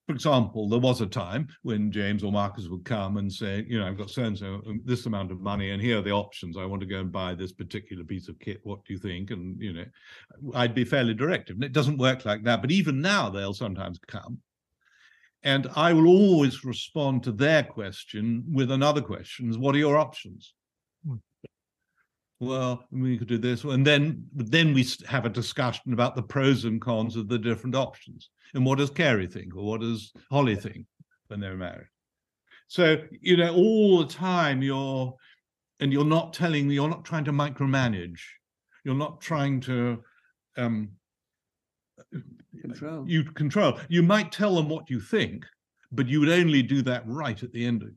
for 0.06 0.14
example 0.14 0.68
there 0.68 0.80
was 0.80 1.00
a 1.00 1.06
time 1.06 1.48
when 1.62 1.90
james 1.90 2.22
or 2.22 2.30
marcus 2.30 2.68
would 2.68 2.84
come 2.84 3.16
and 3.16 3.32
say 3.32 3.64
you 3.66 3.78
know 3.78 3.86
i've 3.86 3.96
got 3.96 4.10
so 4.10 4.24
and 4.24 4.36
so 4.36 4.60
this 4.84 5.06
amount 5.06 5.32
of 5.32 5.40
money 5.40 5.70
and 5.70 5.80
here 5.80 5.98
are 5.98 6.02
the 6.02 6.10
options. 6.10 6.58
I 6.58 6.66
want 6.66 6.80
to 6.80 6.86
go 6.86 7.00
and 7.00 7.10
buy 7.10 7.34
this 7.34 7.52
particular 7.52 8.04
piece 8.04 8.28
of 8.28 8.38
kit. 8.38 8.60
What 8.64 8.84
do 8.84 8.92
you 8.92 8.98
think? 8.98 9.30
And 9.30 9.58
you 9.60 9.72
know 9.72 9.86
i'd 10.54 10.74
be 10.74 10.84
fairly 10.84 11.14
directive 11.14 11.56
and 11.56 11.64
it 11.64 11.72
doesn't 11.72 11.98
work 11.98 12.24
like 12.26 12.42
that. 12.44 12.60
But 12.60 12.70
even 12.70 13.00
now 13.00 13.30
they'll 13.30 13.54
sometimes 13.54 13.98
come 14.06 14.38
and 15.44 15.68
I 15.76 15.92
will 15.92 16.08
always 16.08 16.64
respond 16.64 17.22
to 17.24 17.32
their 17.32 17.62
question 17.62 18.44
with 18.50 18.70
another 18.70 19.02
question: 19.02 19.52
What 19.60 19.74
are 19.74 19.78
your 19.78 19.98
options? 19.98 20.54
Hmm. 21.06 21.16
Well, 22.40 22.84
we 22.90 23.18
could 23.18 23.28
do 23.28 23.38
this, 23.38 23.62
and 23.64 23.86
then 23.86 24.26
then 24.32 24.74
we 24.74 24.86
have 25.06 25.26
a 25.26 25.30
discussion 25.30 25.92
about 25.92 26.16
the 26.16 26.22
pros 26.22 26.64
and 26.64 26.80
cons 26.80 27.14
of 27.16 27.28
the 27.28 27.38
different 27.38 27.76
options. 27.76 28.30
And 28.54 28.64
what 28.64 28.78
does 28.78 28.90
Carrie 28.90 29.26
think, 29.26 29.54
or 29.54 29.64
what 29.64 29.82
does 29.82 30.12
Holly 30.30 30.56
think 30.56 30.86
when 31.28 31.40
they're 31.40 31.56
married? 31.56 31.88
So 32.68 32.96
you 33.20 33.36
know, 33.36 33.54
all 33.54 33.98
the 33.98 34.12
time 34.12 34.62
you're, 34.62 35.14
and 35.80 35.92
you're 35.92 36.04
not 36.04 36.32
telling 36.32 36.66
me, 36.66 36.74
you're 36.74 36.88
not 36.88 37.04
trying 37.04 37.24
to 37.26 37.32
micromanage, 37.32 38.20
you're 38.82 38.94
not 38.94 39.20
trying 39.20 39.60
to 39.62 40.02
um, 40.56 40.90
control. 42.60 43.04
You 43.06 43.24
control. 43.24 43.78
You 43.88 44.02
might 44.02 44.32
tell 44.32 44.54
them 44.54 44.68
what 44.68 44.90
you 44.90 45.00
think, 45.00 45.44
but 45.92 46.08
you 46.08 46.20
would 46.20 46.28
only 46.28 46.62
do 46.62 46.82
that 46.82 47.02
right 47.06 47.42
at 47.42 47.52
the 47.52 47.64
end 47.64 47.82
of 47.82 47.90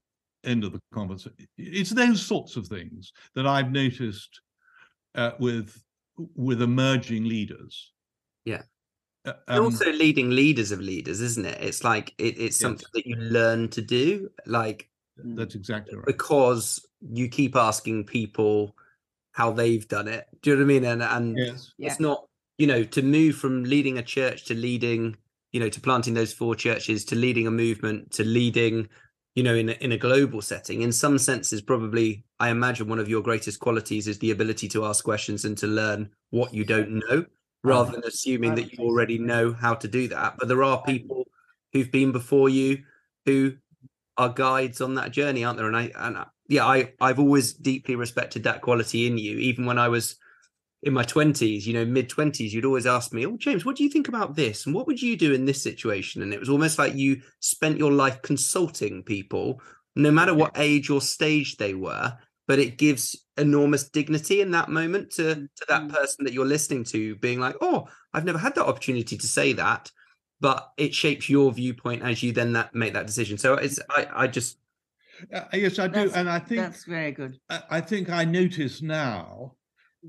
end 0.43 0.63
of 0.63 0.71
the 0.71 0.81
conversation. 0.93 1.47
It's 1.57 1.89
those 1.89 2.25
sorts 2.25 2.55
of 2.55 2.67
things 2.67 3.11
that 3.35 3.45
I've 3.47 3.71
noticed 3.71 4.41
uh, 5.15 5.31
with 5.39 5.81
with 6.35 6.61
emerging 6.61 7.25
leaders. 7.25 7.91
Yeah. 8.45 8.63
Uh, 9.25 9.33
um, 9.49 9.65
also 9.65 9.91
leading 9.91 10.29
leaders 10.29 10.71
of 10.71 10.79
leaders, 10.79 11.21
isn't 11.21 11.45
it? 11.45 11.57
It's 11.61 11.83
like 11.83 12.13
it, 12.17 12.39
it's 12.39 12.57
something 12.57 12.87
yes. 12.93 13.03
that 13.03 13.09
you 13.09 13.15
learn 13.17 13.69
to 13.69 13.81
do. 13.81 14.29
Like 14.45 14.89
that's 15.17 15.55
exactly 15.55 15.95
right. 15.95 16.05
Because 16.05 16.85
you 17.01 17.27
keep 17.27 17.55
asking 17.55 18.05
people 18.05 18.75
how 19.31 19.51
they've 19.51 19.87
done 19.87 20.07
it. 20.07 20.25
Do 20.41 20.51
you 20.51 20.55
know 20.55 20.61
what 20.61 20.65
I 20.65 20.73
mean? 20.73 20.85
And 20.85 21.03
and 21.03 21.37
yes. 21.37 21.73
it's 21.77 21.99
not 21.99 22.26
you 22.57 22.67
know, 22.67 22.83
to 22.83 23.01
move 23.01 23.35
from 23.35 23.63
leading 23.63 23.97
a 23.97 24.03
church 24.03 24.45
to 24.45 24.53
leading, 24.53 25.15
you 25.51 25.59
know, 25.59 25.69
to 25.69 25.81
planting 25.81 26.13
those 26.13 26.33
four 26.33 26.55
churches, 26.55 27.05
to 27.05 27.15
leading 27.15 27.47
a 27.47 27.51
movement, 27.51 28.11
to 28.11 28.23
leading, 28.23 28.87
you 29.35 29.43
know, 29.43 29.53
in 29.53 29.69
a, 29.69 29.73
in 29.73 29.91
a 29.91 29.97
global 29.97 30.41
setting, 30.41 30.81
in 30.81 30.91
some 30.91 31.17
senses, 31.19 31.61
probably, 31.61 32.25
I 32.39 32.49
imagine 32.49 32.87
one 32.87 32.99
of 32.99 33.07
your 33.07 33.21
greatest 33.21 33.59
qualities 33.59 34.07
is 34.07 34.17
the 34.19 34.31
ability 34.31 34.67
to 34.69 34.85
ask 34.85 35.03
questions 35.03 35.45
and 35.45 35.57
to 35.59 35.67
learn 35.67 36.09
what 36.31 36.53
you 36.53 36.65
don't 36.65 37.01
know, 37.07 37.25
rather 37.63 37.91
than 37.91 38.03
assuming 38.03 38.55
that 38.55 38.73
you 38.73 38.83
already 38.83 39.17
know 39.17 39.53
how 39.53 39.75
to 39.75 39.87
do 39.87 40.07
that. 40.07 40.35
But 40.39 40.47
there 40.47 40.63
are 40.63 40.81
people 40.81 41.27
who've 41.73 41.91
been 41.91 42.11
before 42.11 42.49
you 42.49 42.83
who 43.25 43.53
are 44.17 44.29
guides 44.29 44.81
on 44.81 44.95
that 44.95 45.11
journey, 45.11 45.43
aren't 45.43 45.57
there? 45.57 45.67
And 45.67 45.77
I, 45.77 45.91
and 45.95 46.17
I, 46.17 46.25
yeah, 46.47 46.65
I, 46.65 46.93
I've 46.99 47.19
always 47.19 47.53
deeply 47.53 47.95
respected 47.95 48.43
that 48.43 48.61
quality 48.61 49.05
in 49.05 49.17
you, 49.17 49.37
even 49.37 49.65
when 49.65 49.77
I 49.77 49.89
was 49.89 50.15
in 50.83 50.93
my 50.93 51.03
20s, 51.03 51.65
you 51.65 51.73
know, 51.73 51.85
mid 51.85 52.09
20s, 52.09 52.51
you'd 52.51 52.65
always 52.65 52.85
ask 52.85 53.11
me, 53.11 53.25
Oh, 53.25 53.37
James, 53.37 53.65
what 53.65 53.75
do 53.75 53.83
you 53.83 53.89
think 53.89 54.07
about 54.07 54.35
this? 54.35 54.65
And 54.65 54.75
what 54.75 54.87
would 54.87 55.01
you 55.01 55.17
do 55.17 55.33
in 55.33 55.45
this 55.45 55.61
situation? 55.61 56.21
And 56.21 56.33
it 56.33 56.39
was 56.39 56.49
almost 56.49 56.77
like 56.77 56.95
you 56.95 57.21
spent 57.39 57.77
your 57.77 57.91
life 57.91 58.21
consulting 58.21 59.03
people, 59.03 59.61
no 59.95 60.11
matter 60.11 60.33
what 60.33 60.57
age 60.57 60.89
or 60.89 61.01
stage 61.01 61.57
they 61.57 61.73
were. 61.73 62.13
But 62.47 62.59
it 62.59 62.77
gives 62.77 63.25
enormous 63.35 63.89
dignity 63.89 64.39
in 64.39 64.51
that 64.51 64.69
moment 64.69 65.11
to, 65.11 65.35
to 65.35 65.65
that 65.67 65.83
mm. 65.83 65.89
person 65.89 66.23
that 66.23 66.33
you're 66.33 66.45
listening 66.45 66.85
to, 66.85 67.15
being 67.17 67.39
like, 67.39 67.55
Oh, 67.59 67.87
I've 68.13 68.25
never 68.25 68.37
had 68.37 68.55
that 68.55 68.67
opportunity 68.67 69.17
to 69.17 69.27
say 69.27 69.53
that. 69.53 69.91
But 70.39 70.71
it 70.77 70.93
shapes 70.93 71.27
your 71.27 71.51
viewpoint 71.51 72.03
as 72.03 72.21
you 72.21 72.31
then 72.31 72.53
that 72.53 72.75
make 72.75 72.93
that 72.93 73.07
decision. 73.07 73.39
So 73.39 73.55
it's 73.55 73.79
I, 73.89 74.07
I 74.15 74.27
just 74.27 74.59
uh, 75.33 75.41
yes, 75.51 75.79
I 75.79 75.87
do, 75.87 75.93
that's, 75.93 76.13
and 76.13 76.29
I 76.29 76.37
think 76.37 76.61
that's 76.61 76.85
very 76.85 77.11
good. 77.11 77.39
I, 77.49 77.63
I 77.71 77.81
think 77.81 78.09
I 78.09 78.23
notice 78.23 78.83
now 78.83 79.56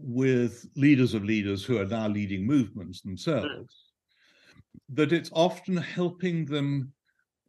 with 0.00 0.66
leaders 0.76 1.14
of 1.14 1.24
leaders 1.24 1.64
who 1.64 1.78
are 1.78 1.86
now 1.86 2.08
leading 2.08 2.46
movements 2.46 3.00
themselves, 3.00 3.74
that 4.90 5.12
it's 5.12 5.30
often 5.32 5.76
helping 5.76 6.44
them 6.44 6.92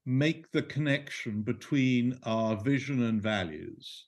make 0.06 0.52
the 0.52 0.62
connection 0.64 1.42
between 1.42 2.18
our 2.24 2.56
vision 2.56 3.04
and 3.04 3.22
values 3.22 4.08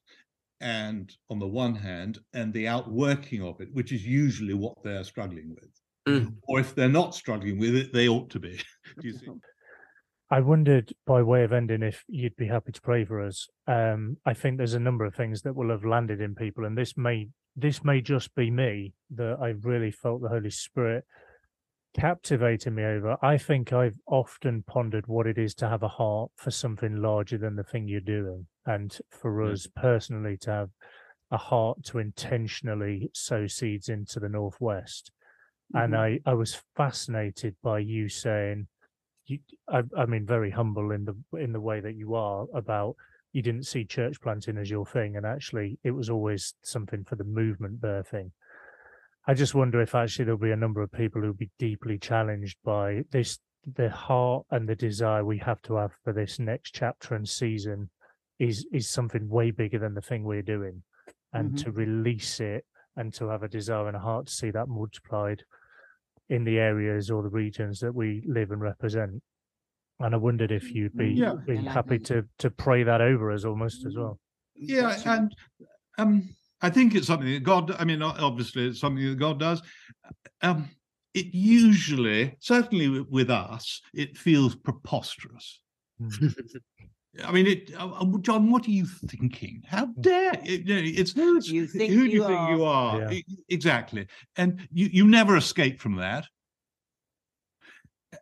and 0.62 1.16
on 1.30 1.40
the 1.40 1.48
one 1.48 1.76
hand 1.76 2.20
and 2.34 2.54
the 2.54 2.68
outworking 2.68 3.44
of 3.44 3.60
it 3.62 3.68
which 3.74 3.92
is 3.92 4.06
usually 4.06 4.54
what 4.54 4.76
they're 4.84 5.04
struggling 5.04 5.56
with 5.56 5.70
mm. 6.08 6.34
or 6.48 6.60
if 6.60 6.74
they're 6.74 6.90
not 6.90 7.14
struggling 7.14 7.60
with 7.60 7.76
it 7.76 7.92
they 7.94 8.08
ought 8.08 8.30
to 8.30 8.40
be 8.40 8.60
do 9.00 9.08
you 9.08 9.18
see 9.18 9.28
I 10.34 10.40
wondered, 10.40 10.94
by 11.06 11.22
way 11.24 11.44
of 11.44 11.52
ending, 11.52 11.84
if 11.84 12.06
you'd 12.08 12.38
be 12.38 12.48
happy 12.48 12.72
to 12.72 12.82
pray 12.82 13.04
for 13.04 13.20
us. 13.20 13.50
Um, 13.68 14.16
I 14.26 14.34
think 14.34 14.58
there's 14.58 14.76
a 14.76 14.80
number 14.80 15.04
of 15.04 15.14
things 15.14 15.42
that 15.42 15.58
will 15.58 15.70
have 15.72 15.84
landed 15.84 16.22
in 16.22 16.36
people, 16.36 16.64
and 16.64 16.78
this 16.78 16.96
may 16.96 17.28
this 17.56 17.84
may 17.84 18.02
just 18.02 18.34
be 18.36 18.50
me 18.50 18.94
that 19.16 19.38
I 19.42 19.50
really 19.50 19.92
felt 19.92 20.22
the 20.22 20.30
Holy 20.30 20.50
Spirit 20.50 21.06
captivating 21.94 22.76
me 22.76 22.84
over. 22.84 23.18
I 23.22 23.38
think 23.38 23.74
I've 23.74 24.00
often 24.08 24.64
pondered 24.66 25.08
what 25.08 25.28
it 25.28 25.38
is 25.38 25.54
to 25.56 25.68
have 25.68 25.84
a 25.84 25.90
heart 25.90 26.32
for 26.36 26.52
something 26.52 27.02
larger 27.02 27.38
than 27.38 27.56
the 27.56 27.64
thing 27.64 27.88
you're 27.88 28.00
doing, 28.00 28.48
and 28.66 28.98
for 29.10 29.44
us 29.44 29.68
personally 29.76 30.38
to 30.42 30.52
have 30.52 30.70
a 31.32 31.38
heart 31.38 31.84
to 31.86 32.00
intentionally 32.00 33.10
sow 33.14 33.48
seeds 33.48 33.90
into 33.90 34.20
the 34.20 34.30
northwest. 34.30 35.12
And 35.74 35.94
mm-hmm. 35.94 36.22
I 36.26 36.32
I 36.32 36.34
was 36.34 36.62
fascinated 36.76 37.56
by 37.64 37.80
you 37.80 38.10
saying, 38.10 38.68
you 39.26 39.40
I, 39.70 39.84
I 39.98 40.06
mean 40.06 40.26
very 40.26 40.52
humble 40.52 40.92
in 40.92 41.06
the 41.06 41.38
in 41.38 41.52
the 41.52 41.62
way 41.62 41.80
that 41.82 41.96
you 41.96 42.16
are 42.16 42.46
about 42.54 42.96
you 43.34 43.42
didn't 43.42 43.66
see 43.66 43.86
church 43.86 44.20
planting 44.22 44.58
as 44.58 44.70
your 44.70 44.86
thing, 44.86 45.16
and 45.16 45.26
actually 45.26 45.80
it 45.84 45.92
was 45.92 46.10
always 46.10 46.54
something 46.64 47.04
for 47.04 47.16
the 47.16 47.24
movement 47.24 47.80
birthing. 47.82 48.32
I 49.28 49.34
just 49.34 49.54
wonder 49.54 49.82
if 49.82 49.94
actually 49.96 50.26
there'll 50.26 50.40
be 50.40 50.52
a 50.52 50.56
number 50.56 50.82
of 50.82 50.92
people 50.92 51.22
who'll 51.22 51.34
be 51.34 51.52
deeply 51.60 51.98
challenged 51.98 52.58
by 52.64 53.04
this, 53.12 53.40
the 53.76 53.90
heart 53.90 54.46
and 54.50 54.68
the 54.68 54.76
desire 54.76 55.24
we 55.24 55.38
have 55.38 55.62
to 55.64 55.76
have 55.76 55.92
for 56.04 56.12
this 56.14 56.40
next 56.40 56.72
chapter 56.74 57.14
and 57.16 57.30
season 57.30 57.90
is 58.40 58.66
is 58.74 58.90
something 58.90 59.30
way 59.30 59.52
bigger 59.52 59.78
than 59.78 59.94
the 59.94 60.02
thing 60.02 60.24
we're 60.24 60.42
doing, 60.42 60.82
and 61.34 61.54
Mhm. 61.54 61.58
to 61.64 61.72
release 61.72 62.40
it 62.40 62.66
and 62.96 63.14
to 63.14 63.28
have 63.28 63.44
a 63.44 63.48
desire 63.48 63.88
and 63.88 63.96
a 63.96 64.00
heart 64.00 64.26
to 64.28 64.34
see 64.34 64.50
that 64.52 64.68
multiplied 64.68 65.44
in 66.28 66.44
the 66.44 66.58
areas 66.58 67.12
or 67.12 67.22
the 67.22 67.30
regions 67.30 67.80
that 67.82 67.94
we 67.94 68.24
live 68.26 68.52
and 68.52 68.62
represent. 68.62 69.22
And 70.04 70.14
I 70.16 70.18
wondered 70.18 70.52
if 70.52 70.74
you'd 70.74 70.96
be, 70.98 71.10
Yeah. 71.10 71.36
be 71.46 71.58
happy 71.58 72.00
to 72.00 72.24
to 72.40 72.50
pray 72.50 72.84
that 72.84 73.02
over 73.02 73.32
us 73.32 73.46
almost 73.46 73.86
as 73.86 73.96
well. 73.96 74.20
Yeah, 74.56 74.98
and 75.06 75.36
um, 75.98 76.30
I 76.62 76.70
think 76.70 76.96
it's 76.96 77.08
something 77.08 77.32
that 77.32 77.44
God. 77.44 77.72
I 77.80 77.86
mean, 77.86 78.02
o- 78.02 78.16
obviously, 78.20 78.68
it's 78.68 78.80
something 78.80 79.06
that 79.06 79.18
God 79.20 79.40
does. 79.40 79.62
Um, 80.42 80.70
it 81.14 81.28
usually, 81.34 82.36
certainly 82.40 82.86
wi- 82.86 83.06
with 83.10 83.30
us, 83.30 83.82
it 83.94 84.18
feels 84.18 84.56
preposterous. 84.56 85.62
I 87.24 87.32
mean, 87.32 87.46
it, 87.46 87.72
uh, 87.78 87.90
uh, 87.92 88.06
John, 88.22 88.50
what 88.50 88.66
are 88.68 88.72
you 88.72 88.86
thinking? 88.86 89.62
How 89.68 89.86
dare 90.00 90.34
it, 90.46 90.66
you 90.68 90.76
know, 90.76 90.82
it's 90.84 91.12
Who 91.12 91.42
do 91.42 91.54
you 91.54 91.68
think 91.68 91.92
who 91.92 92.06
do 92.06 92.10
you 92.10 92.22
you 92.22 92.28
think 92.28 92.50
you 92.52 92.64
are? 92.64 93.02
are? 93.02 93.02
Yeah. 93.02 93.12
E- 93.12 93.26
Exactly, 93.50 94.08
and 94.38 94.68
you 94.72 94.88
you 94.92 95.08
never 95.08 95.36
escape 95.38 95.82
from 95.82 95.96
that. 95.98 96.26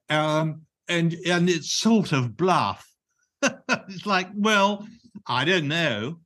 Um, 0.10 0.62
and 0.90 1.16
and 1.26 1.50
it's 1.50 1.72
sort 1.72 2.12
of 2.12 2.36
bluff. 2.36 2.86
it's 3.42 4.06
like, 4.06 4.28
well, 4.36 4.86
I 5.28 5.46
don't 5.46 5.68
know, 5.68 6.20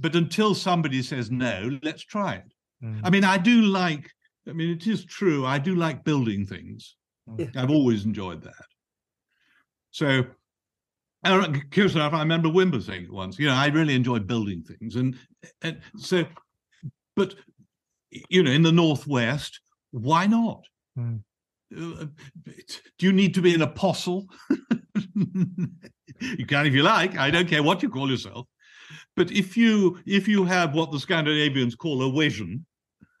but 0.00 0.16
until 0.16 0.54
somebody 0.54 1.02
says 1.02 1.30
no, 1.30 1.78
let's 1.82 2.02
try 2.02 2.36
it. 2.36 2.52
Mm. 2.82 3.00
I 3.04 3.10
mean, 3.10 3.24
I 3.24 3.38
do 3.38 3.62
like. 3.62 4.10
I 4.48 4.52
mean, 4.52 4.70
it 4.70 4.86
is 4.86 5.04
true. 5.04 5.44
I 5.44 5.58
do 5.58 5.74
like 5.74 6.04
building 6.04 6.46
things. 6.46 6.96
Yeah. 7.36 7.46
I've 7.56 7.70
always 7.70 8.06
enjoyed 8.06 8.42
that. 8.42 8.54
So, 9.90 10.24
I 11.22 11.62
curious 11.70 11.94
enough, 11.94 12.14
I 12.14 12.20
remember 12.20 12.48
Wimber 12.48 12.82
saying 12.82 13.04
it 13.04 13.12
once. 13.12 13.38
You 13.38 13.48
know, 13.48 13.54
I 13.54 13.66
really 13.66 13.94
enjoy 13.94 14.20
building 14.20 14.62
things, 14.62 14.96
and 14.96 15.16
and 15.62 15.80
so, 15.96 16.24
but 17.14 17.34
you 18.30 18.42
know, 18.42 18.50
in 18.50 18.62
the 18.62 18.72
northwest, 18.72 19.60
why 19.90 20.26
not? 20.26 20.64
Mm. 20.98 21.20
Do 21.70 22.10
you 23.00 23.12
need 23.12 23.34
to 23.34 23.42
be 23.42 23.54
an 23.54 23.62
apostle? 23.62 24.26
you 25.14 26.46
can 26.46 26.66
if 26.66 26.74
you 26.74 26.82
like. 26.82 27.16
I 27.16 27.30
don't 27.30 27.48
care 27.48 27.62
what 27.62 27.82
you 27.82 27.90
call 27.90 28.10
yourself. 28.10 28.46
But 29.16 29.30
if 29.30 29.56
you 29.56 29.98
if 30.06 30.28
you 30.28 30.44
have 30.44 30.74
what 30.74 30.92
the 30.92 31.00
Scandinavians 31.00 31.74
call 31.74 32.02
a 32.02 32.12
vision, 32.12 32.64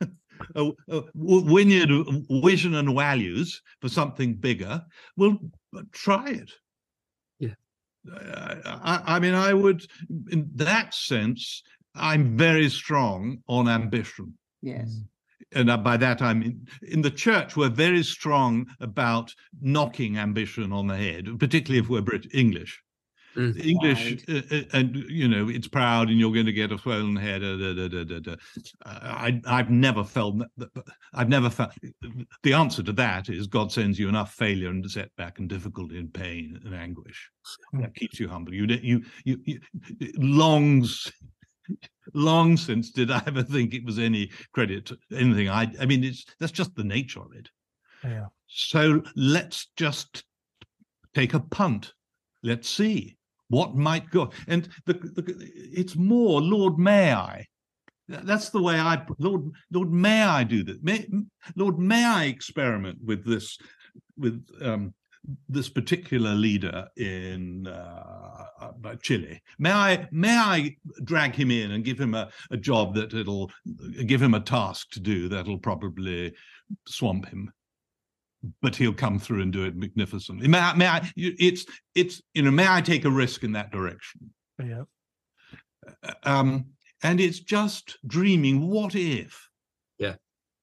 a, 0.54 0.70
a 0.88 1.02
vineyard 1.14 1.90
vision 2.30 2.74
and 2.74 2.94
values 2.94 3.60
for 3.80 3.88
something 3.88 4.34
bigger, 4.34 4.82
well, 5.16 5.38
try 5.92 6.30
it. 6.30 6.52
Yeah. 7.38 7.54
I, 8.10 9.02
I 9.04 9.18
mean, 9.18 9.34
I 9.34 9.52
would, 9.52 9.84
in 10.30 10.48
that 10.54 10.94
sense, 10.94 11.62
I'm 11.94 12.36
very 12.36 12.70
strong 12.70 13.42
on 13.48 13.68
ambition 13.68 14.38
Yes. 14.62 15.02
And 15.52 15.70
uh, 15.70 15.76
by 15.76 15.96
that 15.96 16.20
I 16.22 16.34
mean 16.34 16.66
in 16.82 17.02
the 17.02 17.10
church 17.10 17.56
we're 17.56 17.68
very 17.70 18.02
strong 18.02 18.66
about 18.80 19.32
knocking 19.60 20.18
ambition 20.18 20.72
on 20.72 20.86
the 20.86 20.96
head, 20.96 21.28
particularly 21.38 21.80
if 21.82 21.88
we're 21.88 22.02
Brit 22.02 22.26
English. 22.34 22.82
Mm. 23.36 23.64
English, 23.64 24.24
uh, 24.28 24.40
uh, 24.50 24.62
and 24.72 24.96
you 25.08 25.28
know, 25.28 25.48
it's 25.48 25.68
proud, 25.68 26.08
and 26.08 26.18
you're 26.18 26.32
going 26.32 26.46
to 26.46 26.52
get 26.52 26.72
a 26.72 26.78
swollen 26.78 27.14
head. 27.14 27.44
Uh, 27.44 27.56
da, 27.56 27.74
da, 27.74 27.88
da, 27.88 28.04
da, 28.04 28.18
da. 28.20 28.34
I, 28.84 29.40
I've 29.46 29.70
never 29.70 30.02
felt 30.02 30.38
that. 30.38 30.48
that- 30.56 30.84
I've 31.14 31.28
never 31.28 31.48
felt. 31.48 31.70
The 32.42 32.52
answer 32.54 32.82
to 32.82 32.92
that 32.94 33.28
is 33.28 33.46
God 33.46 33.70
sends 33.70 33.98
you 33.98 34.08
enough 34.08 34.32
failure 34.34 34.70
and 34.70 34.90
setback 34.90 35.38
and 35.38 35.48
difficulty 35.48 35.98
and 35.98 36.12
pain 36.12 36.58
and 36.64 36.74
anguish 36.74 37.30
that 37.74 37.94
keeps 37.94 38.18
you 38.18 38.28
humble. 38.28 38.54
You, 38.54 38.66
don't- 38.66 38.82
you, 38.82 39.04
you, 39.24 39.38
you 39.44 39.60
long, 40.16 40.82
s- 40.82 41.12
long 42.14 42.56
since 42.56 42.90
did 42.90 43.10
I 43.10 43.22
ever 43.26 43.42
think 43.42 43.74
it 43.74 43.84
was 43.84 43.98
any 43.98 44.30
credit 44.52 44.86
to 44.86 44.98
anything. 45.12 45.48
I, 45.48 45.72
I 45.80 45.86
mean, 45.86 46.04
it's 46.04 46.24
that's 46.38 46.52
just 46.52 46.74
the 46.74 46.84
nature 46.84 47.20
of 47.20 47.32
it. 47.34 47.48
Yeah. 48.04 48.26
So 48.46 49.02
let's 49.16 49.68
just 49.76 50.24
take 51.14 51.34
a 51.34 51.40
punt. 51.40 51.92
Let's 52.42 52.68
see 52.68 53.16
what 53.48 53.74
might 53.74 54.10
go. 54.10 54.30
And 54.46 54.68
the, 54.86 54.94
the, 54.94 55.50
it's 55.54 55.96
more, 55.96 56.40
Lord, 56.40 56.78
may 56.78 57.12
I? 57.12 57.46
That's 58.08 58.50
the 58.50 58.62
way 58.62 58.78
I, 58.78 59.04
Lord, 59.18 59.50
Lord, 59.70 59.92
may 59.92 60.22
I 60.22 60.44
do 60.44 60.62
this? 60.62 60.78
May, 60.82 61.06
Lord, 61.56 61.78
may 61.78 62.04
I 62.04 62.24
experiment 62.24 62.98
with 63.04 63.26
this, 63.26 63.58
with 64.16 64.46
um, 64.62 64.94
this 65.48 65.68
particular 65.68 66.34
leader 66.34 66.88
in 66.96 67.66
uh, 67.66 68.44
uh, 68.60 68.94
Chile? 69.02 69.42
May 69.58 69.72
I, 69.72 70.08
may 70.10 70.36
I 70.36 70.76
drag 71.04 71.34
him 71.34 71.50
in 71.50 71.72
and 71.72 71.84
give 71.84 72.00
him 72.00 72.14
a, 72.14 72.30
a 72.50 72.56
job 72.56 72.94
that 72.94 73.14
it'll 73.14 73.50
give 74.06 74.22
him 74.22 74.34
a 74.34 74.40
task 74.40 74.90
to 74.92 75.00
do 75.00 75.28
that'll 75.28 75.58
probably 75.58 76.34
swamp 76.86 77.28
him? 77.28 77.52
but 78.62 78.76
he'll 78.76 78.94
come 78.94 79.18
through 79.18 79.42
and 79.42 79.52
do 79.52 79.64
it 79.64 79.76
magnificently. 79.76 80.48
May 80.48 80.58
I, 80.58 80.74
may 80.74 80.86
I, 80.86 81.10
it's, 81.16 81.66
it's, 81.94 82.22
you 82.34 82.42
know, 82.42 82.50
may 82.50 82.66
I 82.68 82.80
take 82.80 83.04
a 83.04 83.10
risk 83.10 83.42
in 83.42 83.52
that 83.52 83.72
direction? 83.72 84.30
Yeah. 84.62 84.84
Uh, 86.02 86.12
Um, 86.22 86.66
and 87.02 87.20
it's 87.20 87.40
just 87.40 87.96
dreaming, 88.06 88.68
what 88.68 88.94
if? 88.94 89.48
Yeah. 89.98 90.14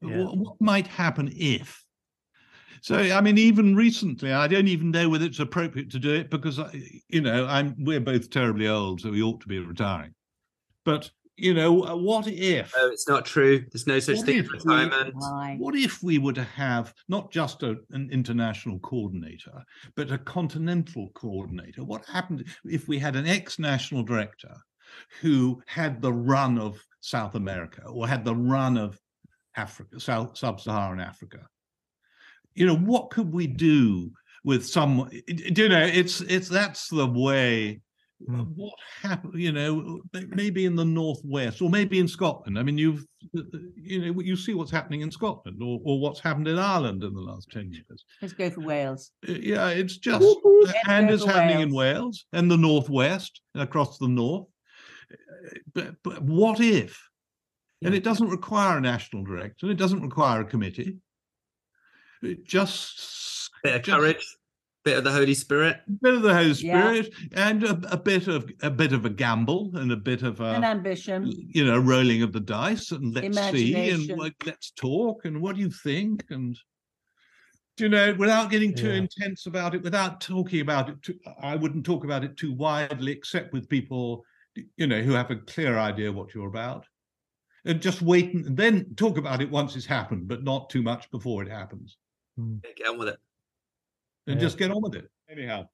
Yeah. 0.01 0.23
What, 0.23 0.37
what 0.37 0.61
might 0.61 0.87
happen 0.87 1.31
if? 1.33 1.84
So, 2.85 2.97
I 2.97 3.19
mean, 3.19 3.39
even 3.39 3.75
recently, 3.75 4.31
I 4.31 4.47
don't 4.47 4.67
even 4.67 4.91
know 4.91 5.09
whether 5.09 5.25
it's 5.25 5.39
appropriate 5.39 5.89
to 5.89 5.97
do 5.97 6.13
it 6.13 6.29
because, 6.29 6.59
I, 6.59 6.69
you 7.09 7.19
know, 7.19 7.47
I'm, 7.47 7.73
we're 7.79 7.99
both 7.99 8.29
terribly 8.29 8.67
old, 8.67 9.01
so 9.01 9.09
we 9.09 9.23
ought 9.23 9.41
to 9.41 9.47
be 9.47 9.57
retiring. 9.57 10.13
But, 10.83 11.09
you 11.35 11.55
know, 11.55 11.83
uh, 11.83 11.95
what 11.95 12.27
if? 12.27 12.71
No, 12.77 12.89
it's 12.89 13.07
not 13.07 13.25
true. 13.25 13.65
There's 13.71 13.87
no 13.87 13.97
such 13.97 14.21
thing 14.21 14.37
as 14.37 14.51
retirement. 14.51 15.15
Why? 15.15 15.55
What 15.57 15.73
if 15.73 16.03
we 16.03 16.19
were 16.19 16.33
to 16.33 16.43
have 16.43 16.93
not 17.09 17.31
just 17.31 17.63
a, 17.63 17.77
an 17.89 18.11
international 18.11 18.77
coordinator, 18.81 19.63
but 19.95 20.11
a 20.11 20.19
continental 20.19 21.09
coordinator? 21.15 21.83
What 21.83 22.05
happened 22.05 22.45
if 22.65 22.87
we 22.87 22.99
had 22.99 23.15
an 23.15 23.25
ex-national 23.25 24.03
director 24.03 24.55
who 25.21 25.59
had 25.65 26.03
the 26.03 26.13
run 26.13 26.59
of 26.59 26.79
South 27.01 27.33
America 27.33 27.81
or 27.87 28.07
had 28.07 28.23
the 28.23 28.35
run 28.35 28.77
of 28.77 29.01
Africa, 29.57 29.99
South 29.99 30.37
Sub-Saharan 30.37 30.99
Africa? 30.99 31.47
You 32.55 32.65
know, 32.65 32.75
what 32.75 33.09
could 33.09 33.31
we 33.31 33.47
do 33.47 34.11
with 34.43 34.65
some? 34.65 35.09
You 35.27 35.69
know, 35.69 35.83
it's 35.85 36.21
it's 36.21 36.47
that's 36.49 36.87
the 36.87 37.05
way. 37.05 37.81
Mm. 38.29 38.53
What 38.55 38.75
happened? 39.01 39.33
You 39.35 39.51
know, 39.51 40.01
maybe 40.29 40.65
in 40.65 40.75
the 40.75 40.85
northwest, 40.85 41.61
or 41.61 41.69
maybe 41.69 41.99
in 41.99 42.07
Scotland. 42.07 42.57
I 42.57 42.63
mean, 42.63 42.77
you've 42.77 43.05
you 43.75 44.13
know 44.13 44.21
you 44.21 44.37
see 44.37 44.53
what's 44.53 44.71
happening 44.71 45.01
in 45.01 45.11
Scotland, 45.11 45.61
or, 45.61 45.81
or 45.83 45.99
what's 45.99 46.21
happened 46.21 46.47
in 46.47 46.57
Ireland 46.57 47.03
in 47.03 47.13
the 47.13 47.19
last 47.19 47.51
ten 47.51 47.73
years. 47.73 48.05
Let's 48.21 48.33
go 48.33 48.49
for 48.49 48.61
Wales. 48.61 49.11
Uh, 49.27 49.33
Yeah, 49.33 49.67
it's 49.67 49.97
just 49.97 50.25
and 50.87 51.09
go 51.09 51.13
it's 51.13 51.23
for 51.25 51.31
happening 51.31 51.59
in 51.59 51.73
Wales 51.73 52.25
and 52.31 52.49
the 52.49 52.57
northwest 52.57 53.41
and 53.53 53.63
across 53.63 53.97
the 53.97 54.07
north. 54.07 54.47
Uh, 55.11 55.59
But 55.73 55.95
but 56.01 56.21
what 56.21 56.61
if? 56.61 56.97
And 57.83 57.93
it 57.93 58.03
doesn't 58.03 58.29
require 58.29 58.77
a 58.77 58.81
national 58.81 59.25
director. 59.25 59.69
It 59.69 59.77
doesn't 59.77 60.01
require 60.01 60.41
a 60.41 60.45
committee. 60.45 60.97
It 62.21 62.45
just 62.45 63.49
Bit 63.63 63.75
of 63.75 63.81
just- 63.83 63.97
courage, 63.99 64.37
bit 64.83 64.97
of 64.97 65.03
the 65.03 65.11
Holy 65.11 65.33
Spirit. 65.33 65.81
bit 66.01 66.13
of 66.13 66.21
the 66.21 66.33
Holy 66.33 66.47
Yeah. 66.51 66.53
Spirit, 66.91 67.13
and 67.33 67.63
a, 67.63 67.93
a 67.93 67.97
bit 67.97 68.27
of 68.27 68.49
a 68.61 68.69
bit 68.69 68.93
of 68.93 69.05
a 69.05 69.09
gamble, 69.09 69.71
and 69.75 69.91
a 69.91 69.95
bit 69.97 70.21
of 70.23 70.39
An 70.41 70.63
ambition. 70.63 71.31
you 71.53 71.65
know 71.65 71.77
rolling 71.79 72.21
of 72.21 72.33
the 72.33 72.39
dice, 72.39 72.91
and 72.91 73.13
let's 73.13 73.35
see, 73.51 73.73
and 73.75 73.83
Imagination. 74.01 74.17
what- 74.17 74.33
let's 74.45 74.71
talk, 74.71 75.25
and 75.25 75.41
what 75.41 75.55
do 75.55 75.61
you 75.61 75.71
think, 75.71 76.25
and 76.29 76.57
do 77.77 77.83
you 77.85 77.89
know, 77.89 78.13
without 78.13 78.49
getting 78.49 78.73
too 78.73 78.87
Yeah. 78.89 78.93
intense 79.05 79.47
about 79.47 79.75
it, 79.75 79.81
without 79.83 80.21
talking 80.21 80.61
about 80.61 80.89
it, 80.89 81.01
too, 81.01 81.19
I 81.41 81.55
wouldn't 81.57 81.85
talk 81.85 82.05
about 82.05 82.23
it 82.23 82.37
too 82.37 82.53
widely, 82.53 83.11
except 83.11 83.51
with 83.51 83.67
people, 83.67 84.23
you 84.77 84.87
know, 84.87 85.01
who 85.01 85.11
have 85.11 85.29
a 85.29 85.35
clear 85.35 85.77
idea 85.77 86.09
what 86.11 86.33
you're 86.33 86.47
about, 86.47 86.85
and 87.65 87.81
just 87.81 88.01
wait 88.01 88.33
and 88.33 88.55
then 88.55 88.93
talk 88.95 89.17
about 89.17 89.41
it 89.41 89.49
once 89.51 89.75
it's 89.75 89.85
happened, 89.85 90.27
but 90.29 90.43
not 90.43 90.69
too 90.69 90.81
much 90.83 91.09
before 91.11 91.43
it 91.43 91.49
happens, 91.49 91.97
Yeah, 92.37 92.71
Get 92.75 92.87
on 92.87 92.97
with 92.97 93.09
it. 93.09 93.19
and 94.27 94.35
Yeah. 94.35 94.41
just 94.41 94.57
get 94.57 94.71
on 94.71 94.81
with 94.81 94.95
it. 94.95 95.09
Anyhow. 95.29 95.67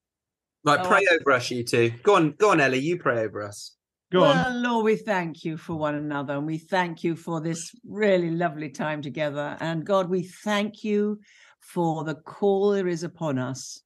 Right, 0.63 0.79
Oh, 0.79 0.87
pray 0.87 1.05
I- 1.09 1.15
over 1.15 1.31
us, 1.31 1.49
you 1.49 1.63
two. 1.63 1.91
Go 2.03 2.15
on, 2.15 2.33
go 2.33 2.51
on, 2.51 2.61
Ellie. 2.61 2.79
You 2.79 2.97
pray 2.97 3.23
over 3.23 3.41
us. 3.41 3.75
Go 4.11 4.21
well, 4.21 4.47
on. 4.47 4.61
Lord, 4.61 4.85
we 4.85 4.97
thank 4.97 5.45
you 5.45 5.57
for 5.57 5.75
one 5.75 5.95
another 5.95 6.33
and 6.33 6.45
we 6.45 6.57
thank 6.57 7.03
you 7.03 7.15
for 7.15 7.39
this 7.39 7.73
really 7.87 8.29
lovely 8.29 8.69
time 8.69 9.01
together. 9.01 9.57
And 9.61 9.85
God, 9.85 10.09
we 10.09 10.23
thank 10.23 10.83
you 10.83 11.21
for 11.61 12.03
the 12.03 12.15
call 12.15 12.71
there 12.71 12.87
is 12.87 13.03
upon 13.03 13.39
us 13.39 13.81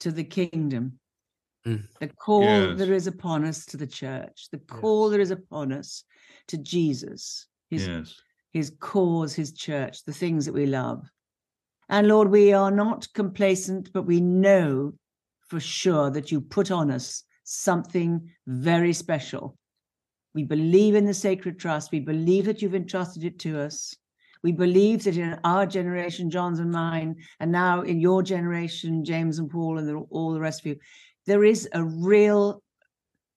to 0.00 0.12
the 0.12 0.24
kingdom, 0.24 0.98
mm. 1.66 1.82
the 2.00 2.08
call 2.08 2.42
yes. 2.42 2.78
there 2.78 2.92
is 2.92 3.06
upon 3.06 3.44
us 3.46 3.64
to 3.66 3.78
the 3.78 3.86
church, 3.86 4.48
the 4.52 4.58
call 4.58 5.06
yes. 5.06 5.10
there 5.12 5.20
is 5.22 5.30
upon 5.30 5.72
us 5.72 6.04
to 6.48 6.58
Jesus, 6.58 7.46
his, 7.70 7.88
yes. 7.88 8.14
his 8.52 8.72
cause, 8.78 9.34
his 9.34 9.52
church, 9.52 10.04
the 10.04 10.12
things 10.12 10.44
that 10.44 10.52
we 10.52 10.66
love. 10.66 11.08
And 11.88 12.08
Lord, 12.08 12.30
we 12.30 12.52
are 12.52 12.70
not 12.70 13.06
complacent, 13.14 13.92
but 13.92 14.02
we 14.02 14.20
know 14.20 14.92
for 15.48 15.60
sure 15.60 16.10
that 16.10 16.32
you 16.32 16.40
put 16.40 16.70
on 16.70 16.90
us 16.90 17.22
something 17.44 18.28
very 18.46 18.92
special. 18.92 19.56
We 20.34 20.42
believe 20.42 20.94
in 20.94 21.06
the 21.06 21.14
sacred 21.14 21.58
trust. 21.58 21.92
We 21.92 22.00
believe 22.00 22.44
that 22.46 22.60
you've 22.60 22.74
entrusted 22.74 23.24
it 23.24 23.38
to 23.40 23.60
us. 23.60 23.94
We 24.42 24.52
believe 24.52 25.04
that 25.04 25.16
in 25.16 25.38
our 25.44 25.64
generation, 25.64 26.30
John's 26.30 26.58
and 26.58 26.70
mine, 26.70 27.16
and 27.40 27.50
now 27.50 27.82
in 27.82 28.00
your 28.00 28.22
generation, 28.22 29.04
James 29.04 29.38
and 29.38 29.50
Paul, 29.50 29.78
and 29.78 29.88
the, 29.88 29.96
all 30.10 30.32
the 30.32 30.40
rest 30.40 30.60
of 30.60 30.66
you, 30.66 30.76
there 31.26 31.44
is 31.44 31.68
a 31.72 31.82
real 31.82 32.62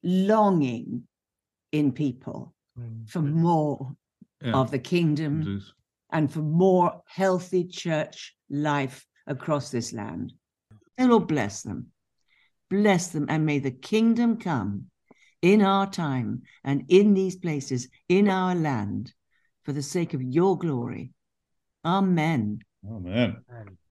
longing 0.04 1.04
in 1.72 1.92
people 1.92 2.54
mm. 2.78 3.10
for 3.10 3.22
more 3.22 3.96
yeah. 4.42 4.54
of 4.54 4.72
the 4.72 4.80
kingdom 4.80 5.62
and 6.12 6.32
for 6.32 6.40
more 6.40 7.02
healthy 7.08 7.66
church 7.66 8.36
life 8.50 9.06
across 9.28 9.70
this 9.70 9.94
land. 9.94 10.34
And 10.98 11.10
Lord 11.10 11.28
bless 11.28 11.62
them. 11.62 11.88
Bless 12.70 13.08
them, 13.08 13.26
and 13.30 13.46
may 13.46 13.60
the 13.60 13.72
kingdom 13.72 14.38
come 14.38 14.86
in 15.42 15.62
our 15.62 15.90
time 15.90 16.44
and 16.64 16.86
in 16.88 17.14
these 17.14 17.36
places, 17.36 17.88
in 18.08 18.30
our 18.30 18.54
land, 18.54 19.14
for 19.64 19.74
the 19.74 19.82
sake 19.82 20.14
of 20.14 20.22
your 20.22 20.58
glory. 20.58 21.12
Amen. 21.84 22.60
Amen. 22.88 23.38
Amen. 23.50 23.78